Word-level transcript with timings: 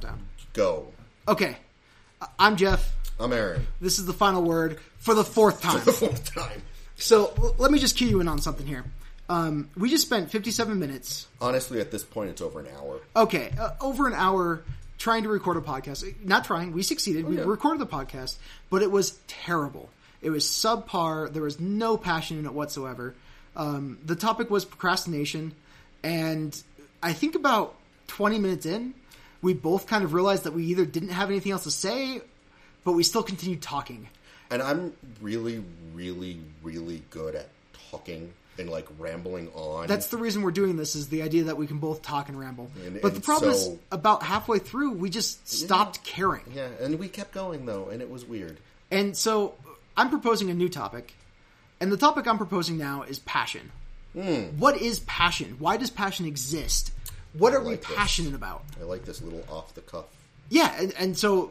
Down. 0.00 0.20
Go. 0.52 0.86
Okay, 1.28 1.56
I'm 2.38 2.56
Jeff. 2.56 2.92
I'm 3.18 3.32
Aaron. 3.32 3.66
This 3.80 3.98
is 3.98 4.06
the 4.06 4.12
final 4.12 4.42
word 4.42 4.78
for 4.98 5.14
the 5.14 5.24
fourth 5.24 5.62
time. 5.62 5.82
The 5.84 5.92
fourth 5.92 6.34
time. 6.34 6.62
so 6.96 7.32
l- 7.38 7.54
let 7.58 7.70
me 7.70 7.78
just 7.78 7.96
cue 7.96 8.08
you 8.08 8.20
in 8.20 8.28
on 8.28 8.40
something 8.40 8.66
here. 8.66 8.84
Um, 9.28 9.70
we 9.76 9.90
just 9.90 10.06
spent 10.06 10.30
57 10.30 10.78
minutes, 10.78 11.26
Honestly, 11.40 11.80
at 11.80 11.90
this 11.90 12.04
point, 12.04 12.30
it's 12.30 12.40
over 12.40 12.60
an 12.60 12.68
hour. 12.78 13.00
okay, 13.16 13.50
uh, 13.58 13.70
over 13.80 14.06
an 14.06 14.14
hour 14.14 14.62
trying 14.98 15.24
to 15.24 15.28
record 15.28 15.56
a 15.56 15.60
podcast. 15.60 16.04
Not 16.24 16.44
trying, 16.44 16.72
we 16.72 16.82
succeeded. 16.82 17.26
we 17.26 17.36
yeah. 17.38 17.44
recorded 17.44 17.80
the 17.80 17.86
podcast, 17.86 18.36
but 18.70 18.82
it 18.82 18.90
was 18.90 19.18
terrible. 19.26 19.88
It 20.22 20.30
was 20.30 20.44
subpar. 20.44 21.32
There 21.32 21.42
was 21.42 21.58
no 21.58 21.96
passion 21.96 22.38
in 22.38 22.46
it 22.46 22.52
whatsoever. 22.52 23.14
Um, 23.56 23.98
the 24.04 24.14
topic 24.16 24.50
was 24.50 24.64
procrastination, 24.64 25.54
and 26.04 26.60
I 27.02 27.12
think 27.12 27.34
about 27.34 27.74
20 28.08 28.38
minutes 28.38 28.66
in, 28.66 28.94
we 29.42 29.54
both 29.54 29.86
kind 29.86 30.04
of 30.04 30.12
realized 30.12 30.44
that 30.44 30.52
we 30.52 30.64
either 30.66 30.84
didn't 30.84 31.10
have 31.10 31.30
anything 31.30 31.52
else 31.52 31.64
to 31.64 31.70
say, 31.70 32.20
but 32.84 32.92
we 32.92 33.02
still 33.02 33.22
continued 33.22 33.62
talking. 33.62 34.08
And 34.50 34.62
I'm 34.62 34.92
really, 35.20 35.62
really, 35.94 36.40
really 36.62 37.02
good 37.10 37.34
at 37.34 37.48
talking 37.90 38.32
and 38.58 38.70
like 38.70 38.86
rambling 38.98 39.50
on. 39.54 39.86
That's 39.86 40.06
the 40.06 40.16
reason 40.16 40.42
we're 40.42 40.50
doing 40.50 40.76
this 40.76 40.94
is 40.94 41.08
the 41.08 41.22
idea 41.22 41.44
that 41.44 41.56
we 41.56 41.66
can 41.66 41.78
both 41.78 42.02
talk 42.02 42.28
and 42.28 42.38
ramble. 42.38 42.70
And- 42.84 43.00
but 43.02 43.10
the 43.10 43.16
and 43.16 43.24
problem 43.24 43.50
is 43.52 43.70
about 43.90 44.22
halfway 44.22 44.58
through 44.58 44.92
we 44.92 45.10
just 45.10 45.46
stopped 45.48 46.02
caring. 46.04 46.44
yeah, 46.54 46.68
and 46.80 46.98
we 46.98 47.08
kept 47.08 47.32
going 47.32 47.66
though, 47.66 47.88
and 47.88 48.00
it 48.00 48.10
was 48.10 48.24
weird. 48.24 48.56
And 48.90 49.16
so 49.16 49.54
I'm 49.96 50.10
proposing 50.10 50.50
a 50.50 50.54
new 50.54 50.68
topic. 50.68 51.14
And 51.80 51.92
the 51.92 51.96
topic 51.98 52.26
I'm 52.26 52.38
proposing 52.38 52.78
now 52.78 53.02
is 53.02 53.18
passion. 53.18 53.72
Hmm. 54.14 54.44
What 54.58 54.80
is 54.80 55.00
passion? 55.00 55.56
Why 55.58 55.76
does 55.76 55.90
passion 55.90 56.24
exist? 56.24 56.90
What 57.38 57.54
are 57.54 57.60
we 57.60 57.70
like 57.72 57.86
this. 57.86 57.96
passionate 57.96 58.34
about? 58.34 58.62
I 58.80 58.84
like 58.84 59.04
this 59.04 59.20
little 59.22 59.44
off 59.50 59.74
the 59.74 59.80
cuff. 59.82 60.06
Yeah, 60.48 60.74
and, 60.80 60.92
and 60.98 61.18
so 61.18 61.50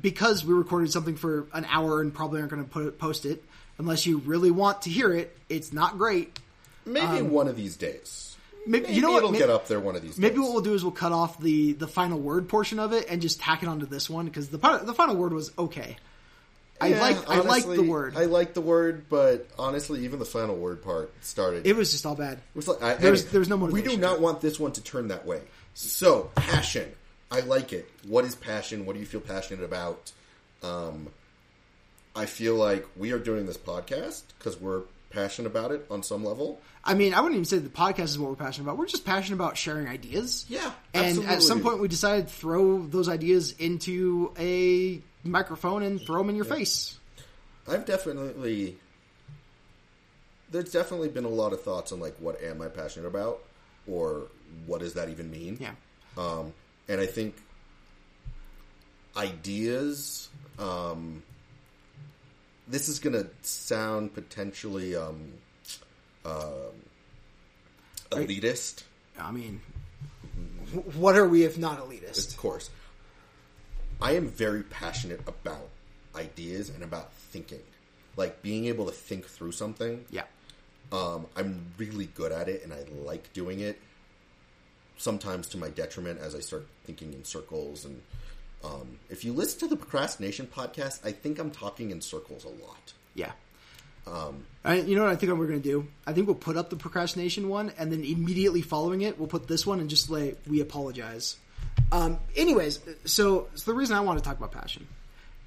because 0.00 0.44
we 0.44 0.54
recorded 0.54 0.92
something 0.92 1.16
for 1.16 1.46
an 1.52 1.66
hour 1.68 2.00
and 2.00 2.14
probably 2.14 2.40
aren't 2.40 2.52
going 2.52 2.64
to 2.64 2.70
put 2.70 2.98
post 2.98 3.26
it 3.26 3.42
unless 3.78 4.06
you 4.06 4.18
really 4.18 4.50
want 4.50 4.82
to 4.82 4.90
hear 4.90 5.12
it, 5.12 5.36
it's 5.48 5.72
not 5.72 5.98
great. 5.98 6.38
Maybe 6.86 7.22
one 7.22 7.48
of 7.48 7.56
these 7.56 7.76
days. 7.76 8.36
Maybe, 8.66 8.82
Maybe 8.84 8.86
Um, 8.88 8.94
you 8.94 9.02
know 9.02 9.10
what? 9.12 9.18
it'll 9.18 9.32
May- 9.32 9.38
get 9.38 9.50
up 9.50 9.68
there 9.68 9.80
one 9.80 9.96
of 9.96 10.02
these 10.02 10.18
Maybe 10.18 10.34
days. 10.34 10.42
what 10.44 10.52
we'll 10.52 10.62
do 10.62 10.74
is 10.74 10.82
we'll 10.84 10.92
cut 10.92 11.12
off 11.12 11.40
the 11.40 11.72
the 11.72 11.88
final 11.88 12.18
word 12.18 12.48
portion 12.48 12.78
of 12.78 12.92
it 12.92 13.06
and 13.08 13.20
just 13.22 13.40
tack 13.40 13.62
it 13.62 13.68
onto 13.68 13.86
this 13.86 14.08
one 14.10 14.26
because 14.26 14.48
the 14.48 14.58
the 14.58 14.94
final 14.94 15.16
word 15.16 15.32
was 15.32 15.50
okay. 15.58 15.96
I 16.80 16.88
Yeah, 16.88 17.00
like 17.00 17.28
I 17.28 17.40
like 17.40 17.64
the 17.66 17.82
word. 17.82 18.16
I 18.16 18.24
like 18.24 18.54
the 18.54 18.60
word, 18.60 19.04
but 19.08 19.46
honestly, 19.58 20.04
even 20.04 20.18
the 20.18 20.24
final 20.24 20.56
word 20.56 20.82
part 20.82 21.12
started. 21.22 21.66
it 21.66 21.76
was 21.76 21.92
just 21.92 22.06
all 22.06 22.14
bad. 22.14 22.38
It 22.38 22.42
was 22.54 22.68
like, 22.68 22.82
I, 22.82 22.94
There 22.94 23.10
was- 23.10 23.26
I- 23.26 23.30
there 23.30 23.40
was 23.40 23.48
no 23.48 23.56
We 23.56 23.82
do 23.82 23.96
not 23.96 24.20
want 24.20 24.40
this 24.40 24.58
one 24.58 24.72
to 24.72 24.82
turn 24.82 25.08
that 25.08 25.26
way. 25.26 25.42
So, 25.74 26.30
passion. 26.36 26.90
I 27.30 27.40
like 27.40 27.72
it. 27.72 27.88
What 28.08 28.24
is 28.24 28.34
passion? 28.34 28.86
What 28.86 28.94
do 28.94 29.00
you 29.00 29.06
feel 29.06 29.20
passionate 29.20 29.62
about? 29.64 30.10
Um, 30.64 31.08
I 32.16 32.26
feel 32.26 32.56
like 32.56 32.84
we 32.96 33.12
are 33.12 33.18
doing 33.20 33.46
this 33.46 33.56
podcast 33.56 34.22
because 34.38 34.60
we're 34.60 34.82
passionate 35.10 35.48
about 35.48 35.70
it 35.70 35.86
on 35.90 36.02
some 36.02 36.24
level. 36.24 36.60
I 36.84 36.94
mean, 36.94 37.14
I 37.14 37.20
wouldn't 37.20 37.34
even 37.36 37.44
say 37.44 37.58
the 37.58 37.68
podcast 37.68 38.04
is 38.04 38.18
what 38.18 38.30
we're 38.30 38.36
passionate 38.36 38.64
about. 38.66 38.78
We're 38.78 38.86
just 38.86 39.04
passionate 39.04 39.36
about 39.36 39.56
sharing 39.56 39.86
ideas. 39.86 40.44
Yeah, 40.48 40.72
And 40.94 41.24
at 41.24 41.42
some 41.42 41.60
point, 41.60 41.78
we 41.78 41.88
decided 41.88 42.26
to 42.28 42.32
throw 42.34 42.84
those 42.86 43.08
ideas 43.08 43.52
into 43.58 44.32
a 44.38 45.00
microphone 45.24 45.82
and 45.82 46.00
throw 46.00 46.18
them 46.18 46.30
in 46.30 46.36
your 46.36 46.44
face. 46.44 46.98
I've 47.68 47.84
definitely. 47.84 48.76
There's 50.50 50.72
definitely 50.72 51.08
been 51.08 51.24
a 51.24 51.28
lot 51.28 51.52
of 51.52 51.62
thoughts 51.62 51.92
on 51.92 52.00
like 52.00 52.16
what 52.18 52.42
am 52.42 52.60
I 52.60 52.68
passionate 52.68 53.06
about, 53.06 53.40
or 53.86 54.26
what 54.66 54.80
does 54.80 54.94
that 54.94 55.08
even 55.08 55.30
mean? 55.30 55.58
Yeah. 55.60 55.72
Um, 56.18 56.52
and 56.88 57.00
I 57.00 57.06
think 57.06 57.36
ideas. 59.16 60.28
Um, 60.58 61.22
this 62.68 62.88
is 62.88 63.00
going 63.00 63.14
to 63.14 63.28
sound 63.42 64.14
potentially 64.14 64.94
um, 64.94 65.32
um, 66.24 66.72
elitist, 68.10 68.82
I 69.18 69.30
mean, 69.30 69.60
what 70.94 71.16
are 71.16 71.26
we 71.26 71.44
if 71.44 71.58
not 71.58 71.80
elitist? 71.80 72.30
of 72.30 72.36
course. 72.36 72.70
I 74.02 74.12
am 74.12 74.28
very 74.28 74.62
passionate 74.62 75.20
about 75.26 75.68
ideas 76.14 76.70
and 76.70 76.82
about 76.82 77.12
thinking, 77.12 77.60
like 78.16 78.42
being 78.42 78.66
able 78.66 78.86
to 78.86 78.92
think 78.92 79.26
through 79.26 79.52
something. 79.52 80.04
Yeah. 80.10 80.24
Um, 80.92 81.26
I'm 81.36 81.66
really 81.78 82.06
good 82.06 82.32
at 82.32 82.48
it, 82.48 82.64
and 82.64 82.72
I 82.72 82.84
like 83.04 83.32
doing 83.32 83.60
it. 83.60 83.78
Sometimes 84.96 85.48
to 85.48 85.58
my 85.58 85.68
detriment, 85.68 86.20
as 86.20 86.34
I 86.34 86.40
start 86.40 86.66
thinking 86.84 87.12
in 87.12 87.24
circles. 87.24 87.84
And 87.84 88.02
um, 88.64 88.98
if 89.08 89.24
you 89.24 89.32
listen 89.32 89.60
to 89.60 89.68
the 89.68 89.76
procrastination 89.76 90.46
podcast, 90.46 91.04
I 91.06 91.12
think 91.12 91.38
I'm 91.38 91.50
talking 91.50 91.90
in 91.90 92.00
circles 92.00 92.44
a 92.44 92.48
lot. 92.48 92.92
Yeah. 93.14 93.32
Um, 94.06 94.44
I, 94.64 94.80
you 94.80 94.96
know 94.96 95.04
what 95.04 95.12
I 95.12 95.16
think 95.16 95.32
we're 95.32 95.46
going 95.46 95.62
to 95.62 95.68
do? 95.68 95.86
I 96.06 96.12
think 96.12 96.26
we'll 96.26 96.34
put 96.34 96.56
up 96.56 96.70
the 96.70 96.76
procrastination 96.76 97.48
one, 97.48 97.72
and 97.78 97.92
then 97.92 98.02
immediately 98.02 98.62
following 98.62 99.02
it, 99.02 99.18
we'll 99.18 99.28
put 99.28 99.46
this 99.46 99.66
one 99.66 99.78
and 99.78 99.88
just 99.88 100.10
like 100.10 100.38
we 100.46 100.60
apologize. 100.60 101.36
Um, 101.92 102.18
anyways, 102.36 102.78
so, 103.04 103.48
so 103.54 103.70
the 103.72 103.74
reason 103.76 103.96
I 103.96 104.00
want 104.00 104.18
to 104.18 104.24
talk 104.24 104.36
about 104.38 104.52
passion 104.52 104.86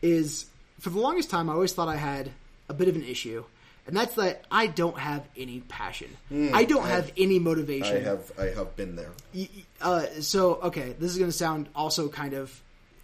is 0.02 0.46
for 0.80 0.90
the 0.90 1.00
longest 1.00 1.30
time 1.30 1.50
I 1.50 1.54
always 1.54 1.74
thought 1.74 1.88
I 1.88 1.96
had 1.96 2.32
a 2.70 2.74
bit 2.74 2.88
of 2.90 2.96
an 2.96 3.04
issue, 3.06 3.44
and 3.88 3.96
that's 3.96 4.16
that 4.16 4.44
I 4.52 4.68
don't 4.68 4.98
have 4.98 5.26
any 5.38 5.62
passion. 5.62 6.10
I 6.54 6.66
don't 6.66 6.86
have 6.86 7.12
any 7.18 7.40
motivation. 7.40 7.96
I 7.98 8.00
have 8.02 8.32
I 8.38 8.44
have 8.46 8.76
been 8.76 8.96
there. 8.98 9.12
Uh, 9.82 10.06
so 10.20 10.56
okay, 10.64 10.96
this 11.00 11.12
is 11.12 11.18
going 11.18 11.30
to 11.32 11.38
sound 11.38 11.70
also 11.76 12.10
kind 12.10 12.34
of 12.34 12.62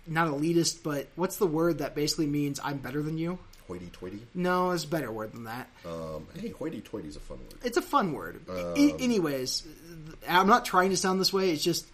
not 0.07 0.27
elitist, 0.27 0.83
but 0.83 1.07
what's 1.15 1.37
the 1.37 1.47
word 1.47 1.77
that 1.79 1.95
basically 1.95 2.25
means 2.27 2.59
I'm 2.63 2.77
better 2.77 3.01
than 3.01 3.17
you? 3.17 3.37
Hoity-toity. 3.67 4.19
No, 4.33 4.71
it's 4.71 4.83
a 4.83 4.87
better 4.87 5.11
word 5.11 5.31
than 5.33 5.43
that. 5.43 5.69
Um, 5.85 6.25
hey, 6.39 6.49
hoity-toity 6.49 7.07
is 7.07 7.15
a 7.15 7.19
fun 7.19 7.37
word. 7.37 7.53
It's 7.63 7.77
a 7.77 7.81
fun 7.83 8.13
word. 8.13 8.41
I- 8.49 8.53
Um, 8.61 8.75
anyways, 8.99 9.63
I'm 10.27 10.47
not 10.47 10.65
trying 10.65 10.89
to 10.89 10.97
sound 10.97 11.21
this 11.21 11.31
way. 11.31 11.51
It's 11.51 11.63
just 11.63 11.85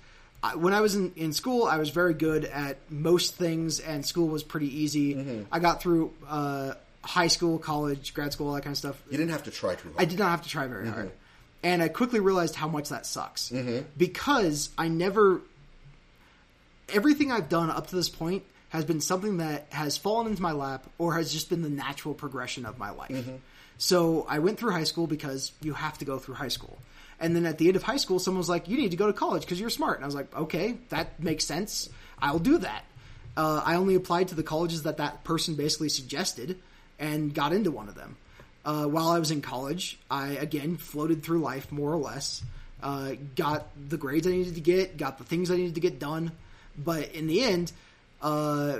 I, 0.46 0.56
when 0.56 0.74
I 0.74 0.82
was 0.82 0.96
in, 0.96 1.12
in 1.16 1.34
school, 1.34 1.66
I 1.66 1.78
was 1.78 1.90
very 1.90 2.14
good 2.14 2.46
at 2.46 2.78
most 2.92 3.36
things, 3.36 3.80
and 3.80 4.06
school 4.06 4.28
was 4.28 4.44
pretty 4.44 4.68
easy. 4.82 5.16
Mm-hmm. 5.16 5.42
I 5.52 5.58
got 5.58 5.82
through 5.82 6.14
uh, 6.28 6.74
high 7.02 7.28
school, 7.28 7.58
college, 7.58 8.14
grad 8.14 8.32
school, 8.32 8.50
all 8.50 8.54
that 8.54 8.62
kind 8.62 8.74
of 8.74 8.78
stuff. 8.78 9.02
You 9.10 9.18
didn't 9.18 9.32
have 9.32 9.44
to 9.44 9.52
try 9.52 9.74
too 9.74 9.90
hard. 9.90 9.96
I 9.98 10.06
did 10.06 10.20
not 10.20 10.30
have 10.30 10.44
to 10.44 10.50
try 10.50 10.68
very 10.68 10.88
hard. 10.88 11.12
And 11.64 11.82
I 11.82 11.88
quickly 11.88 12.20
realized 12.20 12.56
how 12.56 12.68
much 12.68 12.90
that 12.90 13.08
sucks. 13.08 13.50
Mm-hmm. 13.50 13.88
Because 13.98 14.70
I 14.78 14.88
never. 14.88 15.42
Everything 16.94 17.32
I've 17.32 17.50
done 17.50 17.72
up 17.72 17.88
to 17.88 17.96
this 17.96 18.10
point 18.10 18.44
has 18.70 18.86
been 18.86 19.02
something 19.02 19.38
that 19.38 19.66
has 19.70 19.98
fallen 19.98 20.28
into 20.28 20.44
my 20.44 20.52
lap 20.52 20.86
or 21.00 21.16
has 21.16 21.34
just 21.34 21.50
been 21.50 21.64
the 21.64 21.70
natural 21.70 22.14
progression 22.14 22.68
of 22.68 22.78
my 22.78 22.92
life. 22.92 23.10
Mm-hmm. 23.10 23.38
So 23.80 24.28
I 24.30 24.38
went 24.38 24.60
through 24.60 24.72
high 24.72 24.84
school 24.84 25.08
because 25.08 25.52
you 25.62 25.74
have 25.74 25.98
to 25.98 26.06
go 26.06 26.20
through 26.20 26.36
high 26.36 26.50
school. 26.50 26.78
And 27.20 27.36
then 27.36 27.46
at 27.46 27.58
the 27.58 27.68
end 27.68 27.76
of 27.76 27.84
high 27.84 27.98
school, 27.98 28.20
someone 28.20 28.40
was 28.40 28.50
like, 28.50 28.68
you 28.68 28.78
need 28.78 28.92
to 28.92 28.98
go 28.98 29.08
to 29.08 29.14
college 29.14 29.44
because 29.44 29.60
you're 29.60 29.70
smart. 29.70 29.98
And 29.98 30.04
I 30.04 30.08
was 30.08 30.16
like, 30.16 30.36
okay, 30.36 30.78
that 30.90 31.20
makes 31.22 31.46
sense. 31.46 31.90
I'll 32.20 32.40
do 32.40 32.58
that. 32.60 32.84
Uh, 33.38 33.62
I 33.64 33.76
only 33.76 33.96
applied 33.96 34.30
to 34.30 34.36
the 34.36 34.44
colleges 34.44 34.84
that 34.84 34.98
that 34.98 35.24
person 35.24 35.56
basically 35.56 35.90
suggested 35.90 36.60
and 37.00 37.34
got 37.34 37.54
into 37.54 37.72
one 37.72 37.90
of 37.90 37.96
them. 37.96 38.18
Uh, 38.64 38.86
while 38.86 39.10
I 39.10 39.20
was 39.20 39.32
in 39.32 39.42
college, 39.42 40.00
I 40.10 40.30
again 40.30 40.78
floated 40.78 41.22
through 41.24 41.40
life 41.40 41.72
more 41.72 41.92
or 41.92 41.98
less. 41.98 42.42
Uh, 42.82 43.14
got 43.36 43.68
the 43.90 43.98
grades 43.98 44.28
I 44.28 44.32
needed 44.32 44.56
to 44.56 44.62
get, 44.62 44.98
got 44.98 45.18
the 45.18 45.24
things 45.24 45.52
I 45.52 45.56
needed 45.56 45.76
to 45.76 45.82
get 45.82 46.00
done. 46.00 46.32
But 46.78 47.14
in 47.14 47.28
the 47.28 47.42
end, 47.42 47.72
uh, 48.22 48.80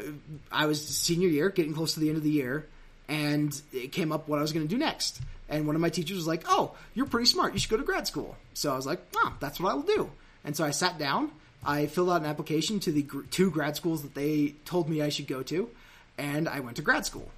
I 0.52 0.66
was 0.66 0.86
senior 0.86 1.30
year, 1.30 1.50
getting 1.50 1.74
close 1.74 1.94
to 1.94 2.00
the 2.00 2.10
end 2.10 2.18
of 2.18 2.24
the 2.24 2.32
year, 2.32 2.68
and 3.08 3.60
it 3.72 3.92
came 3.92 4.12
up 4.12 4.28
what 4.28 4.40
I 4.40 4.42
was 4.42 4.52
going 4.52 4.68
to 4.68 4.74
do 4.74 4.78
next. 4.78 5.22
And 5.48 5.68
one 5.68 5.76
of 5.76 5.82
my 5.82 5.90
teachers 5.90 6.18
was 6.18 6.28
like, 6.28 6.44
"Oh, 6.48 6.76
you're 6.94 7.06
pretty 7.06 7.28
smart. 7.28 7.54
You 7.54 7.60
should 7.60 7.70
go 7.70 7.78
to 7.78 7.84
grad 7.84 8.08
school." 8.08 8.36
So 8.54 8.72
I 8.72 8.76
was 8.76 8.86
like, 8.86 9.02
"Oh, 9.16 9.34
that's 9.40 9.60
what 9.60 9.72
I 9.72 9.76
will 9.76 9.84
do." 9.84 10.12
And 10.44 10.56
so 10.56 10.64
I 10.64 10.72
sat 10.72 10.98
down. 10.98 11.32
I 11.64 11.88
filled 11.88 12.10
out 12.10 12.22
an 12.22 12.28
application 12.28 12.80
to 12.82 12.92
the 12.92 13.02
gr- 13.04 13.22
two 13.32 13.50
grad 13.50 13.76
schools 13.76 14.04
that 14.04 14.14
they 14.14 14.56
told 14.66 14.88
me 14.88 15.02
I 15.02 15.10
should 15.10 15.28
go 15.28 15.42
to, 15.44 15.70
and 16.18 16.48
I 16.48 16.60
went 16.60 16.78
to 16.78 16.84
grad 16.84 17.06
school. 17.06 17.30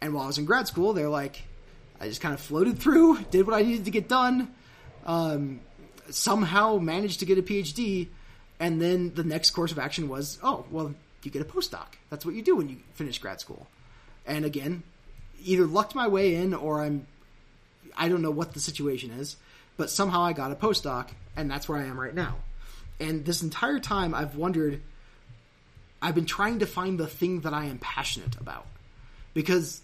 And 0.00 0.14
while 0.14 0.24
I 0.24 0.26
was 0.26 0.38
in 0.38 0.46
grad 0.46 0.66
school, 0.66 0.92
they're 0.94 1.08
like, 1.08 1.42
I 2.00 2.08
just 2.08 2.20
kind 2.20 2.34
of 2.34 2.40
floated 2.40 2.78
through, 2.78 3.22
did 3.30 3.46
what 3.46 3.54
I 3.54 3.62
needed 3.62 3.84
to 3.84 3.90
get 3.90 4.08
done, 4.08 4.54
um, 5.06 5.60
somehow 6.10 6.78
managed 6.78 7.20
to 7.20 7.26
get 7.26 7.38
a 7.38 7.42
PhD, 7.42 8.08
and 8.58 8.80
then 8.80 9.12
the 9.14 9.24
next 9.24 9.50
course 9.50 9.72
of 9.72 9.78
action 9.78 10.08
was, 10.08 10.38
oh, 10.42 10.64
well, 10.70 10.94
you 11.22 11.30
get 11.30 11.42
a 11.42 11.44
postdoc. 11.44 11.86
That's 12.10 12.24
what 12.26 12.34
you 12.34 12.42
do 12.42 12.56
when 12.56 12.68
you 12.68 12.78
finish 12.94 13.18
grad 13.18 13.40
school. 13.40 13.66
And 14.26 14.44
again, 14.44 14.82
either 15.44 15.66
lucked 15.66 15.94
my 15.94 16.08
way 16.08 16.34
in 16.34 16.54
or 16.54 16.82
I'm, 16.82 17.06
I 17.96 18.08
don't 18.08 18.22
know 18.22 18.30
what 18.30 18.54
the 18.54 18.60
situation 18.60 19.10
is, 19.10 19.36
but 19.76 19.90
somehow 19.90 20.22
I 20.22 20.32
got 20.32 20.52
a 20.52 20.54
postdoc, 20.54 21.08
and 21.36 21.50
that's 21.50 21.68
where 21.68 21.78
I 21.78 21.84
am 21.84 21.98
right 21.98 22.14
now. 22.14 22.36
And 23.00 23.24
this 23.24 23.42
entire 23.42 23.80
time, 23.80 24.14
I've 24.14 24.36
wondered, 24.36 24.80
I've 26.00 26.14
been 26.14 26.26
trying 26.26 26.60
to 26.60 26.66
find 26.66 26.98
the 26.98 27.06
thing 27.06 27.40
that 27.40 27.52
I 27.52 27.64
am 27.64 27.78
passionate 27.78 28.36
about 28.40 28.66
because 29.34 29.80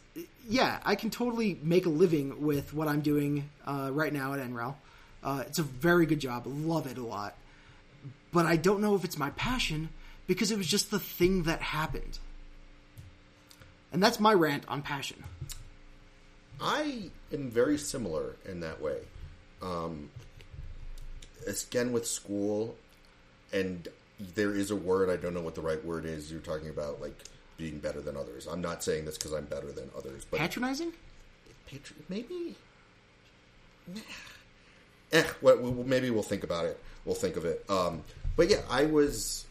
yeah, 0.48 0.78
I 0.84 0.94
can 0.94 1.10
totally 1.10 1.58
make 1.62 1.86
a 1.86 1.90
living 1.90 2.42
with 2.44 2.72
what 2.72 2.88
I'm 2.88 3.02
doing 3.02 3.50
uh, 3.66 3.90
right 3.92 4.12
now 4.12 4.34
at 4.34 4.40
NREL. 4.40 4.74
Uh, 5.22 5.44
it's 5.46 5.58
a 5.58 5.62
very 5.62 6.06
good 6.06 6.20
job. 6.20 6.44
Love 6.46 6.86
it 6.86 6.96
a 6.96 7.02
lot. 7.02 7.34
But 8.32 8.46
I 8.46 8.56
don't 8.56 8.80
know 8.80 8.94
if 8.94 9.04
it's 9.04 9.18
my 9.18 9.30
passion 9.30 9.90
because 10.26 10.50
it 10.50 10.58
was 10.58 10.66
just 10.66 10.90
the 10.90 10.98
thing 10.98 11.44
that 11.44 11.60
happened. 11.60 12.18
And 13.92 14.02
that's 14.02 14.20
my 14.20 14.34
rant 14.34 14.64
on 14.68 14.82
passion. 14.82 15.24
I 16.60 17.10
am 17.32 17.50
very 17.50 17.78
similar 17.78 18.36
in 18.46 18.60
that 18.60 18.80
way. 18.80 18.98
Um, 19.62 20.10
again, 21.46 21.92
with 21.92 22.06
school, 22.06 22.76
and 23.52 23.88
there 24.34 24.52
is 24.52 24.70
a 24.70 24.76
word 24.76 25.08
I 25.08 25.16
don't 25.16 25.34
know 25.34 25.40
what 25.40 25.54
the 25.54 25.60
right 25.60 25.82
word 25.84 26.04
is. 26.04 26.30
You're 26.30 26.40
talking 26.40 26.68
about 26.68 27.00
like 27.00 27.16
being 27.56 27.78
better 27.78 28.00
than 28.00 28.16
others. 28.16 28.46
I'm 28.46 28.60
not 28.60 28.82
saying 28.82 29.04
this 29.04 29.16
because 29.16 29.32
I'm 29.32 29.44
better 29.44 29.72
than 29.72 29.90
others, 29.96 30.24
but 30.30 30.38
Patronizing? 30.38 30.92
patri- 31.66 31.96
maybe. 32.08 32.56
Eh, 35.12 35.24
well, 35.40 35.58
well, 35.58 35.72
maybe 35.86 36.10
we'll 36.10 36.22
think 36.22 36.44
about 36.44 36.66
it. 36.66 36.78
We'll 37.04 37.14
think 37.14 37.36
of 37.36 37.44
it. 37.44 37.64
Um, 37.70 38.02
but 38.36 38.50
yeah, 38.50 38.60
I 38.68 38.84
was. 38.84 39.46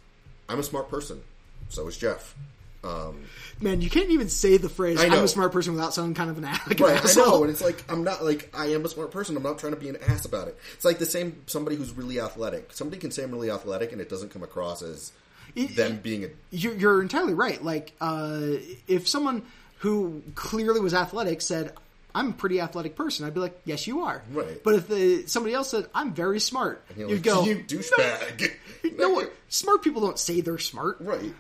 I'm 0.48 0.60
a 0.60 0.64
smart 0.64 0.90
person. 0.90 1.22
So 1.70 1.88
is 1.88 1.98
Jeff. 1.98 2.36
Um, 2.84 3.26
Man, 3.60 3.82
you 3.82 3.90
can't 3.90 4.12
even 4.12 4.30
say 4.30 4.58
the 4.58 4.70
phrase 4.70 5.02
"I'm 5.02 5.12
a 5.12 5.28
smart 5.28 5.52
person" 5.52 5.74
without 5.74 5.94
sounding 5.94 6.14
kind 6.14 6.30
of 6.30 6.38
an. 6.38 6.44
Like 6.68 6.80
an 6.80 6.86
Right, 6.86 7.02
I 7.06 7.14
know, 7.16 7.44
and 7.44 7.52
it's 7.52 7.62
like 7.62 7.84
I'm 7.90 8.04
not 8.04 8.24
like 8.24 8.50
I 8.56 8.68
am 8.68 8.86
a 8.86 8.90
smart 8.90 9.12
person. 9.12 9.36
I'm 9.36 9.44
not 9.44 9.58
trying 9.60 9.74
to 9.74 9.80
be 9.80 9.90
an 9.90 9.98
ass 10.08 10.26
about 10.26 10.48
it. 10.48 10.58
It's 10.76 10.86
like 10.86 11.00
the 11.00 11.06
same 11.06 11.42
somebody 11.48 11.76
who's 11.76 11.92
really 11.92 12.20
athletic. 12.20 12.72
Somebody 12.74 13.00
can 13.00 13.12
say 13.12 13.24
I'm 13.24 13.32
really 13.32 13.50
athletic, 13.50 13.92
and 13.92 14.00
it 14.00 14.10
doesn't 14.10 14.30
come 14.30 14.44
across 14.44 14.82
as 14.84 15.12
It- 15.56 15.76
them 15.76 16.00
being 16.04 16.24
a 16.26 16.30
You're, 16.52 16.76
you're 16.76 17.02
entirely 17.02 17.34
right. 17.34 17.64
Like, 17.64 17.94
uh, 18.00 18.42
if 18.88 19.08
someone 19.08 19.42
who 19.80 20.22
clearly 20.36 20.80
was 20.80 20.94
athletic 20.94 21.42
said, 21.42 21.74
"I'm 22.14 22.30
a 22.30 22.34
pretty 22.34 22.62
athletic 22.62 22.96
person," 22.96 23.26
I'd 23.26 23.34
be 23.34 23.40
like, 23.40 23.60
"Yes, 23.66 23.88
you 23.88 24.02
are." 24.02 24.22
Right. 24.32 24.64
But 24.64 24.76
if 24.76 24.88
the, 24.88 25.26
somebody 25.26 25.56
else 25.56 25.70
said, 25.72 25.88
"I'm 25.96 26.14
very 26.14 26.40
smart," 26.40 26.84
you'd 26.96 27.10
like, 27.10 27.22
go, 27.24 27.44
"You 27.44 27.58
douchebag." 27.58 28.52
"No, 28.98 29.20
no, 29.20 29.28
smart 29.50 29.82
people 29.84 30.02
don't 30.02 30.20
say 30.20 30.42
they're 30.42 30.60
smart." 30.60 30.98
right. 31.00 31.34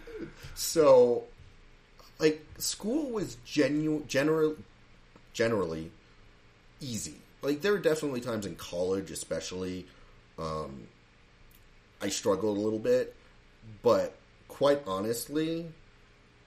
So, 0.57 1.25
like, 2.17 2.43
school 2.57 3.11
was 3.11 3.37
genu- 3.45 4.03
general, 4.07 4.55
generally 5.33 5.91
easy. 6.81 7.21
Like, 7.43 7.61
there 7.61 7.73
were 7.73 7.77
definitely 7.77 8.21
times 8.21 8.45
in 8.47 8.55
college, 8.55 9.11
especially, 9.11 9.85
um, 10.39 10.87
I 12.01 12.09
struggled 12.09 12.57
a 12.57 12.59
little 12.59 12.79
bit, 12.79 13.15
but 13.83 14.15
quite 14.47 14.81
honestly, 14.87 15.67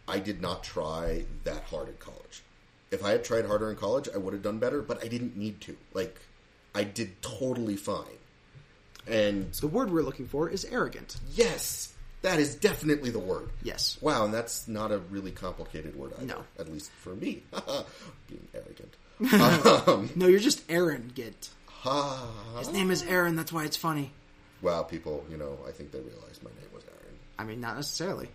I 0.08 0.18
did 0.18 0.40
not 0.42 0.64
try 0.64 1.24
that 1.44 1.62
hard 1.64 1.88
in 1.88 1.94
college. 1.98 2.42
If 2.90 3.04
I 3.04 3.10
had 3.12 3.22
tried 3.22 3.46
harder 3.46 3.70
in 3.70 3.76
college, 3.76 4.08
I 4.12 4.18
would 4.18 4.32
have 4.32 4.42
done 4.42 4.58
better, 4.58 4.82
but 4.82 5.04
I 5.04 5.06
didn't 5.06 5.36
need 5.36 5.60
to. 5.62 5.76
Like, 5.94 6.18
I 6.74 6.82
did 6.82 7.22
totally 7.22 7.76
fine. 7.76 8.18
And 9.06 9.52
The 9.54 9.68
word 9.68 9.92
we're 9.92 10.02
looking 10.02 10.26
for 10.26 10.48
is 10.48 10.64
arrogant. 10.64 11.16
yes, 11.32 11.92
that 12.22 12.38
is 12.38 12.54
definitely 12.54 13.10
the 13.10 13.18
word. 13.18 13.48
Yes. 13.62 13.96
Wow, 14.00 14.24
and 14.24 14.34
that's 14.34 14.68
not 14.68 14.92
a 14.92 14.98
really 14.98 15.30
complicated 15.30 15.96
word 15.96 16.12
either, 16.18 16.26
No. 16.26 16.44
at 16.58 16.70
least 16.72 16.90
for 16.92 17.14
me. 17.14 17.42
Being 18.28 18.48
arrogant. 18.54 18.96
um, 19.88 20.10
No, 20.16 20.26
you're 20.26 20.40
just 20.40 20.62
arrogant. 20.68 21.50
His 22.58 22.72
name 22.72 22.90
is 22.90 23.02
Aaron. 23.04 23.36
That's 23.36 23.52
why 23.52 23.64
it's 23.64 23.76
funny. 23.76 24.12
wow, 24.62 24.82
people, 24.82 25.24
you 25.30 25.36
know, 25.38 25.58
I 25.66 25.70
think 25.70 25.92
they 25.92 26.00
realized 26.00 26.42
my 26.42 26.50
name 26.50 26.68
was 26.74 26.84
Aaron. 26.84 27.14
I 27.38 27.44
mean, 27.44 27.60
not 27.60 27.76
necessarily. 27.76 28.28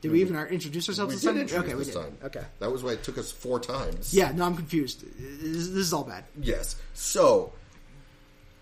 Did 0.00 0.10
we 0.10 0.20
even 0.20 0.34
introduce 0.36 0.88
ourselves 0.88 1.14
We 1.14 1.20
did 1.20 1.26
time? 1.26 1.40
introduce 1.42 1.64
okay, 1.64 1.74
we 1.76 1.84
did. 1.84 1.94
time. 1.94 2.18
Okay. 2.24 2.44
That 2.58 2.72
was 2.72 2.82
why 2.82 2.90
it 2.92 3.04
took 3.04 3.18
us 3.18 3.30
four 3.30 3.60
times. 3.60 4.12
Yeah, 4.12 4.32
no, 4.32 4.44
I'm 4.44 4.56
confused. 4.56 5.04
This, 5.16 5.68
this 5.68 5.76
is 5.76 5.92
all 5.92 6.02
bad. 6.02 6.24
Yes. 6.40 6.74
So, 6.92 7.52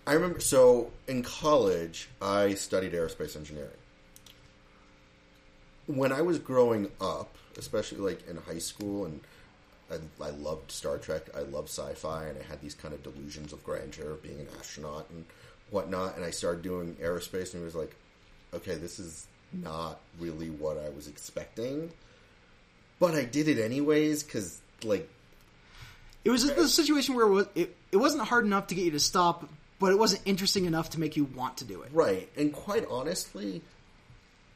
I 0.05 0.13
remember. 0.13 0.39
So 0.39 0.91
in 1.07 1.23
college, 1.23 2.09
I 2.21 2.53
studied 2.53 2.93
aerospace 2.93 3.35
engineering. 3.35 3.71
When 5.95 6.11
I 6.11 6.21
was 6.21 6.39
growing 6.39 6.91
up, 6.99 7.35
especially 7.57 7.99
like 7.99 8.27
in 8.27 8.37
high 8.37 8.59
school, 8.59 9.05
and 9.05 9.19
I, 9.91 9.95
I 10.23 10.29
loved 10.29 10.71
Star 10.71 10.97
Trek, 10.97 11.23
I 11.35 11.41
loved 11.41 11.69
sci-fi, 11.69 12.25
and 12.25 12.37
I 12.37 12.43
had 12.43 12.61
these 12.61 12.73
kind 12.73 12.93
of 12.93 13.03
delusions 13.03 13.53
of 13.53 13.63
grandeur 13.63 14.11
of 14.11 14.23
being 14.23 14.39
an 14.39 14.47
astronaut 14.59 15.07
and 15.09 15.25
whatnot. 15.69 16.15
And 16.15 16.23
I 16.23 16.31
started 16.31 16.61
doing 16.61 16.95
aerospace, 17.01 17.53
and 17.53 17.61
it 17.61 17.65
was 17.65 17.75
like, 17.75 17.95
okay, 18.53 18.75
this 18.75 18.99
is 18.99 19.27
not 19.51 19.99
really 20.19 20.49
what 20.49 20.77
I 20.77 20.89
was 20.89 21.07
expecting. 21.07 21.91
But 22.99 23.15
I 23.15 23.25
did 23.25 23.47
it 23.47 23.59
anyways 23.59 24.23
because, 24.23 24.61
like, 24.83 25.09
It 26.23 26.29
was 26.29 26.47
a, 26.49 26.53
a 26.53 26.67
situation 26.67 27.15
where 27.15 27.25
it, 27.25 27.31
was, 27.31 27.47
it, 27.55 27.75
it 27.91 27.97
wasn't 27.97 28.23
hard 28.23 28.45
enough 28.45 28.67
to 28.67 28.75
get 28.75 28.85
you 28.85 28.91
to 28.91 28.99
stop, 28.99 29.49
but 29.79 29.91
it 29.91 29.97
wasn't 29.97 30.21
interesting 30.25 30.65
enough 30.65 30.91
to 30.91 30.99
make 30.99 31.17
you 31.17 31.25
want 31.25 31.57
to 31.57 31.65
do 31.65 31.81
it. 31.81 31.89
Right. 31.91 32.29
And 32.37 32.53
quite 32.53 32.85
honestly, 32.89 33.61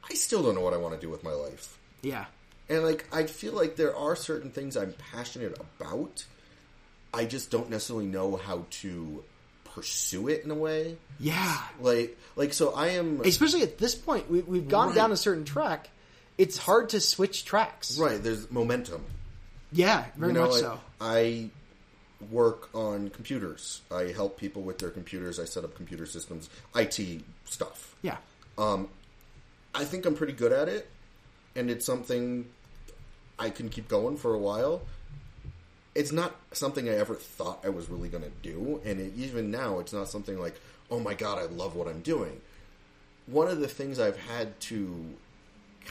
I 0.10 0.14
still 0.14 0.44
don't 0.44 0.56
know 0.56 0.62
what 0.62 0.74
I 0.74 0.78
want 0.78 0.96
to 0.96 1.02
do 1.02 1.10
with 1.10 1.24
my 1.24 1.32
life. 1.34 1.78
Yeah. 2.02 2.26
And 2.70 2.84
like 2.84 3.06
I 3.12 3.26
feel 3.26 3.54
like 3.54 3.76
there 3.76 3.96
are 3.96 4.16
certain 4.16 4.52
things 4.52 4.76
I'm 4.78 4.94
passionate 5.12 5.58
about. 5.60 6.26
I 7.14 7.26
just 7.26 7.50
don't 7.52 7.70
necessarily 7.70 8.06
know 8.08 8.36
how 8.36 8.66
to 8.82 9.24
pursue 9.74 10.28
it 10.28 10.44
in 10.44 10.52
a 10.52 10.56
way. 10.56 10.98
Yeah. 11.20 11.58
Like 11.80 12.18
like 12.36 12.54
so 12.54 12.74
I 12.74 12.90
am 12.90 13.22
Especially 13.22 13.62
at 13.64 13.78
this 13.78 13.96
point, 13.96 14.30
we, 14.30 14.42
we've 14.42 14.68
gone 14.68 14.88
Right. 14.88 14.96
down 14.96 15.12
a 15.12 15.18
certain 15.18 15.46
track. 15.46 15.90
It's 16.38 16.58
hard 16.58 16.90
to 16.90 17.00
switch 17.00 17.46
tracks. 17.46 17.98
right, 17.98 18.22
there's 18.22 18.50
momentum. 18.52 19.04
Yeah, 19.72 20.06
very 20.18 20.32
You 20.32 20.40
know, 20.40 20.46
much 20.46 20.52
like, 20.54 20.62
so. 20.62 20.80
I 21.02 21.50
work 22.32 22.70
on 22.74 23.10
computers. 23.10 23.82
I 23.92 24.04
help 24.14 24.38
people 24.38 24.62
with 24.62 24.80
their 24.80 24.90
computers. 24.90 25.40
I 25.40 25.46
set 25.46 25.64
up 25.64 25.76
computer 25.76 26.06
systems, 26.06 26.50
IT 26.76 27.22
stuff. 27.46 27.96
Yeah. 28.02 28.18
Um, 28.58 28.90
I 29.76 29.84
think 29.84 30.06
I'm 30.06 30.16
pretty 30.16 30.34
good 30.34 30.52
at 30.52 30.70
it, 30.70 30.90
and 31.56 31.70
it's 31.70 31.86
something 31.86 32.48
I 33.38 33.50
can 33.50 33.70
keep 33.70 33.88
going 33.88 34.18
for 34.18 34.34
a 34.34 34.38
while. 34.40 34.82
It's 35.94 36.12
not 36.12 36.36
something 36.52 36.90
I 36.90 36.94
ever 36.94 37.16
thought 37.16 37.60
I 37.64 37.70
was 37.70 37.90
really 37.90 38.10
going 38.10 38.24
to 38.24 38.32
do, 38.42 38.82
and 38.86 39.00
it, 39.00 39.14
even 39.18 39.52
now, 39.52 39.80
it's 39.80 39.94
not 39.94 40.08
something 40.08 40.40
like, 40.40 40.60
oh 40.90 41.00
my 41.00 41.14
god, 41.14 41.40
I 41.40 41.46
love 41.46 41.76
what 41.76 41.88
I'm 41.88 42.02
doing. 42.02 42.42
One 43.28 43.48
of 43.48 43.60
the 43.60 43.68
things 43.68 44.00
I've 44.00 44.18
had 44.18 44.60
to 44.62 45.06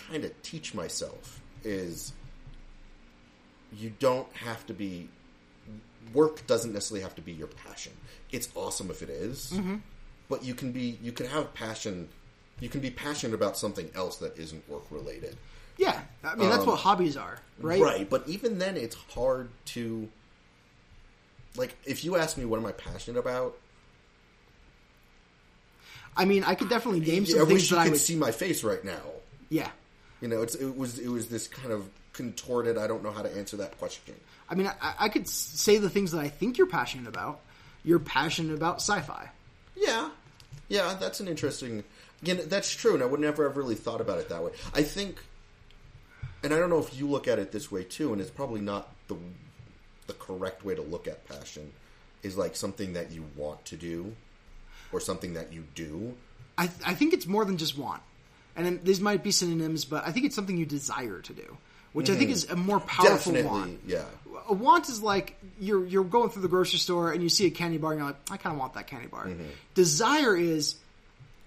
kind 0.09 0.25
of 0.25 0.43
teach 0.43 0.75
myself 0.75 1.41
is 1.63 2.13
you 3.77 3.93
don't 3.99 4.31
have 4.35 4.67
to 4.67 4.75
be 4.75 5.09
work 6.13 6.47
doesn't 6.47 6.73
necessarily 6.73 7.03
have 7.03 7.15
to 7.15 7.23
be 7.23 7.33
your 7.33 7.47
passion. 7.47 7.93
It's 8.31 8.49
awesome 8.55 8.91
if 8.91 9.03
it 9.03 9.11
is, 9.11 9.53
mm-hmm. 9.55 9.77
but 10.29 10.45
you 10.45 10.55
can 10.55 10.73
be 10.73 10.99
you 11.03 11.13
can 11.13 11.27
have 11.27 11.55
passion. 11.55 12.09
You 12.61 12.69
can 12.69 12.81
be 12.81 12.91
passionate 12.91 13.35
about 13.35 13.57
something 13.57 13.91
else 13.95 14.17
that 14.19 14.39
isn't 14.39 14.69
work 14.69 14.85
related. 14.91 15.37
Yeah. 15.77 16.01
I 16.23 16.37
mean, 16.37 16.49
that's 16.49 16.63
Um, 16.63 16.69
what 16.69 16.79
hobbies 16.79 17.17
are, 17.17 17.39
right? 17.61 17.81
Right, 17.81 18.09
but 18.09 18.29
even 18.29 18.59
then, 18.59 18.77
it's 18.77 18.95
hard 18.95 19.49
to 19.67 20.09
like. 21.57 21.77
If 21.85 22.05
you 22.05 22.17
ask 22.17 22.37
me 22.39 22.45
what 22.45 22.59
am 22.61 22.67
I 22.67 22.73
passionate 22.73 23.19
about, 23.19 23.57
I 26.17 26.25
mean, 26.25 26.45
I 26.45 26.55
could 26.55 26.69
definitely 26.69 27.01
name 27.01 27.27
some 27.27 27.41
I 27.41 27.45
things 27.45 27.53
wish 27.53 27.71
you 27.71 27.77
that 27.77 27.81
I 27.81 27.85
could 27.85 27.93
would. 27.93 28.01
see 28.01 28.17
my 28.17 28.31
face 28.31 28.63
right 28.63 28.85
now. 28.85 29.03
Yeah. 29.49 29.71
You 30.21 30.29
know, 30.29 30.43
it's 30.43 30.55
it 30.55 30.77
was 30.77 30.99
it 30.99 31.09
was 31.09 31.29
this 31.29 31.49
kind 31.49 31.73
of 31.73 31.89
contorted. 32.13 32.79
I 32.79 32.87
don't 32.87 33.03
know 33.03 33.11
how 33.11 33.23
to 33.23 33.37
answer 33.37 33.57
that 33.59 33.77
question. 33.79 34.15
I 34.49 34.55
mean, 34.55 34.71
I, 34.81 34.95
I 35.01 35.09
could 35.09 35.27
say 35.29 35.79
the 35.79 35.91
things 35.91 36.13
that 36.13 36.21
I 36.21 36.29
think 36.29 36.57
you're 36.57 36.67
passionate 36.69 37.09
about. 37.09 37.41
You're 37.85 37.99
passionate 37.99 38.55
about 38.55 38.77
sci-fi. 38.77 39.29
Yeah, 39.77 40.09
yeah, 40.69 40.97
that's 40.99 41.21
an 41.21 41.29
interesting. 41.29 41.83
Again, 42.25 42.49
that's 42.49 42.75
true, 42.75 42.95
and 42.95 43.03
I 43.03 43.07
would 43.07 43.21
never 43.21 43.47
have 43.47 43.59
really 43.59 43.75
thought 43.75 44.01
about 44.01 44.19
it 44.19 44.31
that 44.31 44.43
way. 44.43 44.53
I 44.73 44.83
think, 44.83 45.19
and 46.43 46.55
I 46.55 46.59
don't 46.59 46.71
know 46.71 46.79
if 46.79 46.97
you 46.97 47.07
look 47.07 47.29
at 47.29 47.39
it 47.39 47.53
this 47.53 47.71
way 47.71 47.85
too, 47.85 48.13
and 48.13 48.21
it's 48.21 48.31
probably 48.31 48.63
not 48.63 48.89
the 49.09 49.17
the 50.07 50.15
correct 50.15 50.65
way 50.65 50.75
to 50.75 50.83
look 50.83 51.07
at 51.07 51.29
passion. 51.29 51.71
Is 52.23 52.39
like 52.39 52.57
something 52.57 52.95
that 52.95 53.13
you 53.13 53.27
want 53.37 53.63
to 53.67 53.77
do, 53.77 54.17
or 54.91 55.01
something 55.01 55.35
that 55.35 55.53
you 55.53 55.65
do. 55.75 56.15
I, 56.57 56.71
I 56.87 56.95
think 56.95 57.13
it's 57.13 57.27
more 57.27 57.45
than 57.45 57.59
just 57.59 57.77
want. 57.77 58.01
And 58.57 58.65
then 58.65 58.81
these 58.85 59.01
might 59.01 59.23
be 59.23 59.31
synonyms, 59.31 59.85
but 59.85 60.07
I 60.07 60.13
think 60.13 60.25
it's 60.25 60.35
something 60.35 60.57
you 60.57 60.65
desire 60.65 61.21
to 61.21 61.33
do, 61.35 61.59
which 61.93 62.09
I 62.09 62.15
think 62.15 62.31
is 62.31 62.49
a 62.49 62.57
more 62.57 62.81
powerful 62.81 63.33
Definitely, 63.33 63.43
want. 63.43 63.81
yeah. 63.87 64.05
A 64.49 64.55
want 64.55 64.89
is 64.89 65.03
like 65.03 65.37
you're 65.61 65.85
you're 65.85 66.05
going 66.05 66.31
through 66.31 66.43
the 66.43 66.49
grocery 66.49 66.79
store 66.79 67.13
and 67.13 67.23
you 67.23 67.29
see 67.29 67.47
a 67.47 67.51
candy 67.51 67.77
bar 67.77 67.93
and 67.93 67.99
you're 67.99 68.07
like, 68.07 68.17
I 68.31 68.37
kind 68.37 68.55
of 68.55 68.61
want 68.61 68.75
that 68.75 68.87
candy 68.87 69.09
bar. 69.09 69.27
Mm-hmm. 69.27 69.45
Desire 69.75 70.37
is, 70.37 70.77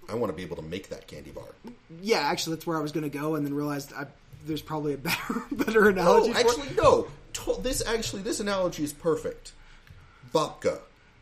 I 0.09 0.15
want 0.15 0.31
to 0.31 0.35
be 0.35 0.43
able 0.43 0.55
to 0.57 0.61
make 0.61 0.89
that 0.89 1.07
candy 1.07 1.31
bar. 1.31 1.45
yeah, 2.01 2.19
actually 2.19 2.55
that's 2.55 2.65
where 2.67 2.77
I 2.77 2.81
was 2.81 2.91
going 2.91 3.09
to 3.09 3.17
go, 3.17 3.35
and 3.35 3.45
then 3.45 3.53
realized 3.53 3.91
I, 3.93 4.05
there's 4.45 4.61
probably 4.61 4.93
a 4.93 4.97
better 5.09 5.33
better 5.51 5.89
analogy. 5.89 6.33
For 6.33 6.39
it. 6.39 6.45
actually, 6.47 6.75
no. 6.75 7.07
To- 7.33 7.59
This 7.61 7.85
actually, 7.85 8.21
this 8.21 8.39
analogy 8.39 8.83
is 8.83 8.93
perfect. 8.93 9.51
Babka, 10.33 10.79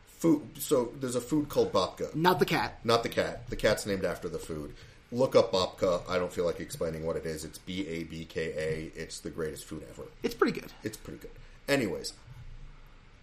food. 0.08 0.42
So 0.60 0.92
there's 1.00 1.16
a 1.16 1.22
food 1.22 1.50
called 1.50 1.72
babka. 1.72 2.14
not 2.16 2.40
the 2.40 2.46
cat. 2.46 2.80
Not 2.84 3.04
the 3.04 3.10
cat. 3.10 3.50
The 3.50 3.56
cat's 3.56 3.86
named 3.86 4.06
after 4.06 4.28
the 4.30 4.40
food. 4.40 4.74
Look 5.12 5.36
up 5.36 5.52
babka. 5.52 6.02
I 6.10 6.18
don't 6.18 6.32
feel 6.34 6.46
like 6.46 6.60
explaining 6.60 7.06
what 7.06 7.16
it 7.16 7.26
is. 7.26 7.46
It's 7.46 7.58
B 7.60 7.88
A 7.88 8.04
B 8.04 8.26
K 8.26 8.54
A. 8.58 9.00
It's 9.00 9.20
the 9.20 9.30
greatest 9.30 9.66
food 9.66 9.84
ever. 9.92 10.04
It's 10.24 10.34
pretty 10.36 10.60
good. 10.60 10.72
It's 10.84 10.98
pretty 10.98 11.20
good. 11.20 11.32
Anyways, 11.68 12.14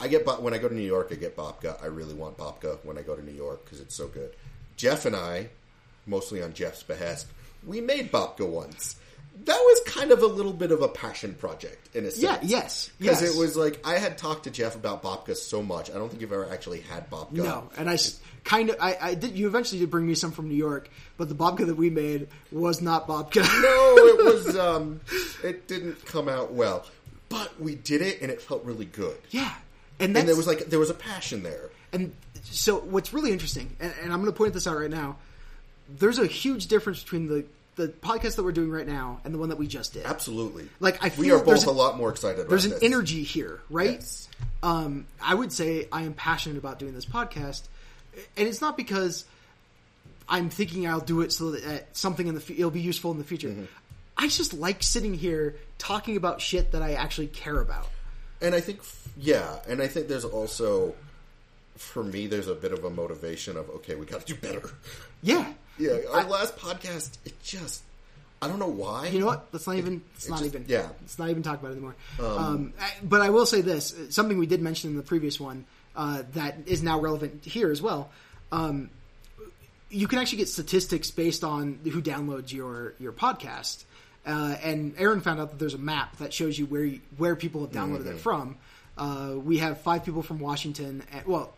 I 0.01 0.09
get 0.09 0.25
when 0.41 0.55
I 0.55 0.59
go 0.59 0.69
to 0.69 0.75
New 0.75 0.81
York, 0.83 1.09
I 1.11 1.17
get 1.17 1.37
babka. 1.37 1.83
I 1.83 1.87
really 1.87 2.15
want 2.15 2.37
babka 2.39 2.79
when 2.85 2.99
I 2.99 3.03
go 3.03 3.15
to 3.17 3.25
New 3.25 3.33
York 3.33 3.65
because 3.65 3.81
it's 3.81 3.95
so 3.95 4.07
good. 4.09 4.35
Jeff 4.83 5.07
and 5.07 5.15
I, 5.15 5.47
mostly 6.07 6.43
on 6.43 6.55
Jeff's 6.55 6.83
behest, 6.83 7.29
we 7.65 7.81
made 7.81 8.11
babka 8.11 8.45
once. 8.49 8.97
That 9.45 9.55
was 9.59 9.81
kind 9.87 10.11
of 10.11 10.23
a 10.23 10.27
little 10.27 10.53
bit 10.53 10.73
of 10.73 10.83
a 10.83 10.89
passion 10.89 11.35
project 11.35 11.95
in 11.95 12.05
a 12.05 12.11
sense. 12.11 12.21
Yeah, 12.21 12.39
yes, 12.43 12.91
Because 12.99 13.23
yes. 13.23 13.33
it 13.33 13.39
was 13.39 13.57
like 13.57 13.79
I 13.87 13.99
had 13.99 14.19
talked 14.19 14.43
to 14.45 14.51
Jeff 14.51 14.75
about 14.75 15.05
babka 15.05 15.37
so 15.37 15.63
much. 15.63 15.89
I 15.89 15.95
don't 15.95 16.09
think 16.09 16.21
you've 16.21 16.33
ever 16.33 16.51
actually 16.51 16.81
had 16.81 17.09
babka. 17.11 17.31
No, 17.31 17.71
and 17.77 17.89
I 17.89 17.97
kind 18.43 18.71
of 18.71 18.77
I, 18.81 18.99
I 19.01 19.15
did. 19.15 19.39
You 19.39 19.47
eventually 19.47 19.79
did 19.79 19.89
bring 19.89 20.05
me 20.05 20.17
some 20.17 20.33
from 20.33 20.49
New 20.49 20.57
York, 20.57 20.91
but 21.17 21.29
the 21.29 21.37
babka 21.37 21.65
that 21.67 21.77
we 21.77 21.89
made 21.89 22.27
was 22.51 22.83
not 22.83 23.07
babka. 23.07 23.37
no, 23.63 23.97
it 24.09 24.25
was. 24.25 24.57
Um, 24.57 25.01
it 25.45 25.69
didn't 25.69 26.05
come 26.07 26.29
out 26.29 26.53
well, 26.53 26.85
but 27.29 27.59
we 27.61 27.77
did 27.77 28.03
it, 28.03 28.21
and 28.21 28.33
it 28.33 28.43
felt 28.43 28.65
really 28.65 28.87
good. 28.87 29.17
yeah, 29.31 29.55
and 30.01 30.17
And 30.17 30.29
there 30.29 30.35
was 30.37 30.49
like 30.49 30.67
there 30.67 30.81
was 30.81 30.91
a 30.91 30.95
passion 30.95 31.45
there. 31.45 31.71
And 31.93 32.13
so 32.43 32.79
what's 32.79 33.13
really 33.13 33.33
interesting, 33.33 33.77
and, 33.81 33.93
and 34.03 34.13
I'm 34.13 34.21
going 34.21 34.33
to 34.33 34.37
point 34.37 34.55
this 34.55 34.67
out 34.67 34.77
right 34.77 34.91
now. 34.91 35.17
There's 35.89 36.19
a 36.19 36.27
huge 36.27 36.67
difference 36.67 37.03
between 37.03 37.29
the 37.29 37.45
the 37.75 37.89
podcast 37.89 38.37
that 38.37 38.43
we're 38.43 38.53
doing 38.53 38.71
right 38.71 38.87
now 38.87 39.21
and 39.25 39.33
the 39.33 39.39
one 39.39 39.49
that 39.49 39.57
we 39.59 39.67
just 39.67 39.95
did. 39.95 40.05
Absolutely. 40.05 40.69
Like, 40.79 41.03
I 41.03 41.09
feel 41.09 41.25
we 41.25 41.31
are 41.31 41.43
both 41.43 41.67
a, 41.67 41.71
a- 41.71 41.73
lot 41.73 41.97
more 41.97 42.11
excited. 42.11 42.41
About 42.41 42.47
it. 42.47 42.49
There's 42.51 42.65
an 42.67 42.73
this. 42.73 42.83
energy 42.83 43.23
here, 43.23 43.61
right? 43.71 43.93
Yes. 43.93 44.29
Um, 44.63 45.07
I 45.23 45.35
would 45.35 45.53
say 45.53 45.89
I 45.91 46.03
am 46.03 46.13
passionate 46.13 46.59
about 46.59 46.79
doing 46.79 46.95
this 46.95 47.07
podcast, 47.07 47.63
and 48.37 48.47
it's 48.47 48.61
not 48.61 48.77
because 48.77 49.25
I'm 50.29 50.51
thinking 50.51 50.87
I'll 50.87 51.01
do 51.01 51.23
it 51.23 51.33
so 51.33 51.53
that 51.53 51.65
uh, 51.65 51.85
something 51.93 52.27
in 52.27 52.35
the 52.35 52.45
it'll 52.53 52.71
be 52.71 52.81
useful 52.81 53.11
in 53.11 53.19
the 53.19 53.25
future. 53.25 53.49
Mm-hmm. 53.49 53.65
I 54.17 54.29
just 54.29 54.53
like 54.55 54.83
sitting 54.83 55.15
here 55.15 55.57
talking 55.79 56.17
about 56.17 56.41
shit 56.41 56.73
that 56.73 56.83
I 56.83 56.93
actually 56.93 57.29
care 57.29 57.59
about. 57.59 57.89
And 58.41 58.55
I 58.55 58.61
think, 58.61 58.81
yeah, 59.17 59.57
and 59.67 59.81
I 59.81 59.87
think 59.87 60.09
there's 60.09 60.25
also, 60.25 60.95
for 61.77 62.03
me, 62.03 62.27
there's 62.27 62.49
a 62.49 62.55
bit 62.55 62.73
of 62.73 62.85
a 62.85 62.91
motivation 62.91 63.57
of 63.57 63.69
okay, 63.71 63.95
we 63.95 64.07
got 64.07 64.27
to 64.27 64.35
do 64.35 64.41
better. 64.41 64.63
Yeah, 65.23 65.53
Yeah, 65.79 65.99
our 66.11 66.21
I- 66.21 66.29
last 66.29 66.57
podcast, 66.57 67.17
it 67.25 67.41
just, 67.43 67.83
I 68.43 68.49
don't 68.49 68.59
know 68.59 68.67
why. 68.69 69.07
You 69.09 69.21
know 69.21 69.27
what? 69.27 69.47
Let's 69.53 69.67
not 69.67 69.77
even. 69.77 70.03
It's 70.17 70.27
it 70.27 70.31
not 70.31 70.41
just- 70.41 70.55
even. 70.55 70.65
yeah. 70.69 70.89
Let's 71.01 71.19
not 71.19 71.31
even 71.31 71.43
talk 71.43 71.61
about 71.61 71.69
it 71.71 71.73
anymore. 71.73 71.95
Um, 72.21 72.73
I- 72.81 72.93
but 73.03 73.21
I 73.23 73.31
will 73.31 73.47
say 73.47 73.61
this: 73.63 73.95
something 74.11 74.39
we 74.39 74.47
did 74.47 74.61
mention 74.63 74.91
in 74.91 74.97
the 74.97 75.03
previous 75.03 75.41
one 75.41 75.65
uh, 75.97 76.23
that 76.35 76.57
is 76.67 76.83
now 76.83 77.01
relevant 77.01 77.45
here 77.45 77.71
as 77.71 77.81
well. 77.81 78.11
Um, 78.51 78.91
you 79.91 80.09
can 80.09 80.19
actually 80.19 80.39
get 80.39 80.49
statistics 80.49 81.11
based 81.11 81.45
on 81.45 81.79
who 81.85 82.01
downloads 82.03 82.53
your 82.53 82.95
your 82.99 83.13
podcast. 83.13 83.85
Uh, 84.25 84.55
and 84.63 84.95
Aaron 84.99 85.21
found 85.21 85.41
out 85.41 85.51
that 85.51 85.59
there's 85.59 85.75
a 85.75 85.79
map 85.79 86.17
that 86.19 86.33
shows 86.33 86.57
you 86.59 86.65
where 86.67 86.85
you, 86.85 87.01
where 87.17 87.35
people 87.35 87.63
have 87.63 87.71
downloaded 87.73 88.03
Mm-hmm. 88.05 88.09
it 88.17 88.21
from. 88.21 88.57
Uh, 88.97 89.35
we 89.37 89.59
have 89.59 89.81
five 89.81 90.05
people 90.05 90.23
from 90.23 90.39
Washington, 90.39 91.03
and, 91.13 91.27
well, 91.27 91.53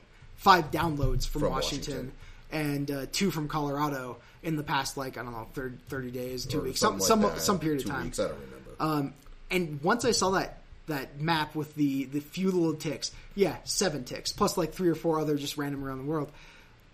five 0.44 0.70
downloads 0.70 1.26
from, 1.26 1.40
From 1.42 1.50
Washington, 1.50 2.12
Washington. 2.12 2.12
and 2.52 2.90
uh, 2.90 3.06
two 3.10 3.30
from 3.30 3.48
Colorado 3.48 4.18
in 4.42 4.56
the 4.56 4.62
past, 4.62 4.96
like 4.96 5.16
I 5.18 5.22
don't 5.22 5.32
know, 5.32 5.46
30, 5.54 5.76
30 5.88 6.10
days, 6.10 6.44
two 6.46 6.60
Or 6.60 6.62
weeks, 6.62 6.78
some 6.80 7.00
something 7.00 7.28
some 7.30 7.34
that. 7.34 7.40
some 7.40 7.58
period 7.58 7.80
Two 7.82 7.88
of 7.88 7.94
time. 7.94 8.04
Weeks, 8.04 8.20
I 8.20 8.28
don't 8.28 8.38
remember. 8.38 8.70
Um, 8.78 9.14
and 9.50 9.82
once 9.82 10.04
I 10.04 10.10
saw 10.12 10.30
that 10.32 10.58
that 10.86 11.18
map 11.20 11.54
with 11.54 11.74
the 11.76 12.04
the 12.04 12.20
few 12.20 12.50
little 12.50 12.74
ticks, 12.74 13.10
yeah, 13.34 13.56
seven 13.64 14.04
ticks 14.04 14.32
plus 14.32 14.56
like 14.58 14.72
three 14.74 14.88
or 14.90 14.94
four 14.94 15.18
other 15.18 15.36
just 15.36 15.56
random 15.56 15.82
around 15.84 15.98
the 15.98 16.04
world, 16.04 16.30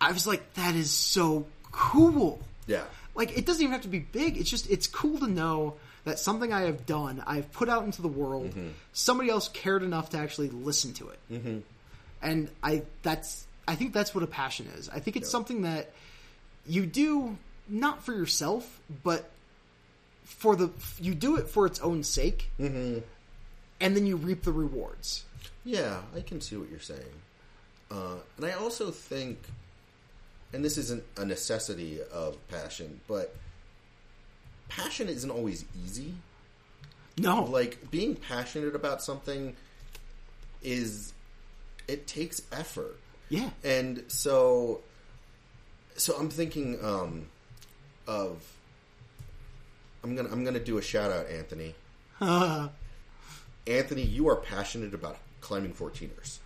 I 0.01 0.13
was 0.13 0.27
like, 0.27 0.55
that 0.55 0.75
is 0.77 0.91
so 0.93 1.47
cool. 1.73 2.41
yeah, 2.67 2.85
Like 3.15 3.37
it 3.37 3.47
doesn't 3.47 3.61
even 3.63 3.73
have 3.73 3.83
to 3.83 3.89
be 3.89 3.99
big. 3.99 4.37
It's 4.39 4.49
just 4.51 4.71
it's 4.71 4.87
cool 4.87 5.19
to 5.19 5.27
know 5.27 5.75
that 6.05 6.19
something 6.19 6.53
I 6.53 6.63
have 6.63 6.87
done, 6.87 7.23
I've 7.27 7.53
put 7.53 7.69
out 7.69 7.85
into 7.85 8.01
the 8.01 8.09
world, 8.09 8.51
Mm-hmm. 8.51 8.69
somebody 8.93 9.29
else 9.29 9.49
cared 9.49 9.83
enough 9.83 10.11
to 10.11 10.19
actually 10.19 10.49
listen 10.51 10.95
to 10.95 11.09
it, 11.09 11.19
mm-hmm. 11.31 11.59
And 12.23 12.49
I 12.63 12.83
that's 13.03 13.47
I 13.67 13.75
think 13.77 13.93
that's 13.93 14.15
what 14.15 14.25
a 14.25 14.27
passion 14.27 14.69
is. 14.77 14.89
I 14.89 15.01
think 15.01 15.17
it's 15.17 15.31
something 15.31 15.63
that 15.63 15.93
you 16.67 16.87
do 16.87 17.37
not 17.69 18.03
for 18.03 18.13
yourself, 18.13 18.81
but 19.03 19.31
for 20.25 20.57
the 20.57 20.71
you 21.01 21.15
do 21.15 21.37
it 21.37 21.49
for 21.49 21.67
its 21.67 21.81
own 21.81 22.03
sake, 22.03 22.51
mm-hmm. 22.59 22.99
and 23.81 23.97
then 23.97 24.07
you 24.07 24.17
reap 24.17 24.43
the 24.43 24.53
rewards. 24.53 25.25
yeah, 25.65 26.01
I 26.17 26.21
can 26.21 26.41
see 26.41 26.57
what 26.57 26.71
you're 26.71 26.81
saying. 26.81 27.01
Uh, 27.91 28.15
and 28.37 28.47
I 28.47 28.53
also 28.53 28.91
think, 28.91 29.39
and 30.53 30.65
this 30.65 30.79
isn't 30.79 31.03
a 31.17 31.25
necessity 31.25 32.01
of 32.13 32.37
passion, 32.49 33.01
but 33.09 33.35
passion 34.69 35.09
isn't 35.09 35.31
always 35.31 35.65
easy. 35.85 36.15
No, 37.19 37.45
like 37.45 37.91
being 37.91 38.15
passionate 38.15 38.75
about 38.75 39.03
something 39.03 39.57
is 40.63 41.13
it 41.91 42.07
takes 42.07 42.43
effort 42.53 42.99
yeah, 43.29 43.51
and 43.63 44.05
so 44.09 44.81
so 45.97 46.17
i'm 46.17 46.31
thinking 46.31 46.83
um 46.85 47.27
of 48.07 48.43
i'm 50.03 50.17
gonna 50.17 50.29
i'm 50.31 50.45
gonna 50.45 50.59
do 50.59 50.79
a 50.79 50.83
shout 50.83 51.11
out 51.11 51.27
anthony 51.29 51.75
anthony 53.67 54.03
you 54.03 54.29
are 54.29 54.37
passionate 54.37 54.95
about 54.95 55.19
climbing 55.41 55.73
14ers 55.73 56.39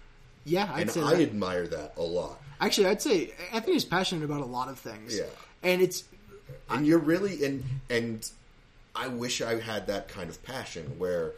yeah. 0.47 0.71
I'd 0.75 0.95
and 0.95 1.05
i 1.05 1.15
that. 1.15 1.21
admire 1.23 1.67
that 1.69 1.95
a 1.97 2.03
lot 2.03 2.41
actually 2.61 2.87
I'd 2.87 3.03
say 3.03 3.33
Anthony's 3.53 3.85
passionate 3.85 4.25
about 4.25 4.41
a 4.41 4.47
lot 4.47 4.69
of 4.69 4.79
things. 4.79 5.17
Yeah. 5.17 5.25
and 5.63 5.83
it's 5.83 6.05
and 6.71 6.87
you're 6.87 6.99
really 6.99 7.45
and 7.45 7.65
and 7.91 8.31
I 8.95 9.09
wish 9.09 9.43
I 9.43 9.61
had 9.61 9.87
that 9.89 10.09
kind 10.09 10.31
of 10.31 10.43
passion 10.43 10.99
where 10.99 11.33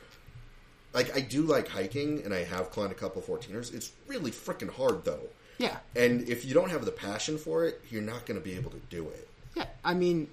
like 0.97 1.15
I 1.17 1.21
do 1.21 1.43
like 1.43 1.69
hiking 1.69 2.23
and 2.25 2.33
I 2.35 2.43
have 2.43 2.71
climbed 2.73 2.91
a 2.91 2.95
couple 2.97 3.21
14ers. 3.23 3.73
It's 3.73 3.93
really 4.09 4.31
freaking 4.33 4.71
hard 4.71 5.05
though. 5.05 5.29
yeah, 5.59 5.77
And 5.95 6.29
if 6.29 6.45
you 6.45 6.55
don't 6.55 6.71
have 6.71 6.85
the 6.85 6.91
passion 6.91 7.37
for 7.39 7.65
it, 7.67 7.81
you're 7.91 8.03
not 8.03 8.25
going 8.27 8.41
to 8.41 8.45
be 8.45 8.57
able 8.57 8.71
to 8.73 8.81
do 8.91 9.07
it. 9.11 9.29
yeah. 9.55 9.67
I 9.85 9.93
mean, 9.95 10.29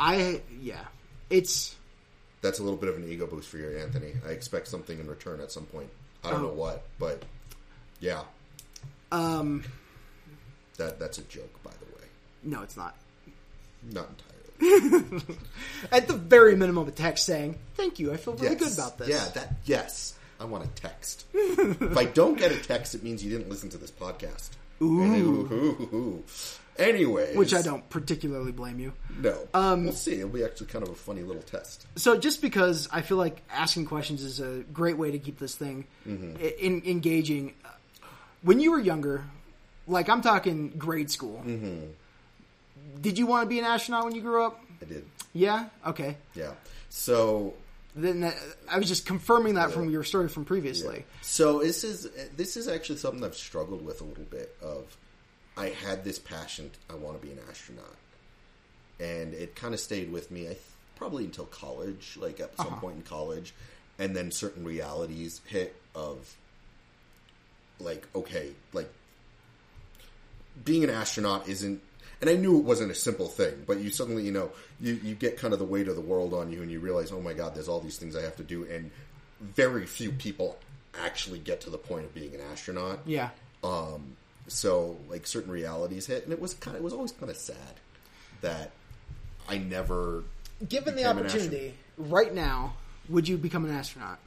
I 0.00 0.40
yeah, 0.60 0.84
it's 1.28 1.74
That's 2.40 2.60
a 2.60 2.62
little 2.62 2.78
bit 2.78 2.88
of 2.88 2.96
an 2.96 3.10
ego 3.10 3.26
boost 3.26 3.48
for 3.48 3.58
you, 3.58 3.76
Anthony. 3.76 4.12
I 4.26 4.30
expect 4.30 4.68
something 4.68 4.98
in 5.00 5.08
return 5.08 5.40
at 5.40 5.50
some 5.52 5.64
point. 5.66 5.90
I 6.24 6.30
don't 6.30 6.40
Oh. 6.44 6.48
know 6.48 6.52
what, 6.54 6.84
but 7.00 7.24
yeah, 8.00 8.22
um 9.10 9.64
that 10.76 10.98
that's 11.00 11.18
a 11.18 11.22
joke, 11.22 11.60
by 11.64 11.72
the 11.72 11.86
way. 11.96 12.06
no, 12.44 12.62
it's 12.62 12.76
not. 12.76 12.94
Not 13.92 14.08
entirely. 14.10 14.27
At 15.92 16.08
the 16.08 16.14
very 16.14 16.56
minimum, 16.56 16.88
a 16.88 16.90
text 16.90 17.24
saying 17.26 17.56
"Thank 17.74 17.98
you, 17.98 18.12
I 18.12 18.16
feel 18.16 18.34
really 18.34 18.56
good 18.56 18.72
about 18.72 18.98
this." 18.98 19.08
Yeah, 19.08 19.24
that 19.34 19.54
yes. 19.64 20.14
I 20.40 20.44
want 20.44 20.64
a 20.64 20.68
text. 20.68 21.24
if 21.34 21.96
I 21.96 22.04
don't 22.04 22.38
get 22.38 22.52
a 22.52 22.56
text, 22.56 22.94
it 22.94 23.02
means 23.02 23.24
you 23.24 23.30
didn't 23.30 23.48
listen 23.50 23.70
to 23.70 23.78
this 23.78 23.90
podcast. 23.90 24.50
Ooh. 24.80 25.02
Ooh, 25.02 25.52
ooh, 25.52 25.96
ooh. 25.96 26.24
Anyways, 26.78 27.36
which 27.36 27.52
I 27.54 27.62
don't 27.62 27.88
particularly 27.90 28.52
blame 28.52 28.78
you. 28.78 28.92
No, 29.20 29.36
Um, 29.52 29.82
we'll 29.82 29.92
see. 29.92 30.14
It'll 30.14 30.28
be 30.28 30.44
actually 30.44 30.68
kind 30.68 30.84
of 30.84 30.90
a 30.90 30.94
funny 30.94 31.22
little 31.22 31.42
test. 31.42 31.88
So 31.96 32.16
just 32.16 32.40
because 32.40 32.88
I 32.92 33.02
feel 33.02 33.16
like 33.16 33.42
asking 33.50 33.86
questions 33.86 34.22
is 34.22 34.38
a 34.38 34.62
great 34.72 34.96
way 34.96 35.10
to 35.10 35.18
keep 35.18 35.40
this 35.40 35.56
thing 35.56 35.86
Mm-hmm. 36.06 36.36
in, 36.60 36.82
engaging. 36.86 37.54
When 38.42 38.60
you 38.60 38.70
were 38.70 38.78
younger, 38.78 39.24
like 39.88 40.08
I'm 40.08 40.22
talking 40.22 40.68
grade 40.78 41.10
school, 41.10 41.42
Mm-hmm. 41.44 41.86
Did 43.00 43.18
you 43.18 43.26
want 43.26 43.44
to 43.44 43.48
be 43.48 43.58
an 43.58 43.64
astronaut 43.64 44.04
when 44.04 44.14
you 44.14 44.22
grew 44.22 44.42
up? 44.44 44.60
I 44.80 44.84
did. 44.84 45.04
Yeah. 45.32 45.66
Okay. 45.86 46.16
Yeah. 46.34 46.52
So 46.88 47.54
Then 47.94 48.20
that, 48.20 48.36
I 48.70 48.78
was 48.78 48.88
just 48.88 49.06
confirming 49.06 49.54
that 49.54 49.72
from 49.72 49.90
your 49.90 50.04
story 50.04 50.28
from 50.28 50.44
previously. 50.44 51.04
So 51.22 51.60
this 51.60 51.84
is 51.84 52.08
this 52.36 52.56
is 52.56 52.68
actually 52.68 52.98
something 52.98 53.22
I've 53.24 53.34
struggled 53.36 53.84
with 53.84 54.00
a 54.00 54.04
little 54.04 54.24
bit. 54.24 54.56
Of 54.62 54.96
I 55.56 55.70
had 55.70 56.04
this 56.04 56.18
passion. 56.18 56.70
I 56.88 56.94
want 56.94 57.20
to 57.20 57.26
be 57.26 57.32
an 57.32 57.40
astronaut, 57.50 57.96
and 59.00 59.34
it 59.34 59.54
kind 59.56 59.74
of 59.74 59.80
stayed 59.80 60.10
with 60.12 60.30
me. 60.30 60.42
I 60.44 60.48
th- 60.50 60.60
probably 60.96 61.24
until 61.24 61.46
college, 61.46 62.16
like 62.20 62.40
at 62.40 62.56
some 62.56 62.66
Uh-huh. 62.68 62.76
point 62.80 62.96
in 62.96 63.02
college, 63.02 63.52
and 63.98 64.14
then 64.16 64.30
certain 64.30 64.64
realities 64.64 65.40
hit 65.46 65.74
of 65.94 66.36
like 67.80 68.06
okay, 68.14 68.52
like 68.72 68.90
being 70.64 70.84
an 70.84 70.90
astronaut 70.90 71.48
isn't. 71.48 71.80
And 72.20 72.28
I 72.28 72.34
knew 72.34 72.58
it 72.58 72.64
wasn't 72.64 72.90
a 72.90 72.96
simple 72.96 73.28
thing, 73.28 73.62
but 73.66 73.78
you 73.78 73.90
suddenly, 73.90 74.24
you 74.24 74.32
know, 74.32 74.50
you, 74.80 74.94
you 75.04 75.14
get 75.14 75.36
kind 75.36 75.52
of 75.52 75.60
the 75.60 75.64
weight 75.64 75.86
of 75.86 75.94
the 75.94 76.00
world 76.02 76.34
on 76.34 76.50
you, 76.50 76.62
and 76.62 76.70
you 76.70 76.80
realize, 76.80 77.12
oh 77.12 77.20
my 77.20 77.32
god, 77.32 77.54
there's 77.54 77.68
all 77.68 77.80
these 77.80 77.96
things 77.96 78.16
I 78.16 78.22
have 78.22 78.36
to 78.36 78.42
do, 78.42 78.64
and 78.64 78.90
very 79.40 79.86
few 79.86 80.10
people 80.10 80.58
actually 81.00 81.38
get 81.38 81.60
to 81.62 81.70
the 81.70 81.78
point 81.78 82.04
of 82.04 82.14
being 82.14 82.34
an 82.34 82.40
astronaut. 82.50 83.00
Yeah. 83.06 83.30
Um, 83.62 84.16
so 84.48 84.96
like 85.08 85.26
certain 85.26 85.52
realities 85.52 86.06
hit, 86.06 86.24
and 86.24 86.32
it 86.32 86.40
was 86.40 86.54
kind 86.54 86.76
of 86.76 86.82
it 86.82 86.84
was 86.84 86.92
always 86.92 87.12
kind 87.12 87.30
of 87.30 87.36
sad 87.36 87.56
that 88.40 88.72
I 89.48 89.58
never. 89.58 90.24
Given 90.68 90.96
the 90.96 91.04
opportunity 91.04 91.74
right 91.96 92.34
now, 92.34 92.74
would 93.08 93.28
you 93.28 93.36
become 93.36 93.64
an 93.64 93.70
astronaut? 93.70 94.18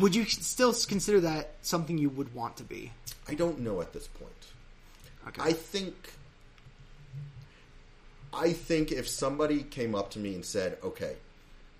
Would 0.00 0.14
you 0.14 0.24
still 0.24 0.72
consider 0.72 1.20
that 1.20 1.56
something 1.62 1.98
you 1.98 2.08
would 2.08 2.34
want 2.34 2.56
to 2.56 2.64
be? 2.64 2.92
I 3.28 3.34
don't 3.34 3.60
know 3.60 3.80
at 3.80 3.92
this 3.92 4.06
point. 4.06 4.32
Okay. 5.28 5.42
I 5.42 5.52
think. 5.52 6.14
I 8.32 8.52
think 8.52 8.90
if 8.92 9.08
somebody 9.08 9.62
came 9.62 9.94
up 9.94 10.10
to 10.12 10.18
me 10.18 10.34
and 10.34 10.44
said, 10.44 10.78
"Okay, 10.82 11.16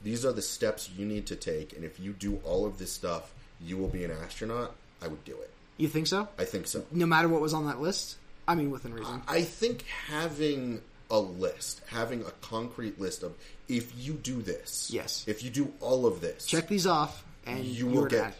these 0.04 0.24
are 0.24 0.32
the 0.32 0.42
steps 0.42 0.90
you 0.96 1.06
need 1.06 1.26
to 1.26 1.36
take, 1.36 1.72
and 1.74 1.84
if 1.84 1.98
you 1.98 2.12
do 2.12 2.40
all 2.44 2.66
of 2.66 2.78
this 2.78 2.92
stuff, 2.92 3.32
you 3.60 3.76
will 3.76 3.88
be 3.88 4.04
an 4.04 4.10
astronaut," 4.10 4.74
I 5.00 5.08
would 5.08 5.24
do 5.24 5.32
it. 5.40 5.50
you 5.78 5.88
think 5.88 6.06
so? 6.06 6.28
I 6.38 6.44
think 6.44 6.66
so. 6.68 6.84
No 6.92 7.06
matter 7.06 7.28
what 7.28 7.40
was 7.40 7.54
on 7.54 7.66
that 7.66 7.80
list? 7.80 8.16
I 8.46 8.54
mean, 8.54 8.70
within 8.70 8.92
reason. 8.94 9.22
I 9.26 9.42
think 9.42 9.82
having 10.06 10.82
a 11.10 11.18
list, 11.18 11.80
having 11.86 12.20
a 12.22 12.30
concrete 12.42 13.00
list 13.00 13.22
of 13.22 13.34
if 13.68 13.92
you 13.96 14.12
do 14.12 14.42
this, 14.42 14.90
Yes. 14.92 15.24
if 15.26 15.42
you 15.42 15.50
do 15.50 15.72
all 15.80 16.06
of 16.06 16.20
this, 16.20 16.44
Check 16.46 16.68
these 16.68 16.86
off, 16.86 17.24
and 17.46 17.64
You 17.64 17.86
will 17.86 18.06
get- 18.06 18.20
act- 18.26 18.38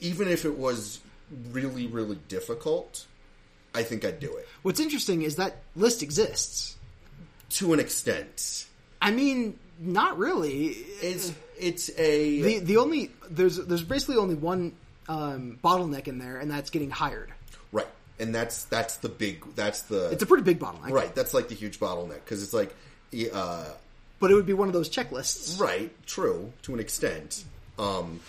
even 0.00 0.28
if 0.28 0.44
it 0.44 0.58
was 0.58 1.00
really, 1.50 1.86
really 1.86 2.18
difficult, 2.28 3.06
I 3.74 3.82
think 3.82 4.04
I'd 4.04 4.20
do 4.20 4.36
it 4.36 4.46
What's 4.62 4.80
interesting 4.80 5.22
is 5.22 5.36
that 5.36 5.62
list 5.76 6.02
exists. 6.02 6.76
To 7.50 7.72
an 7.72 7.80
extent. 7.80 8.66
I 9.00 9.10
mean, 9.10 9.58
not 9.78 10.18
really. 10.18 10.66
It's 11.02 11.32
it's 11.58 11.90
a 11.98 12.40
the 12.42 12.58
the 12.60 12.76
only 12.78 13.10
there's 13.30 13.56
there's 13.58 13.82
basically 13.82 14.16
only 14.16 14.34
one 14.34 14.72
um, 15.08 15.58
bottleneck 15.62 16.08
in 16.08 16.18
there, 16.18 16.38
and 16.38 16.50
that's 16.50 16.70
getting 16.70 16.90
hired. 16.90 17.32
right, 17.72 17.86
and 18.18 18.34
that's 18.34 18.64
that's 18.64 18.96
the 18.98 19.08
big 19.08 19.44
that's 19.54 19.82
the 19.82 20.10
It's 20.10 20.22
a 20.22 20.26
pretty 20.26 20.44
big 20.44 20.58
bottleneck, 20.58 20.90
right. 20.90 21.14
That's 21.14 21.34
like 21.34 21.48
the 21.48 21.54
huge 21.54 21.78
bottleneck 21.78 22.24
because 22.24 22.42
it's 22.42 22.54
like, 22.54 22.74
uh, 23.32 23.66
But 24.20 24.30
it 24.30 24.34
would 24.34 24.46
be 24.46 24.54
one 24.54 24.68
of 24.68 24.74
those 24.74 24.88
checklists. 24.88 25.60
right, 25.60 25.90
true 26.06 26.52
to 26.62 26.72
an 26.74 26.80
extent. 26.80 27.44
Um, 27.78 28.20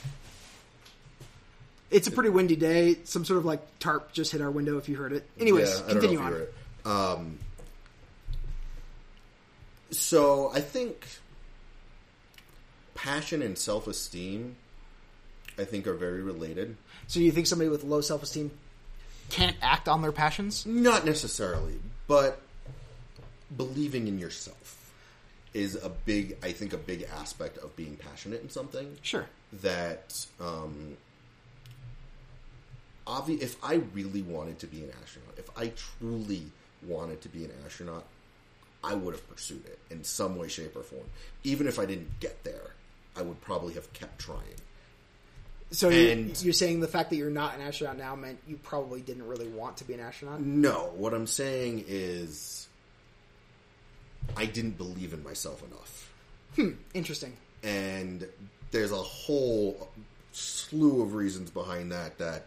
It's 1.92 2.08
a 2.08 2.12
pretty 2.12 2.30
windy 2.32 2.56
day. 2.56 2.98
Some 3.06 3.24
sort 3.26 3.38
of 3.38 3.46
like 3.46 3.62
tarp 3.80 4.12
just 4.12 4.32
hit 4.32 4.42
our 4.42 4.52
window. 4.52 4.78
If 4.78 4.90
you 4.90 4.96
heard 4.96 5.14
it. 5.14 5.24
Anyways, 5.40 5.70
Yeah, 5.70 5.76
I 5.76 5.80
don't 5.80 5.88
know 5.88 5.94
continue 6.02 6.20
on. 6.20 6.34
it. 6.34 6.54
Um, 6.86 7.40
so 9.98 10.52
I 10.54 10.62
think 10.62 11.06
passion 12.94 13.42
and 13.42 13.58
self 13.58 13.88
esteem, 13.88 14.56
I 15.58 15.64
think, 15.64 15.88
are 15.88 15.94
very 15.94 16.22
related. 16.22 16.78
So 17.08 17.20
you 17.20 17.32
think 17.32 17.48
somebody 17.48 17.70
with 17.70 17.84
low 17.84 18.02
self 18.02 18.24
esteem 18.24 18.52
can't 19.30 19.56
act 19.62 19.88
on 19.88 20.02
their 20.02 20.12
passions? 20.12 20.66
Not 20.66 21.06
necessarily, 21.06 21.80
but 22.08 22.42
believing 23.56 24.08
in 24.08 24.20
yourself 24.20 24.92
is 25.54 25.76
a 25.76 25.90
big, 25.90 26.38
I 26.44 26.52
think, 26.52 26.74
a 26.74 26.78
big 26.78 27.04
aspect 27.18 27.58
of 27.60 27.76
being 27.76 27.96
passionate 27.96 28.42
in 28.42 28.50
something. 28.50 28.98
Sure. 29.02 29.26
That, 29.62 30.14
um, 30.40 30.98
obvi- 33.08 33.42
if 33.42 33.56
I 33.64 33.76
really 33.94 34.22
wanted 34.22 34.60
to 34.60 34.68
be 34.68 34.84
an 34.84 34.92
astronaut, 35.02 35.36
if 35.38 35.50
I 35.58 35.72
truly 36.00 36.52
wanted 36.84 37.22
to 37.22 37.30
be 37.30 37.46
an 37.46 37.52
astronaut, 37.66 38.06
I 38.86 38.94
would 38.94 39.14
have 39.16 39.28
pursued 39.30 39.66
it 39.66 39.80
in 39.90 40.04
some 40.04 40.38
way, 40.38 40.48
shape, 40.48 40.76
or 40.76 40.84
form. 40.84 41.06
Even 41.44 41.68
if 41.68 41.80
I 41.80 41.86
didn't 41.86 42.20
get 42.20 42.44
there, 42.44 42.72
I 43.16 43.22
would 43.24 43.42
probably 43.42 43.74
have 43.74 43.92
kept 43.94 44.20
trying. 44.20 44.40
So 45.72 45.90
you're, 45.90 46.12
And- 46.12 46.44
you're 46.44 46.54
saying 46.54 46.80
the 46.82 46.88
fact 46.88 47.10
that 47.10 47.16
you're 47.16 47.30
not 47.32 47.56
an 47.56 47.62
astronaut 47.62 47.98
now 47.98 48.16
meant 48.16 48.38
you 48.48 48.58
probably 48.58 49.02
didn't 49.02 49.28
really 49.28 49.48
want 49.48 49.78
to 49.78 49.84
be 49.84 49.94
an 49.96 50.00
astronaut? 50.00 50.40
No, 50.40 50.92
what 50.96 51.14
I'm 51.14 51.26
saying 51.28 51.86
is, 51.88 52.68
I 54.38 54.46
didn't 54.46 54.78
believe 54.78 55.14
in 55.14 55.24
myself 55.24 55.64
enough. 55.64 56.12
Hmm, 56.56 56.72
interesting. 56.94 57.36
and 57.64 58.28
there's 58.72 58.92
a 58.92 58.96
whole 58.96 59.90
slew 60.34 61.02
of 61.02 61.14
reasons 61.14 61.50
behind 61.50 61.92
that 61.92 62.18
that 62.18 62.46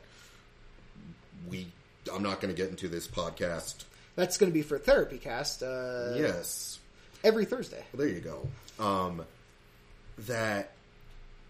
we 1.49 1.67
I'm 2.13 2.23
not 2.23 2.41
going 2.41 2.55
to 2.55 2.57
get 2.61 2.71
into 2.71 2.89
this 2.89 3.07
podcast. 3.09 3.85
That's 4.19 4.37
going 4.37 4.51
to 4.51 4.55
be 4.55 4.63
for 4.63 4.79
Therapy 4.79 5.17
Cast 5.17 5.63
uh, 5.63 6.15
yes. 6.17 6.81
every 7.23 7.45
Thursday. 7.45 7.85
Well, 7.93 8.05
there 8.05 8.09
you 8.09 8.19
go. 8.19 8.49
Um, 8.85 9.25
that 10.27 10.73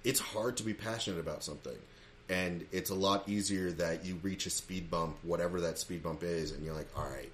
it's 0.05 0.21
hard 0.21 0.59
to 0.59 0.65
be 0.65 0.75
passionate 0.75 1.19
about 1.19 1.43
something. 1.43 1.79
And 2.29 2.67
it's 2.71 2.91
a 2.91 2.95
lot 2.95 3.27
easier 3.27 3.73
that 3.73 4.05
you 4.05 4.17
reach 4.23 4.45
a 4.45 4.51
speed 4.51 4.91
bump, 4.91 5.17
whatever 5.23 5.63
that 5.63 5.79
speed 5.79 6.03
bump 6.03 6.23
is, 6.23 6.51
and 6.53 6.63
you're 6.63 6.75
like, 6.75 6.89
all 6.95 7.09
right, 7.09 7.33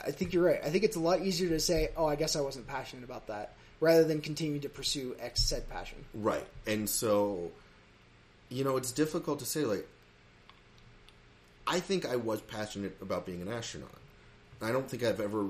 I 0.00 0.12
think 0.12 0.32
you're 0.32 0.44
right. 0.44 0.60
I 0.64 0.70
think 0.70 0.84
it's 0.84 0.94
a 0.94 1.00
lot 1.00 1.20
easier 1.20 1.48
to 1.48 1.58
say, 1.58 1.88
"Oh, 1.96 2.06
I 2.06 2.14
guess 2.14 2.36
I 2.36 2.40
wasn't 2.40 2.68
passionate 2.68 3.02
about 3.02 3.26
that," 3.26 3.54
rather 3.80 4.04
than 4.04 4.20
continue 4.20 4.60
to 4.60 4.68
pursue 4.68 5.16
X 5.18 5.42
said 5.42 5.68
passion. 5.68 5.98
Right. 6.14 6.46
And 6.68 6.88
so, 6.88 7.50
you 8.48 8.62
know, 8.62 8.76
it's 8.76 8.92
difficult 8.92 9.40
to 9.40 9.44
say, 9.44 9.64
like, 9.64 9.88
I 11.66 11.80
think 11.80 12.06
I 12.06 12.14
was 12.14 12.40
passionate 12.42 12.96
about 13.02 13.26
being 13.26 13.42
an 13.42 13.48
astronaut. 13.48 13.90
I 14.64 14.72
don't 14.72 14.88
think 14.88 15.02
I've 15.04 15.20
ever, 15.20 15.46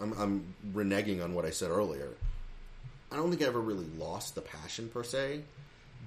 I'm, 0.00 0.12
I'm 0.18 0.54
reneging 0.72 1.22
on 1.22 1.34
what 1.34 1.44
I 1.44 1.50
said 1.50 1.70
earlier. 1.70 2.08
I 3.12 3.16
don't 3.16 3.30
think 3.30 3.42
I 3.42 3.46
ever 3.46 3.60
really 3.60 3.86
lost 3.98 4.34
the 4.34 4.40
passion 4.40 4.88
per 4.88 5.02
se, 5.04 5.40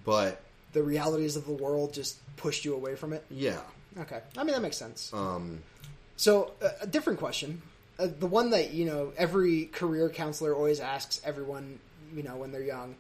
but 0.05 0.41
The 0.73 0.83
realities 0.83 1.36
of 1.36 1.45
the 1.45 1.51
world 1.53 1.93
just 1.93 2.17
pushed 2.38 2.65
you 2.65 2.73
away 2.73 2.95
from 2.95 3.13
it. 3.13 3.23
yeah. 3.29 3.60
Okay, 3.99 4.21
I 4.38 4.43
mean 4.43 4.53
that 4.53 4.62
makes 4.62 4.77
sense. 4.77 5.12
Um, 5.13 5.63
So, 6.17 6.51
uh, 6.62 6.69
a 6.81 6.88
different 6.88 7.17
question. 7.19 7.62
Uh, 7.97 8.07
the 8.19 8.27
one 8.27 8.51
that, 8.51 8.71
you 8.73 8.86
know, 8.86 9.12
every 9.17 9.65
career 9.65 10.07
counselor 10.10 10.53
always 10.53 10.79
asks 10.79 11.19
everyone, 11.23 11.79
you 12.15 12.21
know, 12.23 12.36
when 12.38 12.51
they're 12.51 12.62
young. 12.63 12.95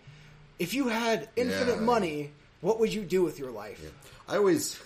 If 0.57 0.73
you 0.73 0.87
had 0.87 1.29
infinite 1.35 1.75
Yeah. 1.75 1.81
money, 1.81 2.31
what 2.61 2.79
would 2.79 2.91
you 2.93 3.03
do 3.03 3.21
with 3.21 3.37
your 3.37 3.51
life? 3.51 3.79
I 4.27 4.37
always, 4.37 4.79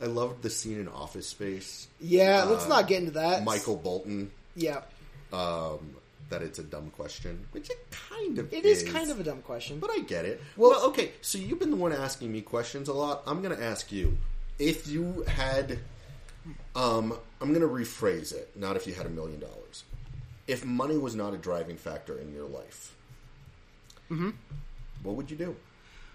I 0.00 0.06
loved 0.06 0.42
the 0.42 0.50
scene 0.50 0.78
in 0.80 0.88
Office 0.88 1.26
Space. 1.28 1.88
Yeah, 2.00 2.44
let's 2.44 2.64
Uh, 2.64 2.68
not 2.68 2.86
get 2.88 3.00
into 3.00 3.12
that. 3.12 3.44
Michael 3.44 3.76
Bolton, 3.76 4.30
Yeah. 4.54 4.82
um, 5.32 5.96
that 6.30 6.42
it's 6.42 6.58
a 6.58 6.62
dumb 6.62 6.90
question, 6.90 7.46
which 7.52 7.68
it 7.70 7.84
kind 7.90 8.38
of 8.38 8.52
It 8.52 8.64
is 8.64 8.82
kind 8.84 9.10
of 9.10 9.18
a 9.18 9.24
dumb 9.24 9.42
question. 9.42 9.80
But 9.80 9.90
I 9.90 10.00
get 10.00 10.24
it. 10.24 10.40
Well- 10.56 10.70
Well, 10.70 10.84
okay, 10.90 11.12
so 11.22 11.38
you've 11.38 11.58
been 11.58 11.70
the 11.70 11.76
one 11.76 11.92
asking 11.92 12.30
me 12.30 12.42
questions 12.42 12.88
a 12.88 12.92
lot. 12.92 13.22
I'm 13.26 13.42
going 13.42 13.56
to 13.56 13.62
ask 13.62 13.90
you 13.90 14.18
if 14.58 14.86
you 14.86 15.22
had. 15.26 15.78
Um, 16.76 17.18
I'm 17.40 17.48
going 17.52 17.60
to 17.60 17.66
rephrase 17.68 18.32
it. 18.32 18.50
Not 18.56 18.76
if 18.76 18.86
you 18.86 18.94
had 18.94 19.04
a 19.06 19.10
million 19.10 19.40
dollars. 19.40 19.84
If 20.46 20.64
money 20.64 20.96
was 20.96 21.14
not 21.14 21.34
a 21.34 21.36
driving 21.36 21.76
factor 21.76 22.16
in 22.18 22.32
your 22.34 22.46
life, 22.46 22.94
Mm-hmm. 24.10 24.30
what 25.02 25.16
would 25.16 25.30
you 25.30 25.36
do? 25.36 25.56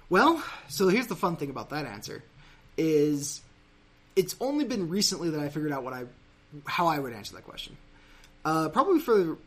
Well, 0.09 0.43
so 0.69 0.87
here's 0.87 1.07
the 1.07 1.15
fun 1.15 1.35
thing 1.37 1.49
about 1.51 1.69
that 1.71 1.85
answer 1.85 2.23
is 2.77 3.41
it's 4.15 4.35
only 4.39 4.65
been 4.65 4.89
recently 4.89 5.29
that 5.31 5.39
I 5.39 5.49
figured 5.49 5.71
out 5.71 5.83
what 5.83 5.93
I 5.93 6.05
how 6.65 6.87
I 6.87 6.99
would 6.99 7.13
answer 7.13 7.35
that 7.35 7.45
question. 7.45 7.77
Uh, 8.45 8.69
probably 8.69 8.99
for 8.99 9.37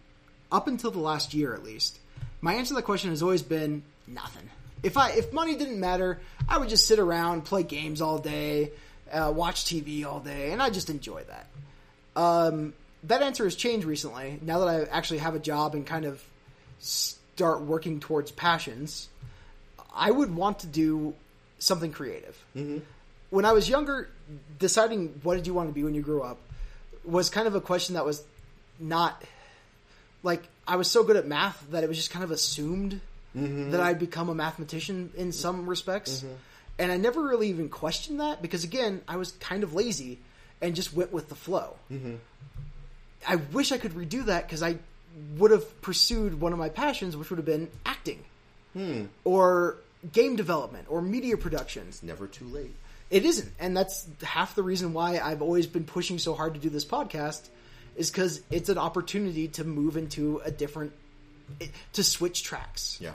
up 0.51 0.69
until 0.69 0.91
the 0.91 0.99
last 0.99 1.35
year 1.35 1.55
at 1.55 1.63
least. 1.63 1.99
My 2.41 2.55
answer 2.55 2.69
to 2.69 2.75
that 2.75 2.83
question 2.83 3.11
has 3.11 3.23
always 3.23 3.43
been 3.43 3.83
nothing. 4.07 4.49
If 4.83 4.97
I 4.97 5.11
if 5.11 5.33
money 5.33 5.57
didn't 5.57 5.81
matter, 5.81 6.21
I 6.49 6.59
would 6.59 6.69
just 6.69 6.87
sit 6.87 6.99
around, 6.99 7.45
play 7.45 7.63
games 7.63 8.01
all 8.01 8.19
day, 8.19 8.73
uh, 9.11 9.33
watch 9.35 9.65
TV 9.65 10.05
all 10.05 10.21
day, 10.21 10.53
and 10.53 10.63
I 10.63 10.71
just 10.71 10.91
enjoy 10.91 11.23
that. 11.25 11.47
Um, 12.21 12.75
that 13.05 13.23
answer 13.23 13.45
has 13.45 13.55
changed 13.55 13.87
recently. 13.87 14.39
Now 14.43 14.61
that 14.61 14.69
I 14.69 14.85
actually 14.85 15.19
have 15.19 15.35
a 15.35 15.39
job 15.39 15.75
and 15.75 15.87
kind 15.87 16.05
of 16.05 16.23
start 16.79 17.63
working 17.63 18.01
towards 18.01 18.31
passions, 18.31 19.09
I 19.95 20.11
would 20.11 20.35
want 20.35 20.61
to 20.61 20.67
do 20.67 21.15
something 21.59 21.93
creative. 21.93 22.37
When 23.31 23.45
I 23.45 23.53
was 23.53 23.69
younger, 23.69 24.09
deciding 24.59 25.21
what 25.23 25.37
did 25.37 25.47
you 25.47 25.55
want 25.55 25.69
to 25.69 25.75
be 25.75 25.85
when 25.85 25.95
you 25.95 26.03
grew 26.03 26.23
up 26.23 26.39
was 27.05 27.31
kind 27.31 27.47
of 27.47 27.55
a 27.55 27.61
question 27.61 27.95
that 27.95 28.05
was 28.05 28.23
not 28.79 29.23
like 30.23 30.43
I 30.67 30.77
was 30.77 30.91
so 30.91 31.05
good 31.05 31.17
at 31.17 31.27
math 31.27 31.65
that 31.71 31.85
it 31.85 31.89
was 31.89 31.97
just 31.97 32.11
kind 32.11 32.25
of 32.25 32.31
assumed 32.31 33.01
mm-hmm. 33.37 33.71
that 33.71 33.81
I'd 33.81 33.99
become 33.99 34.29
a 34.29 34.35
mathematician 34.35 35.13
in 35.17 35.33
some 35.33 35.69
respects. 35.69 36.19
Mm-hmm. 36.19 36.35
And 36.79 36.93
I 36.93 36.97
never 36.97 37.23
really 37.23 37.49
even 37.49 37.69
questioned 37.69 38.21
that 38.21 38.43
because 38.43 38.65
again, 38.65 39.01
I 39.09 39.17
was 39.17 39.33
kind 39.33 39.63
of 39.63 39.73
lazy 39.73 40.19
and 40.61 40.75
just 40.75 40.93
went 40.93 41.13
with 41.13 41.29
the 41.29 41.35
flow. 41.35 41.77
Mm-hmm. 41.91 42.17
I 43.27 43.37
wish 43.37 43.73
I 43.73 43.79
could 43.79 43.93
redo 43.93 44.25
that 44.27 44.47
because 44.47 44.63
I 44.63 44.77
would 45.39 45.51
have 45.51 45.81
pursued 45.83 46.41
one 46.41 46.53
of 46.53 46.59
my 46.59 46.69
passions, 46.69 47.17
which 47.17 47.31
would 47.31 47.39
have 47.39 47.47
been 47.47 47.69
acting 47.85 48.23
hmm. 48.73 49.05
or 49.25 49.77
game 50.13 50.37
development 50.37 50.87
or 50.89 51.01
media 51.01 51.37
production. 51.37 51.89
Never 52.03 52.27
too 52.27 52.45
late. 52.45 52.75
It 53.09 53.25
isn't, 53.25 53.53
and 53.61 53.77
that's 53.77 54.07
half 54.23 54.55
the 54.57 54.63
reason 54.63 54.93
why 54.93 55.19
I've 55.19 55.41
always 55.43 55.67
been 55.67 55.85
pushing 55.85 56.19
so 56.19 56.35
hard 56.35 56.55
to 56.55 56.61
do 56.61 56.69
this 56.69 56.85
podcast, 56.85 57.49
is 57.95 58.11
because 58.11 58.43
it's 58.51 58.69
an 58.69 58.79
opportunity 58.79 59.49
to 59.49 59.65
move 59.65 59.97
into 59.97 60.41
a 60.45 60.51
different, 60.51 60.93
to 61.93 62.03
switch 62.03 62.43
tracks. 62.43 62.99
Yeah. 63.01 63.13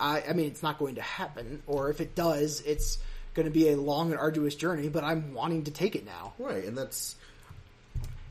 I, 0.00 0.22
I 0.28 0.32
mean, 0.32 0.46
it's 0.46 0.62
not 0.62 0.78
going 0.78 0.94
to 0.94 1.02
happen, 1.02 1.62
or 1.66 1.90
if 1.90 2.00
it 2.00 2.14
does, 2.14 2.62
it's 2.62 2.98
going 3.34 3.46
to 3.46 3.52
be 3.52 3.68
a 3.68 3.76
long 3.76 4.10
and 4.10 4.18
arduous 4.18 4.54
journey. 4.54 4.88
But 4.88 5.04
I'm 5.04 5.34
wanting 5.34 5.64
to 5.64 5.70
take 5.70 5.94
it 5.94 6.06
now. 6.06 6.32
Right, 6.38 6.64
and 6.64 6.76
that's. 6.76 7.16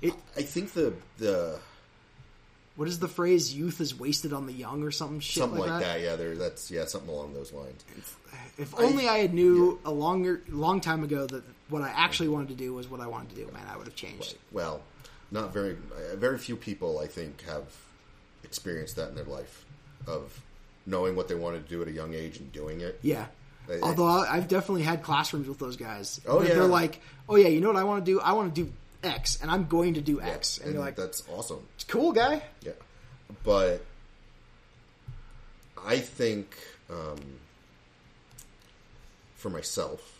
It, 0.01 0.13
I 0.35 0.41
think 0.41 0.73
the 0.73 0.93
the 1.17 1.59
what 2.77 2.87
is 2.87 2.99
the 2.99 3.07
phrase? 3.07 3.53
Youth 3.53 3.81
is 3.81 3.99
wasted 3.99 4.31
on 4.31 4.45
the 4.45 4.53
young, 4.53 4.83
or 4.83 4.91
something 4.91 5.19
shit 5.19 5.41
something 5.41 5.59
like, 5.59 5.69
like 5.69 5.81
that. 5.81 5.97
that. 5.97 6.01
Yeah, 6.01 6.15
there. 6.15 6.35
That's 6.35 6.71
yeah, 6.71 6.85
something 6.85 7.09
along 7.09 7.33
those 7.33 7.51
lines. 7.51 7.83
If 8.57 8.79
only 8.79 9.09
I, 9.09 9.17
had 9.17 9.33
knew 9.33 9.79
a 9.83 9.91
longer, 9.91 10.41
long 10.47 10.79
time 10.79 11.03
ago 11.03 11.25
that 11.25 11.43
what 11.69 11.81
I 11.81 11.89
actually 11.89 12.29
wanted 12.29 12.49
to 12.49 12.55
do 12.55 12.73
was 12.73 12.87
what 12.87 13.01
I 13.01 13.07
wanted 13.07 13.31
to 13.31 13.35
do, 13.35 13.51
man, 13.51 13.65
I 13.69 13.75
would 13.77 13.87
have 13.87 13.95
changed. 13.95 14.35
Well, 14.51 14.81
not 15.31 15.51
very. 15.51 15.73
Uh, 15.73 16.15
very 16.15 16.37
few 16.37 16.55
people, 16.55 16.99
I 16.99 17.07
think, 17.07 17.43
have 17.45 17.65
experienced 18.43 18.95
that 18.95 19.09
in 19.09 19.15
their 19.15 19.25
life 19.25 19.65
of 20.05 20.39
knowing 20.85 21.15
what 21.15 21.27
they 21.27 21.35
wanted 21.35 21.67
to 21.67 21.69
do 21.69 21.81
at 21.81 21.87
a 21.87 21.91
young 21.91 22.13
age 22.13 22.37
and 22.37 22.51
doing 22.51 22.81
it. 22.81 22.99
Yeah. 23.01 23.25
Although 23.81 24.07
I- 24.07 24.35
I've 24.37 24.47
definitely 24.47 24.83
had 24.83 25.03
classrooms 25.03 25.47
with 25.47 25.59
those 25.59 25.75
guys. 25.75 26.21
Oh, 26.25 26.39
That 26.39 26.49
yeah. 26.49 26.53
They're 26.55 26.63
like, 26.65 27.01
oh 27.27 27.35
yeah, 27.35 27.49
you 27.49 27.59
know 27.59 27.67
what 27.67 27.75
I 27.75 27.83
want 27.83 28.05
to 28.05 28.11
do? 28.11 28.21
I 28.21 28.31
want 28.33 28.55
to 28.55 28.63
do 28.63 28.71
X, 29.03 29.39
and 29.41 29.51
I'm 29.51 29.67
going 29.67 29.93
to 29.95 30.01
do 30.01 30.21
X. 30.21 30.57
And, 30.57 30.67
and 30.67 30.75
you're 30.75 30.83
like, 30.83 30.95
that's 30.95 31.23
awesome. 31.29 31.65
cool 31.87 32.11
guy. 32.11 32.41
Yeah, 32.61 32.71
but 33.43 33.83
I 35.85 35.99
think 35.99 36.57
um, 36.89 37.19
for 39.35 39.49
myself, 39.49 40.19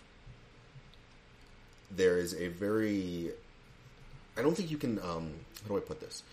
there 1.92 2.18
is 2.18 2.34
a 2.34 2.48
very. 2.48 3.32
I 4.38 4.42
don't 4.42 4.56
think 4.56 4.70
you 4.72 4.78
can. 4.78 5.00
Um, 5.00 5.32
how 5.64 5.70
do 5.70 5.78
I 5.78 5.82
put 5.82 6.00
this? 6.00 6.24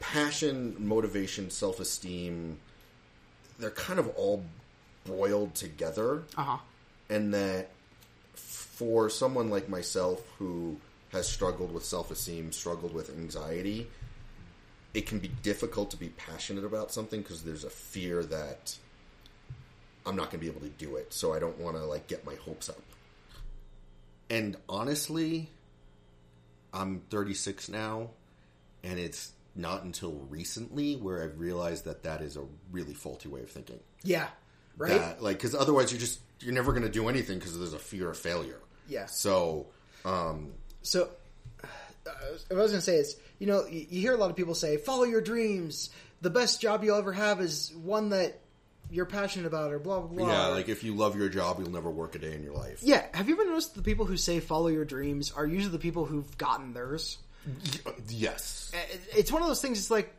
Passion, 0.00 0.74
motivation, 0.78 1.50
self 1.50 1.78
esteem, 1.78 2.58
they're 3.58 3.70
kind 3.70 3.98
of 3.98 4.08
all 4.16 4.44
boiled 5.04 5.54
together. 5.54 6.24
Uh 6.36 6.42
huh. 6.42 6.56
And 7.08 7.32
that 7.34 7.68
for 8.82 9.08
someone 9.08 9.48
like 9.48 9.68
myself 9.68 10.20
who 10.40 10.76
has 11.12 11.28
struggled 11.28 11.72
with 11.72 11.84
self 11.84 12.10
esteem, 12.10 12.50
struggled 12.50 12.92
with 12.92 13.10
anxiety, 13.10 13.86
it 14.92 15.06
can 15.06 15.20
be 15.20 15.28
difficult 15.28 15.92
to 15.92 15.96
be 15.96 16.08
passionate 16.08 16.64
about 16.64 16.90
something 16.90 17.22
because 17.22 17.44
there's 17.44 17.62
a 17.62 17.70
fear 17.70 18.24
that 18.24 18.76
I'm 20.04 20.16
not 20.16 20.32
going 20.32 20.40
to 20.40 20.46
be 20.46 20.48
able 20.48 20.62
to 20.62 20.84
do 20.84 20.96
it. 20.96 21.12
So 21.12 21.32
I 21.32 21.38
don't 21.38 21.58
want 21.58 21.76
to 21.76 21.84
like 21.84 22.08
get 22.08 22.26
my 22.26 22.34
hopes 22.34 22.68
up. 22.68 22.82
And 24.28 24.56
honestly, 24.68 25.48
I'm 26.74 27.02
36 27.10 27.68
now, 27.68 28.08
and 28.82 28.98
it's 28.98 29.30
not 29.54 29.84
until 29.84 30.26
recently 30.28 30.96
where 30.96 31.22
I've 31.22 31.38
realized 31.38 31.84
that 31.84 32.02
that 32.02 32.20
is 32.20 32.36
a 32.36 32.42
really 32.72 32.94
faulty 32.94 33.28
way 33.28 33.42
of 33.42 33.50
thinking. 33.50 33.78
Yeah. 34.02 34.26
Right. 34.76 34.90
That, 34.90 35.22
like, 35.22 35.36
because 35.36 35.54
otherwise, 35.54 35.92
you're 35.92 36.00
just 36.00 36.18
you're 36.40 36.52
never 36.52 36.72
going 36.72 36.82
to 36.82 36.88
do 36.88 37.08
anything 37.08 37.38
because 37.38 37.56
there's 37.56 37.74
a 37.74 37.78
fear 37.78 38.10
of 38.10 38.18
failure. 38.18 38.58
Yeah. 38.88 39.06
So, 39.06 39.66
um, 40.04 40.52
So, 40.82 41.08
uh, 41.62 41.66
what 42.48 42.58
I 42.58 42.62
was 42.62 42.72
going 42.72 42.80
to 42.80 42.80
say 42.80 42.96
is, 42.96 43.16
you 43.38 43.46
know, 43.46 43.66
you, 43.66 43.86
you 43.88 44.00
hear 44.00 44.12
a 44.12 44.16
lot 44.16 44.30
of 44.30 44.36
people 44.36 44.54
say, 44.54 44.76
"Follow 44.76 45.04
your 45.04 45.20
dreams. 45.20 45.90
The 46.20 46.30
best 46.30 46.60
job 46.60 46.84
you'll 46.84 46.98
ever 46.98 47.12
have 47.12 47.40
is 47.40 47.72
one 47.82 48.10
that 48.10 48.38
you're 48.90 49.06
passionate 49.06 49.46
about," 49.46 49.72
or 49.72 49.78
blah 49.78 50.00
blah 50.00 50.08
blah. 50.24 50.28
yeah, 50.32 50.46
like 50.48 50.68
if 50.68 50.84
you 50.84 50.94
love 50.94 51.16
your 51.16 51.28
job, 51.28 51.58
you'll 51.60 51.70
never 51.70 51.90
work 51.90 52.14
a 52.14 52.18
day 52.18 52.34
in 52.34 52.42
your 52.42 52.54
life. 52.54 52.80
yeah. 52.82 53.04
Have 53.14 53.28
you 53.28 53.34
ever 53.34 53.44
noticed 53.44 53.74
the 53.74 53.82
people 53.82 54.04
who 54.06 54.16
say 54.16 54.40
"follow 54.40 54.68
your 54.68 54.84
dreams" 54.84 55.32
are 55.32 55.46
usually 55.46 55.72
the 55.72 55.78
people 55.78 56.04
who've 56.04 56.36
gotten 56.38 56.74
theirs? 56.74 57.18
Yes. 58.08 58.70
It's 59.16 59.32
one 59.32 59.42
of 59.42 59.48
those 59.48 59.60
things. 59.62 59.78
It's 59.78 59.90
like. 59.90 60.14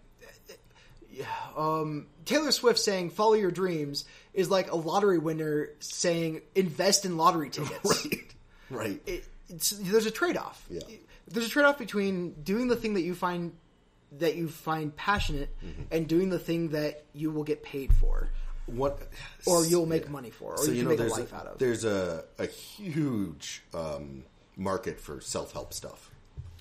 Um, 1.55 2.07
Taylor 2.25 2.51
Swift 2.51 2.79
saying 2.79 3.11
"Follow 3.11 3.33
your 3.35 3.51
dreams" 3.51 4.05
is 4.33 4.49
like 4.49 4.71
a 4.71 4.75
lottery 4.75 5.19
winner 5.19 5.69
saying 5.79 6.41
"Invest 6.55 7.05
in 7.05 7.17
lottery 7.17 7.49
tickets." 7.49 8.05
Right. 8.05 8.32
Right. 8.73 9.01
it, 9.05 9.25
it's, 9.49 9.69
there's 9.71 10.05
a 10.05 10.11
trade 10.11 10.37
off. 10.37 10.65
Yeah. 10.69 10.81
There's 11.27 11.45
a 11.45 11.49
trade 11.49 11.65
off 11.65 11.77
between 11.77 12.33
doing 12.43 12.67
the 12.67 12.75
thing 12.75 12.95
that 12.95 13.01
you 13.01 13.15
find 13.15 13.53
that 14.19 14.35
you 14.35 14.47
find 14.47 14.95
passionate 14.95 15.49
Mm-hmm. 15.65 15.81
and 15.91 16.07
doing 16.07 16.29
the 16.29 16.37
thing 16.39 16.69
that 16.69 17.03
you 17.13 17.31
will 17.31 17.43
get 17.43 17.63
paid 17.63 17.91
for, 17.93 18.29
what? 18.67 18.99
or 19.47 19.65
you'll 19.65 19.85
make 19.87 20.03
Yeah. 20.05 20.09
money 20.11 20.29
for, 20.29 20.53
or 20.53 20.57
So 20.57 20.65
you, 20.71 20.71
you 20.71 20.79
can 20.87 20.97
know, 20.97 21.03
make 21.03 21.11
a 21.11 21.19
life 21.19 21.33
a, 21.33 21.35
out 21.35 21.47
of. 21.47 21.57
there's 21.57 21.83
a 21.85 22.23
a 22.37 22.45
huge 22.45 23.63
um, 23.73 24.23
market 24.55 24.99
for 24.99 25.19
self 25.21 25.53
help 25.53 25.73
stuff. 25.73 26.11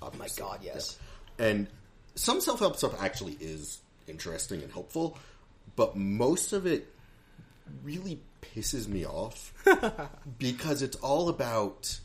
Oh 0.01 0.11
my. 0.19 0.29
God, 0.37 0.61
yes. 0.63 0.99
Yeah. 1.39 1.47
And 1.47 1.67
some 2.15 2.41
self 2.41 2.59
help 2.61 2.77
stuff 2.77 3.01
actually 3.03 3.37
is 3.41 3.81
interesting 4.09 4.63
and 4.63 4.73
helpful, 4.73 5.19
but 5.77 5.97
most 5.97 6.53
of 6.53 6.67
it 6.67 6.89
really 7.83 8.21
pisses 8.55 8.89
me 8.89 9.07
off 9.07 9.53
because 10.39 10.83
it's 10.83 10.97
all 10.97 11.29
about 11.29 11.99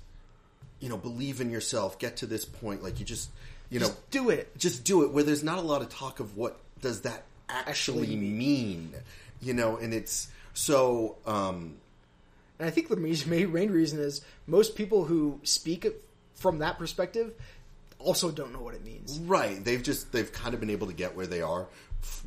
you 0.80 0.90
know 0.90 0.98
believe 0.98 1.42
in 1.42 1.50
yourself, 1.50 1.98
get 2.00 2.18
to 2.18 2.26
this 2.26 2.46
point, 2.46 2.84
like 2.84 3.00
you 3.00 3.06
just 3.06 3.30
you 3.70 3.80
know 3.80 3.92
do 4.12 4.30
it. 4.30 4.58
just 4.58 4.84
do 4.84 5.04
it 5.04 5.12
where 5.12 5.24
there's 5.24 5.44
not 5.44 5.58
a 5.58 5.62
lot 5.62 5.82
of 5.82 5.90
talk 5.90 6.20
of 6.20 6.38
what 6.38 6.58
does 6.82 7.02
that 7.02 7.24
actually, 7.50 8.16
mean 8.16 8.94
you 9.42 9.54
know 9.54 9.78
and 9.78 9.94
it's 9.94 10.28
so 10.54 11.16
um 11.26 11.76
And 12.60 12.68
I 12.68 12.72
think 12.72 12.90
the 12.90 12.98
main 12.98 13.52
main 13.52 13.72
reason 13.72 14.00
is 14.00 14.22
most 14.46 14.76
people 14.76 15.06
who 15.06 15.40
speak 15.44 15.88
from 16.34 16.60
that 16.60 16.78
perspective 16.78 17.34
also 18.00 18.30
don't 18.32 18.54
know 18.54 18.60
what 18.62 18.76
it 18.76 18.86
means. 18.86 19.18
right 19.20 19.64
they've 19.64 19.82
just 19.82 20.12
they've 20.12 20.32
kind 20.32 20.54
of 20.54 20.60
been 20.60 20.70
able 20.70 20.88
to 20.88 20.94
get 20.94 21.16
where 21.16 21.26
they 21.28 21.42
are 21.42 21.68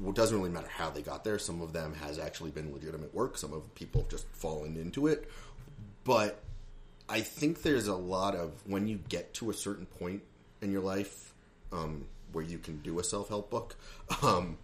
it 0.06 0.14
doesn't 0.14 0.37
really 0.37 0.50
matter 0.50 0.68
how 0.68 0.90
they 0.90 1.02
got 1.02 1.24
there 1.24 1.38
some 1.38 1.61
of 1.62 1.72
them 1.72 1.94
has 1.94 2.18
actually 2.18 2.50
been 2.50 2.72
legitimate 2.72 3.14
work 3.14 3.37
some 3.38 3.52
of 3.52 3.74
people 3.74 4.02
have 4.02 4.11
just 4.11 4.26
fallen 4.33 4.76
into 4.76 5.06
it 5.06 5.30
but 6.04 6.42
i 7.09 7.20
think 7.20 7.62
there's 7.62 7.88
a 7.88 7.94
lot 7.94 8.35
of 8.35 8.52
when 8.66 8.87
you 8.88 8.98
get 9.09 9.33
to 9.35 9.50
a 9.50 9.54
certain 9.54 9.87
point 9.87 10.22
in 10.61 10.70
your 10.72 10.83
life 10.83 11.33
um, 11.72 12.06
where 12.33 12.44
you 12.44 12.59
can 12.59 12.78
do 12.78 12.98
a 12.98 13.04
self-help 13.04 13.50
book 13.50 13.76
um, 14.22 14.56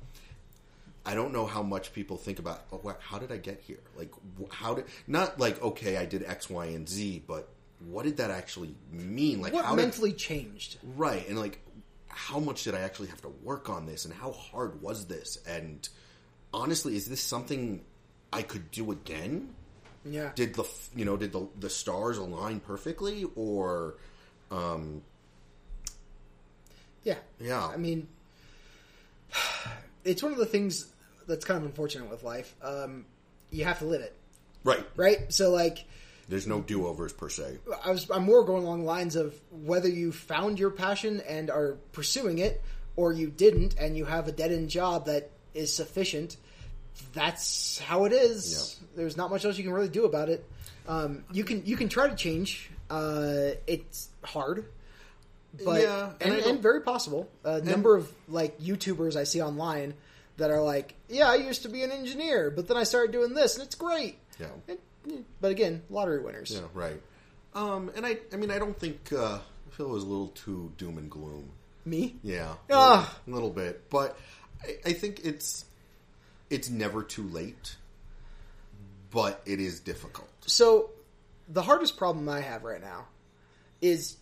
I 1.09 1.14
don't 1.14 1.33
know 1.33 1.47
how 1.47 1.62
much 1.62 1.92
people 1.92 2.16
think 2.16 2.40
about. 2.40 2.64
Oh, 2.73 2.81
wow, 2.83 2.97
how 2.99 3.19
did 3.21 3.31
I 3.31 3.37
get 3.37 3.61
here? 3.61 3.79
Like, 3.97 4.12
how 4.51 4.75
did 4.75 4.87
not 5.07 5.38
like 5.38 5.62
okay, 5.62 5.97
I 5.97 6.05
did 6.05 6.25
X, 6.25 6.51
Y, 6.51 6.66
and 6.66 6.88
Z, 6.88 7.23
but 7.29 7.49
what 7.79 8.05
did 8.05 8.16
that 8.16 8.33
actually 8.33 8.75
mean? 8.90 9.40
Like, 9.40 9.53
What 9.53 9.64
how 9.64 9.77
did, 9.77 9.83
mentally 9.83 10.12
changed? 10.12 10.79
right? 10.97 11.27
And 11.29 11.38
like, 11.38 11.61
how 12.16 12.40
much 12.40 12.64
did 12.64 12.74
I 12.74 12.81
actually 12.81 13.09
have 13.09 13.20
to 13.22 13.29
work 13.42 13.68
on 13.68 13.85
this? 13.85 14.07
And 14.07 14.14
how 14.14 14.33
hard 14.33 14.81
was 14.81 15.07
this? 15.07 15.38
And 15.46 15.87
honestly, 16.52 16.96
is 16.96 17.07
this 17.07 17.20
something 17.20 17.85
I 18.33 18.40
could 18.40 18.70
do 18.70 18.90
again? 18.90 19.55
Yeah. 20.02 20.31
Did 20.35 20.55
the 20.55 20.64
you 20.94 21.05
know 21.05 21.18
did 21.18 21.33
the 21.33 21.46
the 21.61 21.68
stars 21.68 22.16
align 22.16 22.61
perfectly, 22.61 23.26
or 23.35 23.96
um, 24.50 25.02
yeah. 27.05 27.16
Yeah. 27.38 27.66
I 27.66 27.76
mean, 27.76 28.09
it's 30.05 30.22
one 30.22 30.33
of 30.33 30.38
the 30.38 30.46
things 30.46 30.87
that's 31.29 31.44
kind 31.44 31.59
of 31.59 31.66
unfortunate 31.66 32.09
with 32.09 32.22
life. 32.22 32.55
Um, 32.62 33.05
you 33.50 33.64
have 33.64 33.81
to 33.81 33.85
live 33.85 34.00
it, 34.00 34.16
right? 34.64 34.87
right? 34.96 35.31
So, 35.33 35.50
like, 35.50 35.85
There's 36.29 36.47
no 36.47 36.61
do 36.61 36.87
overs 36.87 37.12
per 37.12 37.29
se. 37.29 37.59
I 37.85 37.91
was 37.91 38.11
I'm 38.11 38.25
more 38.25 38.45
going 38.45 38.65
along 38.65 38.81
the 38.81 38.87
lines 38.87 39.15
of 39.15 39.35
whether 39.51 39.89
you 39.89 40.11
found 40.11 40.59
your 40.59 40.71
passion 40.71 41.21
and 41.21 41.51
are 41.51 41.77
pursuing 41.93 42.39
it, 42.39 42.62
or 42.97 43.12
you 43.12 43.29
didn't 43.29 43.77
and 43.79 43.97
you 43.97 44.05
have 44.05 44.27
a 44.27 44.33
dead 44.33 44.51
end 44.51 44.69
job 44.69 45.07
that 45.07 45.31
is 45.55 45.73
sufficient. 45.73 46.37
That's 47.12 47.79
how 47.79 48.07
it 48.07 48.12
is. 48.12 48.81
There's 48.97 49.17
not 49.17 49.31
much 49.31 49.45
else 49.45 49.57
you 49.57 49.65
can 49.65 49.73
really 49.73 49.89
do 49.89 50.05
about 50.05 50.29
it. 50.29 50.45
Um, 50.89 51.25
you 51.33 51.45
can 51.45 51.65
you 51.65 51.77
can 51.77 51.89
try 51.89 52.09
to 52.09 52.17
change. 52.17 52.71
Uh, 52.89 53.51
it's 53.67 54.09
hard, 54.23 54.65
but 55.65 55.83
Yeah, 55.83 56.12
and 56.21 56.35
and, 56.35 56.47
and, 56.47 56.62
very 56.62 56.81
possible. 56.83 57.29
A 57.45 57.61
number 57.61 57.97
of 57.97 58.11
like 58.29 58.61
YouTubers 58.61 59.17
I 59.17 59.25
see 59.25 59.43
online 59.43 59.95
that 60.37 60.51
are 60.51 60.62
like, 60.62 60.95
"Yeah, 61.09 61.29
I 61.29 61.37
used 61.37 61.62
to 61.62 61.69
be 61.69 61.83
an 61.83 61.91
engineer, 61.91 62.51
but 62.51 62.69
then 62.69 62.77
I 62.77 62.85
started 62.85 63.12
doing 63.12 63.35
this, 63.35 63.57
and 63.57 63.65
it's 63.65 63.75
great." 63.75 64.19
Yeah. 64.39 64.47
And- 65.07 65.25
but 65.40 65.51
again, 65.51 65.83
lottery 65.90 66.21
winners. 66.21 66.51
Yeah, 66.53 66.66
right. 66.75 67.01
Um, 67.55 67.90
and 67.97 68.05
I, 68.05 68.19
I 68.33 68.37
mean, 68.37 68.51
I 68.51 68.59
don't 68.59 68.79
think 68.79 69.12
uh, 69.12 69.38
Phil 69.71 69.88
was 69.88 70.03
a 70.03 70.07
little 70.07 70.29
too 70.29 70.73
doom 70.77 70.99
and 70.99 71.11
gloom. 71.11 71.51
Me? 71.85 72.16
Yeah, 72.23 72.55
Ah. 72.71 73.16
a 73.27 73.31
little 73.31 73.51
bit, 73.51 73.88
but 73.90 74.19
I, 74.62 74.90
I 74.90 74.92
think 74.92 75.21
it's 75.25 75.64
it's 76.51 76.69
never 76.69 77.03
too 77.03 77.23
late, 77.29 77.77
but 79.11 79.40
it 79.47 79.61
is 79.61 79.81
difficult. 79.81 80.29
So, 80.47 80.90
the 81.49 81.62
hardest 81.62 81.97
problem 81.97 82.29
I 82.29 82.40
have 82.40 82.64
right 82.64 82.81
now 82.81 83.07
is 83.81 84.16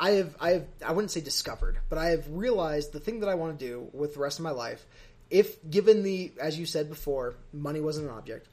I 0.00 0.12
have 0.12 0.36
I 0.40 0.50
have 0.52 0.64
I 0.84 0.92
wouldn't 0.92 1.10
say 1.10 1.20
discovered, 1.20 1.78
but 1.88 1.98
I 1.98 2.06
have 2.10 2.26
realized 2.30 2.92
the 2.92 3.00
thing 3.00 3.20
that 3.20 3.28
I 3.28 3.34
want 3.34 3.58
to 3.58 3.64
do 3.64 3.88
with 3.92 4.14
the 4.14 4.20
rest 4.20 4.38
of 4.38 4.42
my 4.44 4.50
life, 4.50 4.84
if 5.30 5.58
given 5.70 6.02
the 6.02 6.32
as 6.40 6.58
you 6.58 6.66
said 6.66 6.88
before, 6.88 7.34
money 7.52 7.80
wasn't 7.80 8.08
an 8.08 8.14
object, 8.16 8.48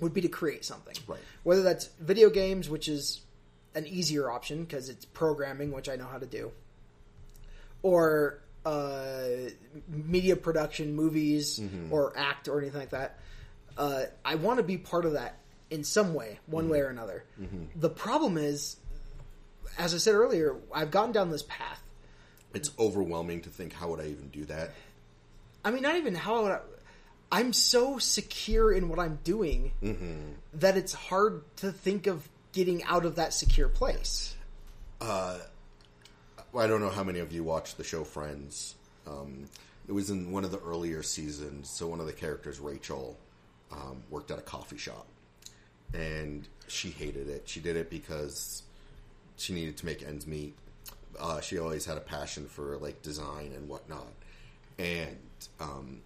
would 0.00 0.14
be 0.14 0.20
to 0.20 0.28
create 0.28 0.64
something. 0.64 0.94
Right. 1.06 1.20
Whether 1.42 1.62
that's 1.62 1.86
video 2.00 2.30
games, 2.30 2.68
which 2.68 2.88
is 2.88 3.20
an 3.74 3.86
easier 3.86 4.30
option 4.30 4.64
because 4.64 4.88
it's 4.88 5.04
programming, 5.04 5.72
which 5.72 5.88
I 5.88 5.96
know 5.96 6.06
how 6.06 6.18
to 6.18 6.26
do, 6.26 6.52
or 7.82 8.40
uh, 8.64 9.50
media 9.88 10.36
production, 10.36 10.94
movies, 10.94 11.60
or 11.90 12.12
act, 12.16 12.48
or 12.48 12.60
anything 12.60 12.80
like 12.80 12.90
that. 12.90 13.18
Uh, 13.76 14.04
I 14.24 14.34
want 14.34 14.58
to 14.58 14.64
be 14.64 14.76
part 14.76 15.04
of 15.04 15.12
that 15.12 15.36
in 15.70 15.84
some 15.84 16.14
way, 16.14 16.38
one 16.46 16.68
way 16.68 16.80
or 16.80 16.88
another. 16.88 17.24
The 17.76 17.90
problem 17.90 18.36
is, 18.36 18.76
as 19.78 19.94
I 19.94 19.98
said 19.98 20.14
earlier, 20.14 20.56
I've 20.72 20.90
gotten 20.90 21.12
down 21.12 21.30
this 21.30 21.44
path. 21.44 21.82
It's 22.54 22.70
overwhelming 22.78 23.42
to 23.42 23.50
think 23.50 23.72
how 23.74 23.88
would 23.88 24.00
I 24.00 24.06
even 24.06 24.28
do 24.28 24.44
that. 24.46 24.70
I 25.64 25.70
mean, 25.70 25.82
not 25.82 25.96
even 25.96 26.14
how 26.14 26.42
would 26.42 26.52
I, 26.52 26.60
I'm 27.30 27.52
so 27.52 27.98
secure 27.98 28.72
in 28.72 28.88
what 28.88 28.98
I'm 28.98 29.18
doing 29.24 29.72
that 30.54 30.76
it's 30.76 30.92
hard 30.94 31.42
to 31.56 31.70
think 31.72 32.06
of 32.06 32.28
getting 32.52 32.82
out 32.84 33.04
of 33.04 33.16
that 33.16 33.34
secure 33.34 33.68
place. 33.68 34.34
Well, 36.52 36.64
I 36.64 36.66
don't 36.66 36.80
know 36.80 36.88
how 36.88 37.04
many 37.04 37.18
of 37.18 37.32
you 37.32 37.44
watched 37.44 37.76
the 37.76 37.84
show 37.84 38.04
Friends. 38.04 38.74
Um, 39.06 39.44
it 39.86 39.92
was 39.92 40.10
in 40.10 40.32
one 40.32 40.44
of 40.44 40.50
the 40.50 40.58
earlier 40.60 41.02
seasons. 41.02 41.68
So 41.68 41.86
one 41.86 42.00
of 42.00 42.06
the 42.06 42.12
characters, 42.12 42.58
Rachel, 42.60 43.18
um, 43.70 44.02
worked 44.10 44.30
at 44.30 44.38
a 44.38 44.42
coffee 44.42 44.78
shop, 44.78 45.06
and 45.92 46.48
she 46.66 46.90
hated 46.90 47.28
it. 47.28 47.42
She 47.48 47.60
did 47.60 47.76
it 47.76 47.90
because 47.90 48.62
she 49.36 49.52
needed 49.52 49.76
to 49.78 49.86
make 49.86 50.02
ends 50.02 50.26
meet. 50.26 50.56
Uh, 51.18 51.40
she 51.40 51.58
always 51.58 51.84
had 51.84 51.96
a 51.96 52.00
passion 52.00 52.46
for 52.46 52.76
like 52.78 53.02
design 53.02 53.52
and 53.54 53.68
whatnot, 53.68 54.12
and 54.78 55.18
um, 55.60 56.00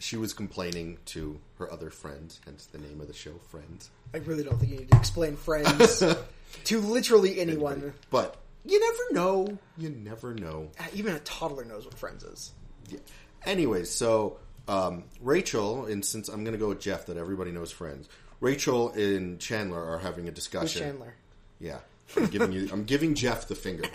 she 0.00 0.16
was 0.16 0.32
complaining 0.32 0.98
to 1.06 1.38
her 1.58 1.70
other 1.72 1.90
friends, 1.90 2.40
hence 2.44 2.66
the 2.66 2.78
name 2.78 3.00
of 3.00 3.06
the 3.06 3.14
show, 3.14 3.32
Friends. 3.50 3.90
I 4.12 4.18
really 4.18 4.42
don't 4.42 4.58
think 4.58 4.72
you 4.72 4.78
need 4.78 4.90
to 4.90 4.96
explain 4.96 5.36
friends 5.36 6.02
to 6.64 6.80
literally 6.80 7.38
anyone. 7.40 7.92
But 8.10 8.36
you 8.64 8.80
never 8.80 9.14
know. 9.14 9.58
You 9.78 9.90
never 9.90 10.34
know. 10.34 10.70
Uh, 10.78 10.84
Even 10.94 11.14
a 11.14 11.20
toddler 11.20 11.64
knows 11.64 11.84
what 11.84 11.94
friends 11.94 12.24
is. 12.24 12.52
Yeah. 12.88 12.98
Anyways, 13.44 13.90
so 13.90 14.38
um, 14.68 15.04
Rachel, 15.20 15.86
and 15.86 16.04
since 16.04 16.28
I'm 16.28 16.44
going 16.44 16.54
to 16.54 16.58
go 16.58 16.68
with 16.68 16.80
Jeff, 16.80 17.06
that 17.06 17.16
everybody 17.16 17.52
knows 17.52 17.70
Friends. 17.70 18.08
Rachel 18.40 18.90
and 18.92 19.38
Chandler 19.38 19.82
are 19.84 19.98
having 19.98 20.24
a 20.24 20.28
Who's 20.30 20.34
discussion. 20.36 20.82
Chandler? 20.82 21.14
Yeah, 21.60 21.78
I'm 22.16 22.26
giving 22.26 22.52
you. 22.52 22.68
I'm 22.72 22.84
giving 22.84 23.14
Jeff 23.14 23.48
the 23.48 23.54
finger. 23.54 23.84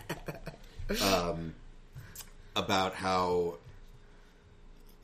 Um, 1.02 1.56
about 2.56 2.94
how 2.94 3.56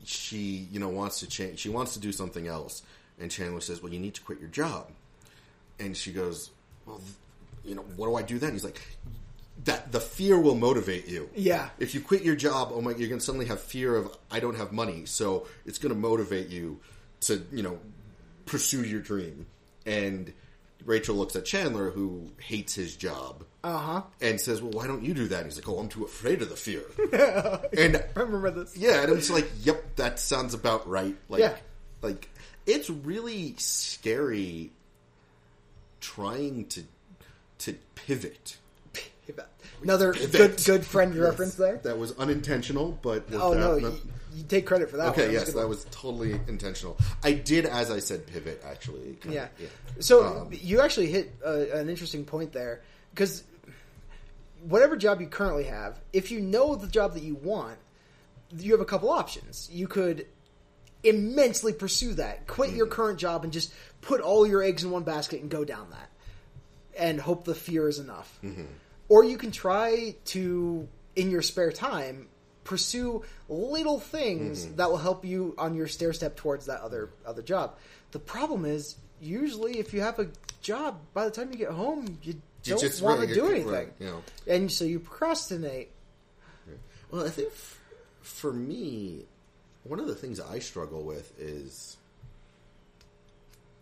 she, 0.04 0.68
you 0.70 0.80
know, 0.80 0.88
wants 0.88 1.20
to 1.20 1.26
change. 1.26 1.58
She 1.58 1.68
wants 1.68 1.94
to 1.94 2.00
do 2.00 2.12
something 2.12 2.46
else, 2.46 2.82
and 3.18 3.30
Chandler 3.30 3.60
says, 3.60 3.82
"Well, 3.82 3.92
you 3.92 4.00
need 4.00 4.14
to 4.14 4.20
quit 4.22 4.40
your 4.40 4.48
job." 4.48 4.90
And 5.78 5.96
she 5.96 6.12
goes, 6.12 6.50
"Well, 6.86 6.98
th- 6.98 7.10
you 7.64 7.74
know, 7.74 7.82
what 7.96 8.06
do 8.06 8.16
I 8.16 8.22
do 8.22 8.38
then?" 8.38 8.52
He's 8.52 8.64
like, 8.64 8.80
"That 9.64 9.92
the 9.92 10.00
fear 10.00 10.38
will 10.38 10.54
motivate 10.54 11.08
you." 11.08 11.30
Yeah. 11.34 11.70
If 11.78 11.94
you 11.94 12.00
quit 12.00 12.22
your 12.22 12.36
job, 12.36 12.70
oh 12.72 12.80
my, 12.80 12.90
you're 12.90 13.08
going 13.08 13.20
to 13.20 13.24
suddenly 13.24 13.46
have 13.46 13.60
fear 13.60 13.96
of 13.96 14.16
I 14.30 14.40
don't 14.40 14.56
have 14.56 14.72
money, 14.72 15.06
so 15.06 15.46
it's 15.66 15.78
going 15.78 15.94
to 15.94 15.98
motivate 15.98 16.48
you 16.48 16.80
to, 17.22 17.44
you 17.52 17.62
know, 17.62 17.78
pursue 18.46 18.84
your 18.84 19.00
dream. 19.00 19.46
And 19.86 20.32
Rachel 20.84 21.16
looks 21.16 21.34
at 21.36 21.44
Chandler, 21.44 21.90
who 21.90 22.30
hates 22.38 22.74
his 22.74 22.96
job, 22.96 23.44
Uh 23.64 23.78
huh. 23.78 24.02
and 24.20 24.40
says, 24.40 24.60
"Well, 24.62 24.72
why 24.72 24.86
don't 24.86 25.02
you 25.04 25.14
do 25.14 25.28
that?" 25.28 25.42
And 25.42 25.46
he's 25.46 25.56
like, 25.56 25.68
"Oh, 25.68 25.78
I'm 25.78 25.88
too 25.88 26.04
afraid 26.04 26.42
of 26.42 26.48
the 26.48 26.56
fear." 26.56 26.82
and 27.76 27.96
I 27.96 28.20
remember 28.20 28.50
this. 28.50 28.76
yeah, 28.76 29.02
and 29.02 29.12
it's 29.12 29.30
like, 29.30 29.48
"Yep, 29.62 29.96
that 29.96 30.18
sounds 30.20 30.54
about 30.54 30.88
right." 30.88 31.16
Like, 31.28 31.40
Yeah. 31.40 31.56
like 32.02 32.28
it's 32.66 32.88
really 32.90 33.54
scary 33.58 34.70
trying 36.00 36.66
to 36.66 36.82
to 37.58 37.74
pivot. 37.94 38.56
Another 39.82 40.12
Pivot. 40.12 40.32
good 40.32 40.62
good 40.64 40.86
friend 40.86 41.14
reference 41.16 41.54
there. 41.56 41.78
That 41.82 41.98
was 41.98 42.12
unintentional, 42.18 42.98
but 43.02 43.24
Oh 43.32 43.52
no. 43.54 43.94
You, 44.34 44.42
take 44.44 44.66
credit 44.66 44.90
for 44.90 44.96
that. 44.98 45.08
Okay, 45.08 45.28
a 45.28 45.32
yes, 45.32 45.52
that 45.52 45.68
was 45.68 45.84
totally 45.90 46.32
intentional. 46.48 46.96
I 47.22 47.32
did, 47.32 47.66
as 47.66 47.90
I 47.90 47.98
said, 47.98 48.26
pivot. 48.26 48.62
Actually, 48.64 49.18
Yeah. 49.28 49.44
of, 49.96 50.04
So 50.04 50.24
Um, 50.24 50.48
you 50.52 50.80
actually 50.80 51.08
hit 51.08 51.34
uh, 51.44 51.66
an 51.74 51.88
interesting 51.88 52.24
point 52.24 52.52
there 52.52 52.82
because 53.14 53.44
whatever 54.62 54.96
job 54.96 55.20
you 55.20 55.26
currently 55.26 55.64
have, 55.64 56.00
if 56.12 56.30
you 56.30 56.40
know 56.40 56.74
the 56.76 56.86
job 56.86 57.14
that 57.14 57.22
you 57.22 57.34
want, 57.34 57.78
you 58.56 58.72
have 58.72 58.80
a 58.80 58.84
couple 58.84 59.10
options. 59.10 59.68
You 59.72 59.88
could 59.88 60.26
immensely 61.02 61.72
pursue 61.72 62.14
that, 62.14 62.46
quit 62.46 62.70
your 62.70 62.86
Mm-hmm. 62.86 62.94
current 62.94 63.18
job, 63.18 63.44
and 63.44 63.52
just 63.52 63.72
put 64.02 64.20
all 64.20 64.46
your 64.46 64.62
eggs 64.62 64.84
in 64.84 64.90
one 64.90 65.02
basket 65.02 65.40
and 65.40 65.50
go 65.50 65.64
down 65.64 65.88
that, 65.90 66.10
and 66.96 67.20
hope 67.20 67.44
the 67.44 67.54
fear 67.54 67.88
is 67.88 67.98
enough. 67.98 68.38
Mm-hmm. 68.44 68.64
Or 69.08 69.24
you 69.24 69.36
can 69.36 69.50
try 69.50 70.14
to, 70.26 70.86
in 71.16 71.30
your 71.30 71.42
spare 71.42 71.72
time, 71.72 72.28
pursue 72.64 73.22
little 73.48 73.98
things 74.00 74.64
Mm-hmm. 74.66 74.76
that 74.76 74.90
will 74.90 74.98
help 74.98 75.24
you 75.24 75.54
on 75.58 75.74
your 75.74 75.86
stair 75.88 76.12
step 76.12 76.36
towards 76.36 76.66
that 76.66 76.80
other 76.80 77.10
other 77.26 77.42
job. 77.42 77.76
The 78.12 78.18
problem 78.18 78.64
is 78.64 78.96
usually 79.20 79.78
if 79.78 79.92
you 79.94 80.00
have 80.02 80.18
a 80.18 80.28
job, 80.60 81.00
by 81.14 81.24
the 81.24 81.30
time 81.30 81.50
you 81.50 81.58
get 81.58 81.70
home, 81.70 82.18
you 82.22 82.34
You 82.64 82.76
don't 82.76 83.02
want 83.02 83.20
really 83.20 83.34
to 83.34 83.34
do 83.34 83.46
anything, 83.46 83.66
right, 83.68 83.92
you 83.98 84.06
know. 84.06 84.22
and 84.46 84.70
so 84.70 84.84
you 84.84 85.00
procrastinate. 85.00 85.90
Well, 87.10 87.26
I 87.26 87.30
think 87.30 87.48
f- 87.48 87.78
for 88.22 88.52
me, 88.52 89.26
one 89.84 89.98
of 90.00 90.06
the 90.06 90.14
things 90.14 90.40
I 90.40 90.60
struggle 90.60 91.02
with 91.02 91.38
is 91.38 91.96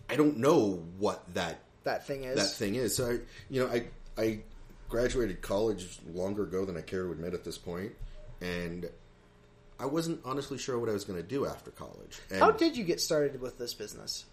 I 0.08 0.16
don't 0.16 0.38
know 0.38 0.82
what 0.98 1.22
that 1.34 1.60
That 1.84 2.06
thing 2.06 2.24
is 2.24 2.36
that 2.36 2.56
thing 2.56 2.74
is. 2.74 2.94
So, 2.96 3.10
I, 3.10 3.18
you 3.48 3.60
know, 3.64 3.68
I 3.68 3.86
I 4.20 4.40
graduated 4.88 5.40
college 5.40 5.98
longer 6.12 6.42
ago 6.42 6.64
than 6.64 6.76
I 6.76 6.80
care 6.80 7.04
to 7.04 7.12
admit 7.12 7.32
at 7.34 7.44
this 7.44 7.56
point, 7.58 7.92
and 8.40 8.88
I 9.78 9.86
wasn't 9.86 10.20
honestly 10.24 10.58
sure 10.58 10.78
what 10.78 10.88
I 10.88 10.92
was 10.92 11.04
going 11.04 11.20
to 11.20 11.26
do 11.26 11.46
after 11.46 11.70
college. 11.70 12.18
And 12.30 12.40
How 12.40 12.50
did 12.50 12.76
you 12.76 12.84
get 12.84 13.00
started 13.00 13.40
with 13.40 13.58
this 13.58 13.74
business? 13.74 14.24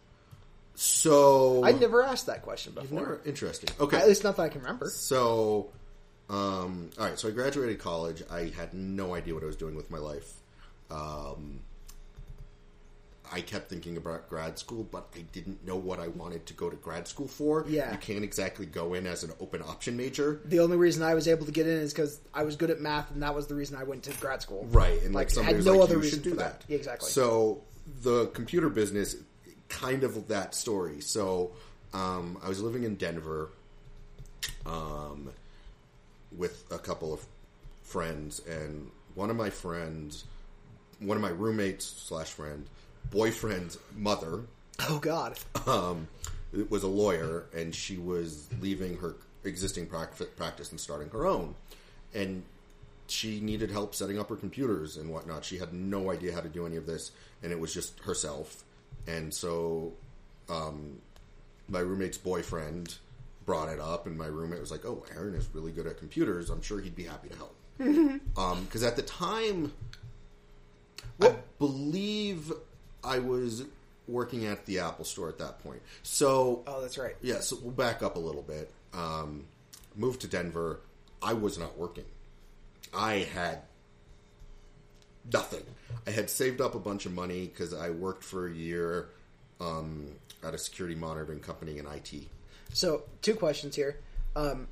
so? 0.76 1.64
I 1.66 1.72
never 1.72 2.04
asked 2.04 2.28
that 2.28 2.42
question 2.44 2.74
before. 2.74 3.00
never 3.00 3.22
interesting. 3.26 3.70
Okay, 3.80 3.98
At 3.98 4.08
least 4.08 4.24
not 4.24 4.36
that 4.38 4.44
I 4.44 4.50
can 4.50 4.62
remember. 4.62 4.90
So, 4.90 5.70
um, 6.30 6.90
all 7.00 7.06
right. 7.06 7.18
So 7.18 7.28
I 7.30 7.32
graduated 7.32 7.80
college. 7.80 8.22
I 8.30 8.52
had 8.56 8.74
no 8.74 9.16
idea 9.16 9.34
what 9.34 9.44
I 9.44 9.48
was 9.48 9.56
doing 9.56 9.76
with 9.76 9.90
my 9.90 9.98
life. 9.98 10.32
Um, 10.92 11.62
I 13.32 13.42
kept 13.42 13.70
thinking 13.70 13.98
about 13.98 14.30
grad 14.30 14.58
school, 14.58 14.84
but 14.90 15.08
I 15.16 15.20
didn't 15.34 15.66
know 15.66 15.76
what 15.76 16.00
I 16.00 16.08
wanted 16.08 16.46
to 16.48 16.54
go 16.54 16.70
to 16.70 16.76
grad 16.78 17.08
school 17.08 17.28
for. 17.28 17.66
Yeah. 17.68 17.92
you 17.92 17.98
can't 17.98 18.24
exactly 18.24 18.66
go 18.66 18.94
in 18.94 19.06
as 19.08 19.24
an 19.24 19.32
open 19.40 19.62
option 19.62 19.98
major, 19.98 20.40
The 20.46 20.60
only 20.60 20.78
reason 20.78 21.04
I 21.04 21.14
was 21.14 21.28
able 21.28 21.46
to 21.46 21.52
get 21.52 21.68
in 21.68 21.78
is 21.78 21.94
because 21.94 22.20
I 22.34 22.44
was 22.44 22.56
good 22.56 22.70
at 22.70 22.80
math, 22.80 23.12
and 23.12 23.22
that 23.24 23.36
was 23.36 23.48
the 23.48 23.56
reason 23.56 23.76
I 23.78 23.84
went 23.84 24.04
to 24.04 24.12
grad 24.20 24.42
school. 24.42 24.66
right? 24.72 25.02
And 25.04 25.14
like, 25.14 25.28
Like, 25.28 25.30
somebody 25.32 25.54
had 25.54 25.58
was 25.58 25.66
no 25.66 25.74
like, 25.74 25.82
other 25.84 25.96
"You 25.96 26.02
reason 26.02 26.20
should 26.24 26.24
do 26.32 26.36
that." 26.38 26.60
that. 26.62 26.66
Yeah, 26.70 26.78
exactly. 26.78 27.10
So 27.10 27.62
the 28.04 28.28
computer 28.28 28.70
business, 28.70 29.16
kind 29.70 30.04
of 30.04 30.28
that 30.30 30.56
story. 30.56 31.02
So 31.02 31.52
um, 31.94 32.38
I 32.44 32.48
was 32.50 32.62
living 32.62 32.84
in 32.84 32.96
Denver, 32.96 33.50
um, 34.66 35.30
with 36.36 36.64
a 36.72 36.78
couple 36.78 37.14
of 37.14 37.26
friends, 37.84 38.42
and 38.48 38.90
one 39.16 39.30
of 39.30 39.36
my 39.36 39.50
friends, 39.50 40.26
one 41.00 41.16
of 41.18 41.22
my 41.24 41.30
roommates 41.30 41.86
slash 41.86 42.30
friend, 42.32 42.66
boyfriend's 43.12 43.78
mother, 43.96 44.42
Oh 44.82 45.00
God. 45.00 45.38
um, 45.66 46.08
was 46.70 46.84
a 46.84 46.88
lawyer, 46.88 47.46
and 47.56 47.74
she 47.74 47.98
was 47.98 48.48
leaving 48.62 48.98
her 48.98 49.16
existing 49.44 49.88
practice 49.88 50.72
and 50.72 50.80
starting 50.80 51.10
her 51.10 51.26
own, 51.26 51.56
and 52.14 52.44
she 53.08 53.40
needed 53.40 53.72
help 53.72 53.96
setting 53.96 54.20
up 54.20 54.30
her 54.30 54.36
computers 54.36 54.98
and 54.98 55.10
whatnot. 55.10 55.46
She 55.46 55.58
had 55.58 55.74
no 55.74 56.12
idea 56.12 56.34
how 56.34 56.42
to 56.42 56.50
do 56.50 56.66
any 56.66 56.76
of 56.76 56.86
this, 56.86 57.12
and 57.42 57.52
it 57.52 57.60
was 57.60 57.74
just 57.74 58.00
herself. 58.02 58.64
And 59.08 59.34
so, 59.34 59.94
um, 60.50 61.00
my 61.70 61.80
roommate's 61.80 62.18
boyfriend 62.18 62.96
brought 63.46 63.70
it 63.70 63.80
up, 63.80 64.06
and 64.08 64.18
my 64.18 64.26
roommate 64.28 64.60
was 64.60 64.72
like, 64.72 64.86
"Oh, 64.86 65.06
Aaron 65.16 65.36
is 65.36 65.48
really 65.54 65.72
good 65.72 65.88
at 65.88 65.98
computers. 65.98 66.50
I'm 66.50 66.62
sure 66.62 66.82
he'd 66.82 66.96
be 66.96 67.06
happy 67.06 67.30
to 67.30 67.36
help." 67.36 67.56
Because 68.66 68.84
at 68.84 68.96
the 68.98 69.02
time, 69.04 69.72
I 71.22 71.36
believe 71.60 72.52
I 73.08 73.20
was 73.20 73.64
working 74.08 74.46
at 74.46 74.66
the 74.66 74.80
Apple 74.80 75.06
Store 75.06 75.30
at 75.30 75.38
that 75.40 75.60
point. 75.64 75.82
So 76.04 76.64
Oh, 76.68 76.82
that's 76.82 76.98
right. 76.98 77.16
yeah, 77.22 77.40
so 77.40 77.58
we'll 77.62 77.72
back 77.72 78.04
up 78.04 78.16
a 78.16 78.20
little 78.20 78.42
bit. 78.44 78.72
Um, 78.94 79.46
moved 79.96 80.22
to 80.22 80.28
Denver. 80.28 80.82
I 81.22 81.34
was 81.34 81.58
not 81.58 81.78
working. 81.78 82.06
I 82.94 83.28
had 83.34 83.62
nothing. 85.34 85.64
I 86.06 86.12
had 86.12 86.30
saved 86.30 86.62
up 86.62 86.76
a 86.76 86.80
bunch 86.80 87.06
of 87.06 87.14
money 87.14 87.48
because 87.48 87.74
I 87.74 87.90
worked 87.90 88.24
for 88.24 88.48
a 88.48 88.54
year 88.54 89.10
um, 89.60 90.08
at 90.44 90.54
a 90.54 90.58
security 90.58 90.96
monitoring 90.96 91.40
company 91.40 91.78
in 91.80 91.86
IT. 91.86 92.14
So, 92.74 93.04
two 93.22 93.36
questions 93.36 93.76
here. 93.76 93.98
Um, 94.36 94.68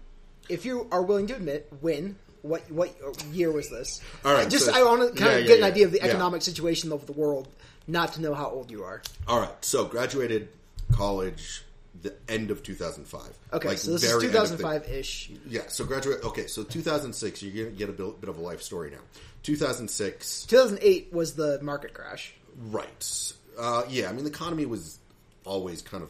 if 0.50 0.66
you 0.66 0.88
are 0.92 1.02
willing 1.02 1.28
to 1.28 1.36
admit, 1.36 1.68
when? 1.82 2.18
What 2.42 2.70
what 2.70 2.94
year 3.32 3.52
was 3.52 3.72
this? 3.72 4.02
All 4.24 4.32
right, 4.32 4.48
Just 4.48 4.66
so- 4.68 4.74
I 4.74 4.84
want 4.84 5.02
to 5.02 5.20
kind 5.20 5.32
yeah, 5.32 5.38
of 5.38 5.42
yeah, 5.42 5.48
get 5.48 5.54
an 5.58 5.60
yeah, 5.62 5.66
idea 5.68 5.86
of 5.88 5.92
the 5.94 5.98
yeah. 5.98 6.06
economic 6.10 6.44
situation 6.44 6.92
of 6.92 7.08
the 7.08 7.14
world, 7.14 7.48
not 7.88 8.14
to 8.14 8.22
know 8.22 8.34
how 8.34 8.50
old 8.50 8.72
you 8.72 8.84
are. 8.84 9.02
All 9.28 9.40
right, 9.40 9.66
so 9.66 9.86
graduated 9.86 10.50
college 10.92 11.64
the 12.02 12.14
end 12.28 12.52
of 12.52 12.62
2005. 12.64 13.38
Okay, 13.54 13.68
Like, 13.68 13.78
so 13.78 13.92
this 13.92 14.04
is 14.04 14.10
very 14.10 14.26
end 14.26 14.34
2005 14.34 14.90
ish. 14.90 15.32
Yeah, 15.48 15.62
so 15.68 15.86
graduate. 15.86 16.24
Okay, 16.24 16.48
so 16.48 16.64
2006. 16.64 17.42
You're 17.44 17.66
gonna 17.66 17.76
get 17.76 17.90
a 17.90 17.94
bit, 17.94 18.22
bit 18.22 18.30
of 18.30 18.38
a 18.38 18.42
life 18.42 18.62
story 18.62 18.92
now. 18.92 19.00
2006. 19.44 20.46
2008 20.46 21.14
was 21.14 21.36
the 21.36 21.60
market 21.62 21.94
crash. 21.94 22.34
Right. 22.58 23.34
Uh, 23.58 23.84
yeah, 23.90 24.10
I 24.10 24.14
mean, 24.14 24.24
the 24.24 24.30
economy 24.30 24.66
was 24.66 25.00
always 25.46 25.82
kind 25.82 26.04
of 26.04 26.10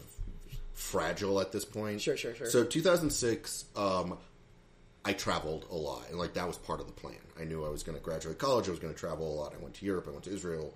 fragile 0.73 1.39
at 1.39 1.51
this 1.51 1.65
point. 1.65 2.01
Sure, 2.01 2.17
sure, 2.17 2.33
sure. 2.33 2.47
So 2.47 2.63
2006, 2.63 3.65
um, 3.75 4.17
I 5.03 5.13
traveled 5.13 5.65
a 5.69 5.75
lot, 5.75 6.09
and 6.09 6.17
like 6.17 6.33
that 6.33 6.47
was 6.47 6.57
part 6.57 6.79
of 6.79 6.87
the 6.87 6.93
plan. 6.93 7.15
I 7.39 7.43
knew 7.43 7.65
I 7.65 7.69
was 7.69 7.83
going 7.83 7.97
to 7.97 8.03
graduate 8.03 8.37
college. 8.37 8.67
I 8.67 8.71
was 8.71 8.79
going 8.79 8.93
to 8.93 8.99
travel 8.99 9.31
a 9.31 9.35
lot. 9.35 9.53
I 9.53 9.61
went 9.61 9.75
to 9.75 9.85
Europe. 9.85 10.07
I 10.07 10.11
went 10.11 10.23
to 10.23 10.33
Israel. 10.33 10.73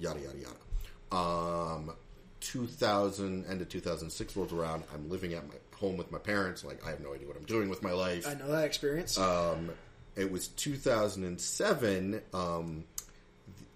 Yada 0.00 0.18
yada 0.20 0.38
yada. 0.38 1.16
Um, 1.16 1.92
2000 2.40 3.44
end 3.46 3.60
of 3.60 3.68
2006 3.68 4.36
rolls 4.36 4.52
around. 4.52 4.82
I'm 4.94 5.08
living 5.10 5.34
at 5.34 5.46
my 5.46 5.54
home 5.76 5.96
with 5.96 6.10
my 6.10 6.18
parents. 6.18 6.64
Like 6.64 6.84
I 6.86 6.90
have 6.90 7.00
no 7.00 7.14
idea 7.14 7.28
what 7.28 7.36
I'm 7.36 7.44
doing 7.44 7.68
with 7.68 7.82
my 7.82 7.92
life. 7.92 8.26
I 8.26 8.34
know 8.34 8.48
that 8.48 8.64
experience. 8.64 9.18
Um, 9.18 9.70
it 10.16 10.30
was 10.32 10.48
2007. 10.48 12.20
Um, 12.34 12.84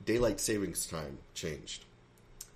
daylight 0.05 0.41
savings 0.41 0.87
time 0.87 1.19
changed. 1.35 1.85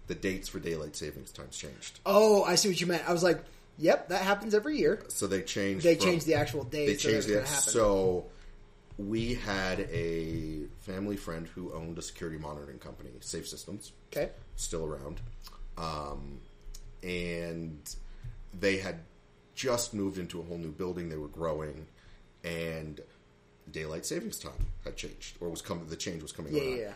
The 0.07 0.15
dates 0.15 0.49
for 0.49 0.59
daylight 0.59 0.97
savings 0.97 1.31
times 1.33 1.57
changed. 1.57 2.01
oh, 2.07 2.43
I 2.45 2.55
see 2.55 2.69
what 2.69 2.81
you 2.81 2.87
meant. 2.87 3.09
I 3.09 3.13
was 3.13 3.23
like, 3.23 3.41
Yep, 3.81 4.09
that 4.09 4.23
happens 4.23 4.55
every 4.55 4.77
year. 4.79 5.01
So 5.09 5.29
they 5.29 5.43
changed. 5.43 5.85
They 5.85 5.95
from- 5.95 6.05
changed 6.07 6.27
the 6.27 6.35
actual 6.35 6.65
They 6.65 6.87
date. 6.87 7.01
so 7.01 7.11
changed 7.11 7.29
that's 7.29 7.31
it. 7.31 7.35
gonna 7.35 7.47
happen. 7.47 7.73
So 7.73 8.27
we 8.99 9.35
had 9.35 9.81
a 9.93 10.65
family 10.81 11.17
friend 11.17 11.47
who 11.55 11.73
owned 11.73 11.97
a 11.99 12.03
security 12.03 12.37
monitoring 12.39 12.79
company, 12.79 13.11
Safe 13.21 13.49
Systems, 13.49 13.93
okay. 14.13 14.31
still 14.57 14.85
around, 14.85 15.21
um, 15.77 16.41
and 17.03 17.95
they 18.59 18.79
had 18.79 19.01
just 19.55 19.95
moved 19.95 20.19
into 20.19 20.41
a 20.41 20.43
whole 20.43 20.59
new 20.59 20.73
building. 20.73 21.09
They 21.09 21.17
were 21.17 21.29
growing, 21.29 21.87
and 22.45 23.01
daylight 23.71 24.05
savings 24.07 24.39
time 24.39 24.67
had 24.85 24.97
changed, 24.97 25.37
or 25.41 25.49
was 25.49 25.63
coming. 25.63 25.87
The 25.87 25.97
change 25.97 26.23
was 26.23 26.33
coming 26.33 26.55
Yeah, 26.55 26.63
around. 26.63 26.71
yeah, 26.73 26.77
yeah. 26.83 26.93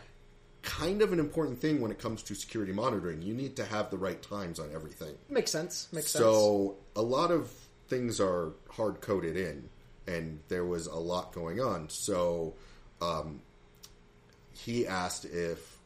Kind 0.61 1.01
of 1.01 1.11
an 1.11 1.19
important 1.19 1.59
thing 1.59 1.81
when 1.81 1.91
it 1.91 1.99
comes 1.99 2.23
to 2.23 2.35
security 2.35 2.71
monitoring. 2.71 3.21
You 3.21 3.33
need 3.33 3.55
to 3.57 3.65
have 3.65 3.89
the 3.91 3.97
right 3.97 4.21
times 4.21 4.59
on 4.59 4.69
everything. 4.73 5.13
Makes 5.29 5.51
sense. 5.51 5.89
Makes 5.91 6.11
sense. 6.11 6.23
So 6.23 6.75
a 6.95 7.01
lot 7.01 7.31
of 7.31 7.51
things 7.89 8.21
are 8.21 8.53
hard 8.69 9.01
coded 9.01 9.35
in, 9.35 9.67
and 10.07 10.39
there 10.49 10.65
was 10.65 10.87
a 10.87 10.95
lot 10.95 11.33
going 11.33 11.59
on. 11.59 11.89
So 11.89 12.53
um, 13.01 13.41
he 14.51 14.87
asked 14.87 15.25
if 15.25 15.77